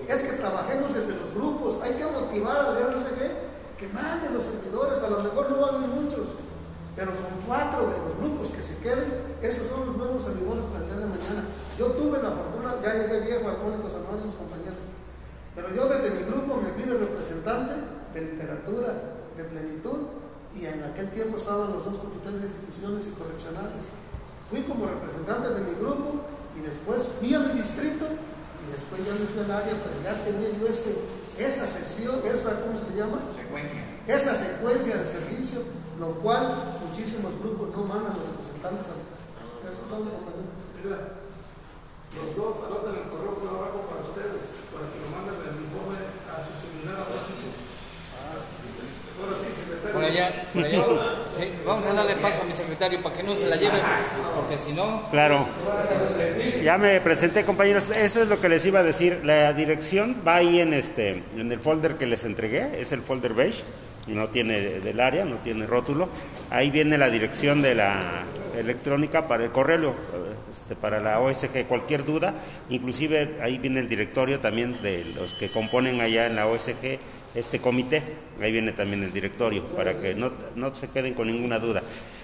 es 0.09 0.21
que 0.23 0.33
trabajemos 0.39 0.95
desde 0.95 1.15
los 1.17 1.35
grupos. 1.35 1.83
Hay 1.83 1.95
que 1.95 2.07
motivar 2.07 2.57
al 2.65 2.79
RCG 2.79 3.77
que 3.77 3.89
manden 3.89 4.35
los 4.35 4.45
servidores. 4.45 5.03
A 5.03 5.11
lo 5.11 5.21
mejor 5.21 5.51
no 5.51 5.61
van 5.61 5.83
a 5.83 5.87
ir 5.87 5.93
muchos, 5.93 6.29
pero 6.99 7.15
con 7.15 7.31
cuatro 7.47 7.95
de 7.95 7.99
los 8.03 8.19
grupos 8.19 8.51
que 8.51 8.61
se 8.61 8.75
queden, 8.83 9.39
esos 9.39 9.71
son 9.71 9.87
los 9.87 9.97
nuevos 9.97 10.19
servidores 10.19 10.67
para 10.67 10.83
el 10.83 10.91
día 10.91 10.99
de 10.99 11.15
mañana. 11.15 11.47
Yo 11.79 11.95
tuve 11.95 12.19
la 12.19 12.35
fortuna, 12.35 12.75
ya 12.83 12.99
llegué 12.99 13.23
viejo 13.23 13.47
a 13.47 13.55
Alcohólicos 13.55 13.95
Anónimos, 13.95 14.35
compañeros. 14.35 14.83
Pero 15.55 15.71
yo 15.71 15.87
desde 15.87 16.11
mi 16.11 16.27
grupo 16.27 16.59
me 16.59 16.75
fui 16.75 16.91
de 16.91 16.99
representante 16.99 17.75
de 18.11 18.21
literatura, 18.35 18.91
de 19.39 19.45
plenitud, 19.47 20.11
y 20.51 20.67
en 20.67 20.83
aquel 20.83 21.15
tiempo 21.15 21.39
estaban 21.39 21.71
los 21.71 21.87
dos 21.87 22.03
comités 22.03 22.35
de 22.35 22.51
instituciones 22.51 23.07
y 23.07 23.15
correccionales. 23.15 23.87
Fui 24.51 24.67
como 24.67 24.91
representante 24.91 25.55
de 25.55 25.61
mi 25.71 25.79
grupo 25.79 26.27
y 26.59 26.67
después 26.67 27.15
fui 27.23 27.31
a 27.31 27.47
mi 27.47 27.63
distrito 27.63 28.11
y 28.11 28.65
después 28.75 29.07
ya 29.07 29.15
me 29.15 29.31
fui 29.31 29.47
al 29.47 29.55
área, 29.55 29.75
pero 29.87 29.95
ya 30.03 30.19
tenía 30.27 30.51
yo 30.51 30.67
ese, 30.67 30.99
esa 31.39 31.63
sección, 31.63 32.19
esa, 32.27 32.59
¿cómo 32.59 32.75
se 32.75 32.91
llama? 32.99 33.23
Secuencia. 33.39 33.87
Esa 34.09 34.35
secuencia 34.35 34.97
de 34.99 35.07
servicio, 35.07 35.63
lo 36.01 36.19
cual 36.19 36.78
muchísimos 36.99 37.39
grupos 37.39 37.71
no 37.71 37.87
mandan 37.87 38.11
los 38.11 38.27
representantes 38.27 38.91
a 38.91 38.99
Eso. 39.71 39.87
Mira, 40.83 41.15
los 42.11 42.35
dos 42.35 42.57
anotan 42.67 42.99
el 42.99 43.07
correo 43.07 43.39
que 43.39 43.47
abajo 43.47 43.87
para 43.87 44.03
ustedes, 44.03 44.67
para 44.75 44.91
que 44.91 44.99
lo 44.99 45.15
manden 45.15 45.39
el 45.47 45.63
informe 45.63 45.95
a 46.27 46.43
su 46.43 46.59
seminario 46.59 47.07
práctico. 47.07 47.55
Ahora 48.19 48.43
sí. 48.51 49.08
Por 49.93 50.05
allá, 50.05 50.31
por 50.53 50.65
allá. 50.65 50.83
Sí, 51.37 51.53
vamos 51.67 51.87
a 51.87 51.95
darle 51.95 52.17
paso 52.17 52.43
a 52.43 52.45
mi 52.45 52.53
secretario 52.53 53.03
para 53.03 53.17
que 53.17 53.23
no 53.23 53.35
se 53.35 53.47
la 53.47 53.57
lleve, 53.57 53.79
porque 54.37 54.57
si 54.59 54.73
no. 54.73 55.09
Claro. 55.11 55.47
Ya 56.63 56.79
me 56.79 57.01
presenté, 57.01 57.45
compañeros. 57.45 57.91
Eso 57.91 58.23
es 58.23 58.29
lo 58.29 58.41
que 58.41 58.49
les 58.49 58.65
iba 58.67 58.81
a 58.81 58.83
decir. 58.83 59.21
La 59.25 59.53
dirección 59.53 60.17
va 60.27 60.37
ahí 60.37 60.61
en 60.61 60.73
este, 60.73 61.23
en 61.37 61.51
el 61.51 61.59
folder 61.61 61.95
que 61.95 62.07
les 62.07 62.25
entregué. 62.25 62.81
Es 62.81 62.93
el 62.93 63.03
folder 63.03 63.35
beige. 63.35 63.63
No 64.07 64.29
tiene 64.29 64.61
del 64.81 65.01
área, 65.01 65.25
no 65.25 65.37
tiene 65.37 65.67
rótulo. 65.67 66.09
Ahí 66.51 66.71
viene 66.71 66.97
la 66.97 67.11
dirección 67.11 67.61
de 67.61 67.75
la 67.75 68.23
electrónica 68.57 69.29
para 69.29 69.45
el 69.45 69.51
correo, 69.51 69.95
este, 70.51 70.75
para 70.77 71.01
la 71.01 71.21
OSG. 71.21 71.67
Cualquier 71.67 72.05
duda, 72.05 72.35
inclusive 72.71 73.37
ahí 73.43 73.59
viene 73.59 73.81
el 73.81 73.89
directorio 73.89 74.41
también 74.41 74.81
de 74.83 75.05
los 75.15 75.35
que 75.35 75.51
componen 75.51 76.01
allá 76.01 76.27
en 76.27 76.37
la 76.37 76.47
OSG 76.47 76.99
este 77.35 77.59
comité. 77.59 78.03
Ahí 78.41 78.53
viene 78.53 78.73
también 78.73 79.03
el 79.03 79.13
directorio 79.13 79.65
para 79.65 79.99
que 80.01 80.15
no, 80.15 80.31
no 80.57 80.75
se 80.75 80.89
queden 80.89 81.15
con 81.15 81.27
ninguna 81.27 81.59
duda. 81.59 81.83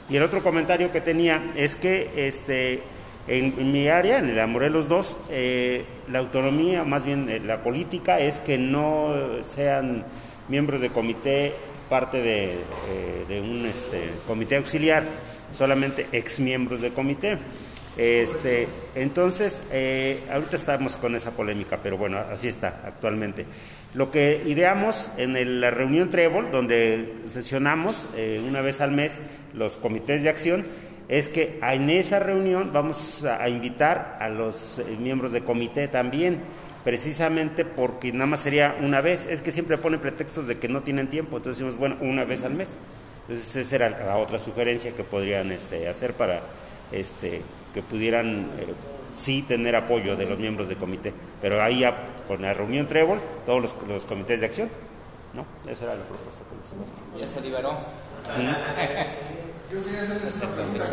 Y 0.09 0.17
el 0.17 0.23
otro 0.23 0.43
comentario 0.43 0.93
que 0.93 1.01
tenía 1.01 1.43
es 1.57 1.77
que 1.77 2.11
este, 2.29 2.81
en, 3.27 3.73
mi 3.73 3.89
área, 3.89 4.19
en 4.19 4.37
la 4.37 4.47
Morelos 4.47 4.89
2, 4.89 5.17
eh, 5.31 5.85
la 6.11 6.19
autonomía, 6.19 6.85
más 6.85 7.05
bien 7.05 7.29
eh, 7.29 7.41
la 7.41 7.63
política, 7.63 8.21
es 8.21 8.41
que 8.41 8.59
no 8.59 9.15
sean 9.43 10.05
miembros 10.49 10.81
de 10.81 10.91
comité 10.91 11.55
parte 11.89 12.21
de, 12.21 12.51
eh, 12.51 13.25
de 13.29 13.41
un 13.41 13.65
este, 13.67 14.11
comité 14.27 14.57
auxiliar, 14.57 15.05
solamente 15.53 16.07
exmiembros 16.13 16.81
de 16.81 16.91
comité. 16.91 17.39
Este, 17.97 18.67
entonces, 18.95 19.63
eh, 19.71 20.19
ahorita 20.33 20.57
estamos 20.57 20.97
con 20.97 21.15
esa 21.15 21.31
polémica, 21.31 21.79
pero 21.83 21.97
bueno, 21.97 22.19
así 22.19 22.49
está 22.49 22.81
actualmente. 22.85 23.47
Lo 23.95 24.11
que 24.11 24.43
ideamos 24.47 25.11
en 25.19 25.37
el- 25.37 25.61
la 25.61 25.71
reunión 25.71 26.11
Trébol, 26.11 26.51
donde 26.51 27.15
sesionamos 27.29 28.09
eh, 28.17 28.43
una 28.47 28.61
vez 28.61 28.81
al 28.81 28.91
mes 28.91 29.23
los 29.53 29.77
comités 29.77 30.25
de 30.25 30.31
acción, 30.31 30.65
es 31.09 31.29
que 31.29 31.59
en 31.63 31.91
esa 31.91 32.19
reunión 32.19 32.71
vamos 32.73 33.25
a, 33.25 33.49
invitar 33.49 34.19
a 34.21 34.29
los 34.29 34.79
eh, 34.81 34.85
miembros 35.01 35.31
de 35.33 35.43
comité 35.43 35.87
también, 35.87 36.41
precisamente 36.83 37.65
porque 37.65 38.13
nada 38.13 38.27
más 38.27 38.41
sería 38.41 38.75
una 38.81 39.01
vez. 39.01 39.27
Es 39.31 39.43
que 39.43 39.53
siempre 39.53 39.79
ponen 39.79 40.01
pretextos 40.01 40.49
de 40.49 40.59
que 40.59 40.69
no 40.69 40.83
tienen 40.83 41.09
tiempo, 41.09 41.37
entonces 41.37 41.61
decimos, 41.61 41.79
bueno, 41.79 41.97
una 42.01 42.25
vez 42.25 42.43
al 42.43 42.55
mes. 42.55 42.77
Entonces 43.29 43.55
esa 43.57 43.77
era 43.77 43.91
la 43.91 44.17
otra 44.17 44.39
sugerencia 44.39 44.91
que 44.93 45.05
podrían 45.05 45.53
este, 45.53 45.89
hacer 45.89 46.15
para 46.15 46.41
este, 46.91 47.43
que 47.73 47.83
pudieran 47.83 48.49
eh, 48.59 48.67
sí 49.19 49.43
tener 49.43 49.77
apoyo 49.77 50.17
de 50.17 50.27
los 50.27 50.39
miembros 50.39 50.69
de 50.69 50.77
comité. 50.77 51.13
Pero 51.41 51.63
ahí 51.63 51.81
ya 51.81 51.95
con 52.27 52.43
la 52.43 52.55
reunión 52.55 52.87
Trébol, 52.87 53.21
todos 53.47 53.63
los, 53.63 53.75
los 53.89 54.05
comités 54.05 54.41
de 54.41 54.47
acción, 54.47 54.69
¿no? 55.35 55.45
Esa 55.71 55.85
era 55.85 55.95
la 55.97 56.05
propuesta 56.05 56.43
que 56.49 56.55
hicimos. 56.65 56.89
Ya 57.19 57.27
se 57.27 57.41
liberó. 57.41 57.79
Yo 59.73 59.85
quería 59.85 60.03
hacer 60.03 60.21
una 60.23 60.55
pregunta, 60.55 60.87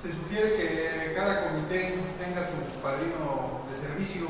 se 0.00 0.08
sugiere 0.16 0.56
que 0.56 1.12
cada 1.14 1.44
comité 1.44 1.92
tenga 2.16 2.40
su 2.48 2.56
padrino 2.80 3.60
de 3.68 3.76
servicio. 3.76 4.28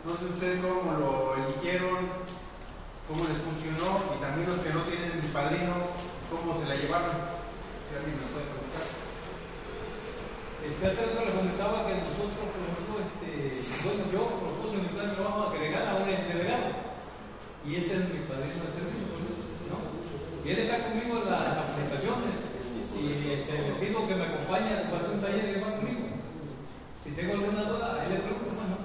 No 0.00 0.16
sé 0.16 0.32
ustedes 0.32 0.64
cómo 0.64 0.96
lo 0.96 1.36
eligieron, 1.36 2.08
cómo 3.04 3.20
les 3.28 3.36
funcionó 3.44 4.16
y 4.16 4.22
también 4.22 4.48
los 4.48 4.60
que 4.64 4.72
no 4.72 4.80
tienen 4.88 5.20
padrino, 5.32 5.92
cómo 6.32 6.56
se 6.56 6.68
la 6.68 6.76
llevaron. 6.76 7.12
Si 7.84 7.96
alguien 8.00 8.16
me 8.16 8.32
puede 8.32 8.61
Este, 10.82 10.98
hace 10.98 11.14
rato 11.14 11.22
les 11.22 11.34
comentaba 11.38 11.86
que 11.86 11.94
nosotros, 11.94 12.42
por 12.50 12.58
ejemplo, 12.66 12.94
este, 13.06 13.30
bueno, 13.86 14.02
yo 14.10 14.22
propuse 14.42 14.74
en 14.82 14.82
mi 14.82 14.90
plan 14.98 15.06
de 15.06 15.14
trabajo 15.14 15.54
agregar 15.54 15.84
a 15.86 15.94
un 16.02 16.08
exdelegado. 16.10 16.68
Y 17.62 17.70
ese 17.78 17.92
es 17.94 18.02
mi 18.10 18.26
padrino 18.26 18.66
de 18.66 18.72
servicio, 18.74 19.06
por 19.06 19.22
eso, 19.22 19.38
¿no? 19.70 19.78
Y 20.42 20.46
él 20.50 20.58
está 20.66 20.82
conmigo 20.90 21.22
en 21.22 21.30
las 21.30 21.70
presentaciones. 21.70 22.34
Si 22.90 22.98
este, 23.06 23.54
le 23.62 23.72
pido 23.78 24.02
que 24.10 24.14
me 24.18 24.26
acompañe 24.26 24.90
para 24.90 24.98
hacer 25.06 25.14
un 25.14 25.22
taller, 25.22 25.44
él 25.54 25.62
va 25.62 25.70
conmigo. 25.78 26.02
Si 26.98 27.08
tengo 27.14 27.30
alguna 27.38 27.62
duda, 27.70 28.02
él 28.02 28.10
le 28.10 28.26
pregunto, 28.26 28.50
¿no? 28.66 28.78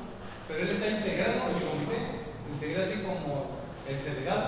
Pero 0.46 0.58
él 0.62 0.70
está 0.70 0.86
integrado 0.94 1.50
en 1.50 1.54
mi 1.58 1.66
comité, 1.66 2.00
integrado 2.54 2.86
así 2.86 2.98
como 3.02 3.58
este 3.90 4.06
delegado. 4.14 4.46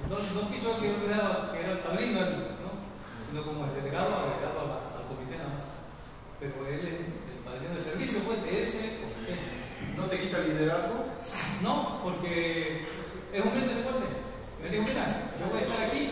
Entonces 0.00 0.32
no 0.32 0.48
quiso 0.48 0.80
que 0.80 0.88
yo 0.96 0.96
era, 1.12 1.52
que 1.52 1.60
era 1.60 1.72
el 1.76 1.84
padrino, 1.84 2.24
¿no? 2.24 2.72
Sino 3.28 3.44
como 3.44 3.68
el 3.68 3.74
delegado 3.76 4.08
agregado 4.16 4.64
a 4.64 4.64
la- 4.72 4.84
al 4.96 5.04
comité 5.12 5.36
nada 5.36 5.52
más. 5.60 5.68
Pero 6.40 6.54
él 6.70 6.80
es 6.80 6.96
el 7.04 7.40
padrino 7.44 7.74
de 7.76 7.82
servicio, 7.84 8.20
pues, 8.24 8.40
de 8.46 8.52
ese 8.60 9.04
comité. 9.04 9.36
¿No 9.96 10.06
te 10.08 10.16
quita 10.20 10.38
el 10.38 10.54
liderazgo? 10.54 11.12
No, 11.62 12.00
porque 12.02 12.86
es 13.32 13.40
un 13.42 13.52
ente 13.58 13.74
de 13.74 13.82
fuerte. 13.82 14.06
Me 14.62 14.68
dijo, 14.70 14.84
mira, 14.86 15.04
yo 15.34 15.44
voy 15.50 15.58
a 15.58 15.66
estar 15.66 15.82
aquí, 15.90 16.02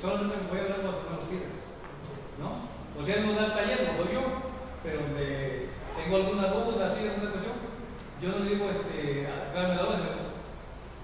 solamente 0.00 0.36
me 0.40 0.48
voy 0.48 0.58
a 0.58 0.62
hablar 0.64 0.80
cuando 0.80 1.00
me 1.04 1.16
lo 1.16 1.24
pidas. 1.28 1.56
¿No? 2.40 2.48
O 2.96 3.04
sea, 3.04 3.20
no 3.22 3.32
da 3.36 3.46
el 3.46 3.52
taller, 3.54 3.80
lo 3.92 4.04
doy 4.04 4.14
yo, 4.16 4.22
pero 4.82 4.98
me, 5.12 5.68
tengo 6.00 6.16
alguna 6.16 6.48
duda, 6.48 6.88
así, 6.88 7.04
alguna 7.06 7.30
cuestión. 7.30 7.56
Yo 8.24 8.28
no 8.32 8.40
digo, 8.48 8.64
este, 8.72 9.28
a 9.28 9.52
cada 9.52 9.68
medalla, 9.68 10.16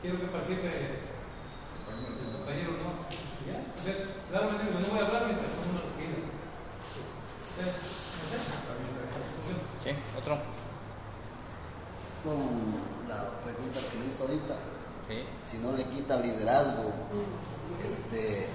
quiero 0.01 0.19
que 0.21 0.27
participe 0.33 0.67
el 0.67 2.33
compañero, 2.33 2.73
¿no? 2.81 2.91
Y 3.12 3.53
ya, 3.53 3.61
o 3.61 3.81
sea, 3.85 3.95
claro, 4.33 4.57
me 4.57 4.65
digo, 4.65 4.81
no 4.81 4.89
voy 4.89 5.01
a 5.01 5.07
hablar 5.07 5.23
mientras 5.29 5.53
no 5.53 5.69
me 5.69 5.85
lo 5.85 5.93
pida. 6.01 6.17
Entonces, 6.17 7.77
no 8.17 8.25
sé. 8.27 8.39
¿Qué? 9.85 9.93
¿Otro? 10.19 10.37
Con 12.25 12.37
la 13.09 13.31
pregunta 13.45 13.81
que 13.81 13.99
le 13.99 14.07
hizo 14.12 14.25
ahorita, 14.25 14.57
Sí. 15.09 15.25
si 15.45 15.59
no 15.59 15.73
le 15.73 15.85
quita 15.85 16.17
liderazgo, 16.19 16.93
este, 17.83 18.47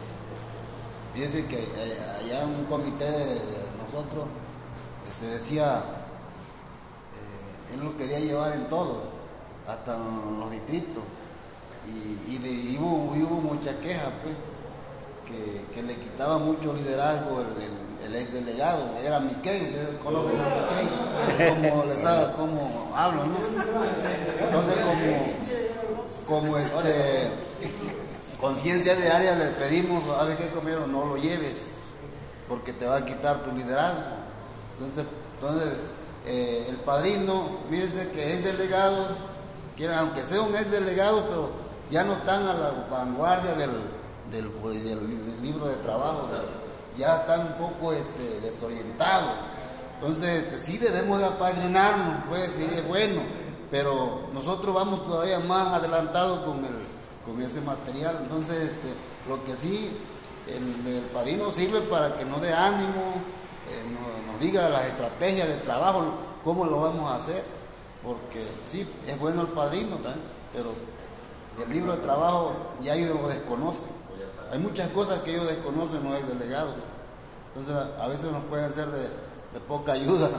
fíjense 1.14 1.46
que 1.48 1.58
eh, 1.60 1.98
allá 2.22 2.44
en 2.44 2.50
un 2.50 2.66
comité 2.66 3.06
de 3.10 3.40
nosotros 3.84 4.26
este, 5.08 5.28
decía, 5.34 5.84
eh, 7.20 7.74
él 7.74 7.84
lo 7.84 7.98
quería 7.98 8.20
llevar 8.20 8.54
en 8.54 8.70
todo, 8.70 9.04
hasta 9.68 9.96
en 9.98 10.40
los 10.40 10.52
distritos, 10.52 11.04
y, 11.88 12.36
y, 12.36 12.38
de- 12.38 12.50
y 12.74 12.78
hubo, 12.80 13.16
y 13.16 13.24
hubo 13.24 13.42
muchas 13.42 13.76
quejas, 13.78 14.10
pues, 14.24 14.36
que, 15.26 15.66
que 15.74 15.82
le 15.84 15.96
quitaba 15.98 16.38
mucho 16.38 16.72
liderazgo 16.74 17.42
el, 17.42 17.48
el, 17.64 17.72
el 18.06 18.16
ex 18.22 18.32
delegado, 18.32 18.92
era 19.04 19.20
Miquel, 19.20 19.64
ustedes 19.64 19.98
conocen 20.04 20.40
a 20.40 20.46
Miquel, 21.34 21.70
como 21.70 21.86
les 21.86 22.06
haga, 22.06 22.32
como 22.34 22.92
hablan, 22.96 23.30
¿no? 23.34 23.38
Entonces 24.46 24.76
como, 26.26 26.40
como 26.42 26.58
este 26.58 27.30
conciencia 28.40 28.96
de 28.96 29.12
área 29.12 29.36
le 29.36 29.46
pedimos, 29.46 30.04
a 30.18 30.24
ver 30.26 30.38
qué 30.38 30.50
comieron, 30.50 30.92
no 30.92 31.06
lo 31.06 31.18
lleves, 31.18 31.56
porque 32.48 32.74
te 32.74 32.86
va 32.86 32.98
a 32.98 33.06
quitar 33.06 33.44
tu 33.44 33.52
liderazgo. 33.52 34.02
Entonces, 34.78 35.06
entonces 35.40 35.74
eh, 36.28 36.68
el 36.70 36.76
padrino, 36.78 37.60
fíjense 37.70 38.10
que 38.10 38.34
es 38.34 38.44
delegado, 38.44 39.08
que 39.76 39.88
aunque 40.06 40.22
sea 40.22 40.42
un 40.42 40.56
ex 40.56 40.70
delegado, 40.72 41.24
pero 41.28 41.50
ya 41.90 42.04
no 42.04 42.14
están 42.14 42.48
a 42.48 42.54
la 42.54 42.88
vanguardia 42.90 43.56
del, 43.56 43.72
del, 44.32 44.50
pues, 44.52 44.78
libro 45.42 45.68
de 45.68 45.76
trabajo, 45.78 46.28
ya 46.98 47.18
están 47.18 47.42
un 47.42 47.54
poco 47.54 47.94
este, 47.94 48.40
desorientados. 48.42 49.32
Entonces, 50.00 50.44
este, 50.44 50.60
sí 50.60 50.78
debemos 50.78 51.20
de 51.20 51.26
apadrinarnos, 51.26 52.26
pues 52.30 52.52
sí 52.56 52.68
es 52.74 52.88
bueno, 52.88 53.22
pero 53.72 54.28
nosotros 54.34 54.76
vamos 54.76 55.06
todavía 55.06 55.40
más 55.40 55.74
adelantados 55.74 56.40
con, 56.40 56.58
el, 56.60 56.76
con 57.26 57.42
ese 57.42 57.62
material. 57.62 58.20
Entonces, 58.22 58.72
este, 58.72 58.90
lo 59.28 59.44
que 59.44 59.56
sí, 59.56 59.92
el, 60.48 60.94
el 60.94 61.04
padrino 61.06 61.52
sirve 61.52 61.82
para 61.82 62.16
que 62.16 62.26
nos 62.26 62.42
dé 62.42 62.54
ánimo, 62.54 63.16
eh, 63.72 63.84
nos, 63.92 64.34
nos 64.34 64.42
diga 64.42 64.70
las 64.70 64.86
estrategias 64.86 65.48
de 65.48 65.56
trabajo, 65.58 66.04
cómo 66.44 66.66
lo 66.66 66.82
vamos 66.82 67.12
a 67.12 67.16
hacer, 67.16 67.44
porque 68.06 68.46
sí, 68.64 68.88
es 69.08 69.20
bueno 69.20 69.42
el 69.42 69.48
padrino 69.48 69.96
también, 69.96 70.22
pero 70.54 70.72
el 71.66 71.74
libro 71.74 71.94
de 71.94 71.98
trabajo 72.00 72.54
ya 72.82 72.94
ellos 72.94 73.20
lo 73.20 73.28
desconocen. 73.28 73.90
Hay 74.52 74.60
muchas 74.60 74.90
cosas 74.90 75.20
que 75.20 75.32
ellos 75.32 75.48
desconocen 75.48 76.04
los 76.04 76.28
delegados. 76.28 76.76
Entonces, 77.48 77.76
a 78.00 78.08
veces 78.08 78.32
nos 78.32 78.44
pueden 78.46 78.72
ser 78.74 78.88
de 78.90 79.60
poca 79.68 79.94
ayuda. 79.94 80.30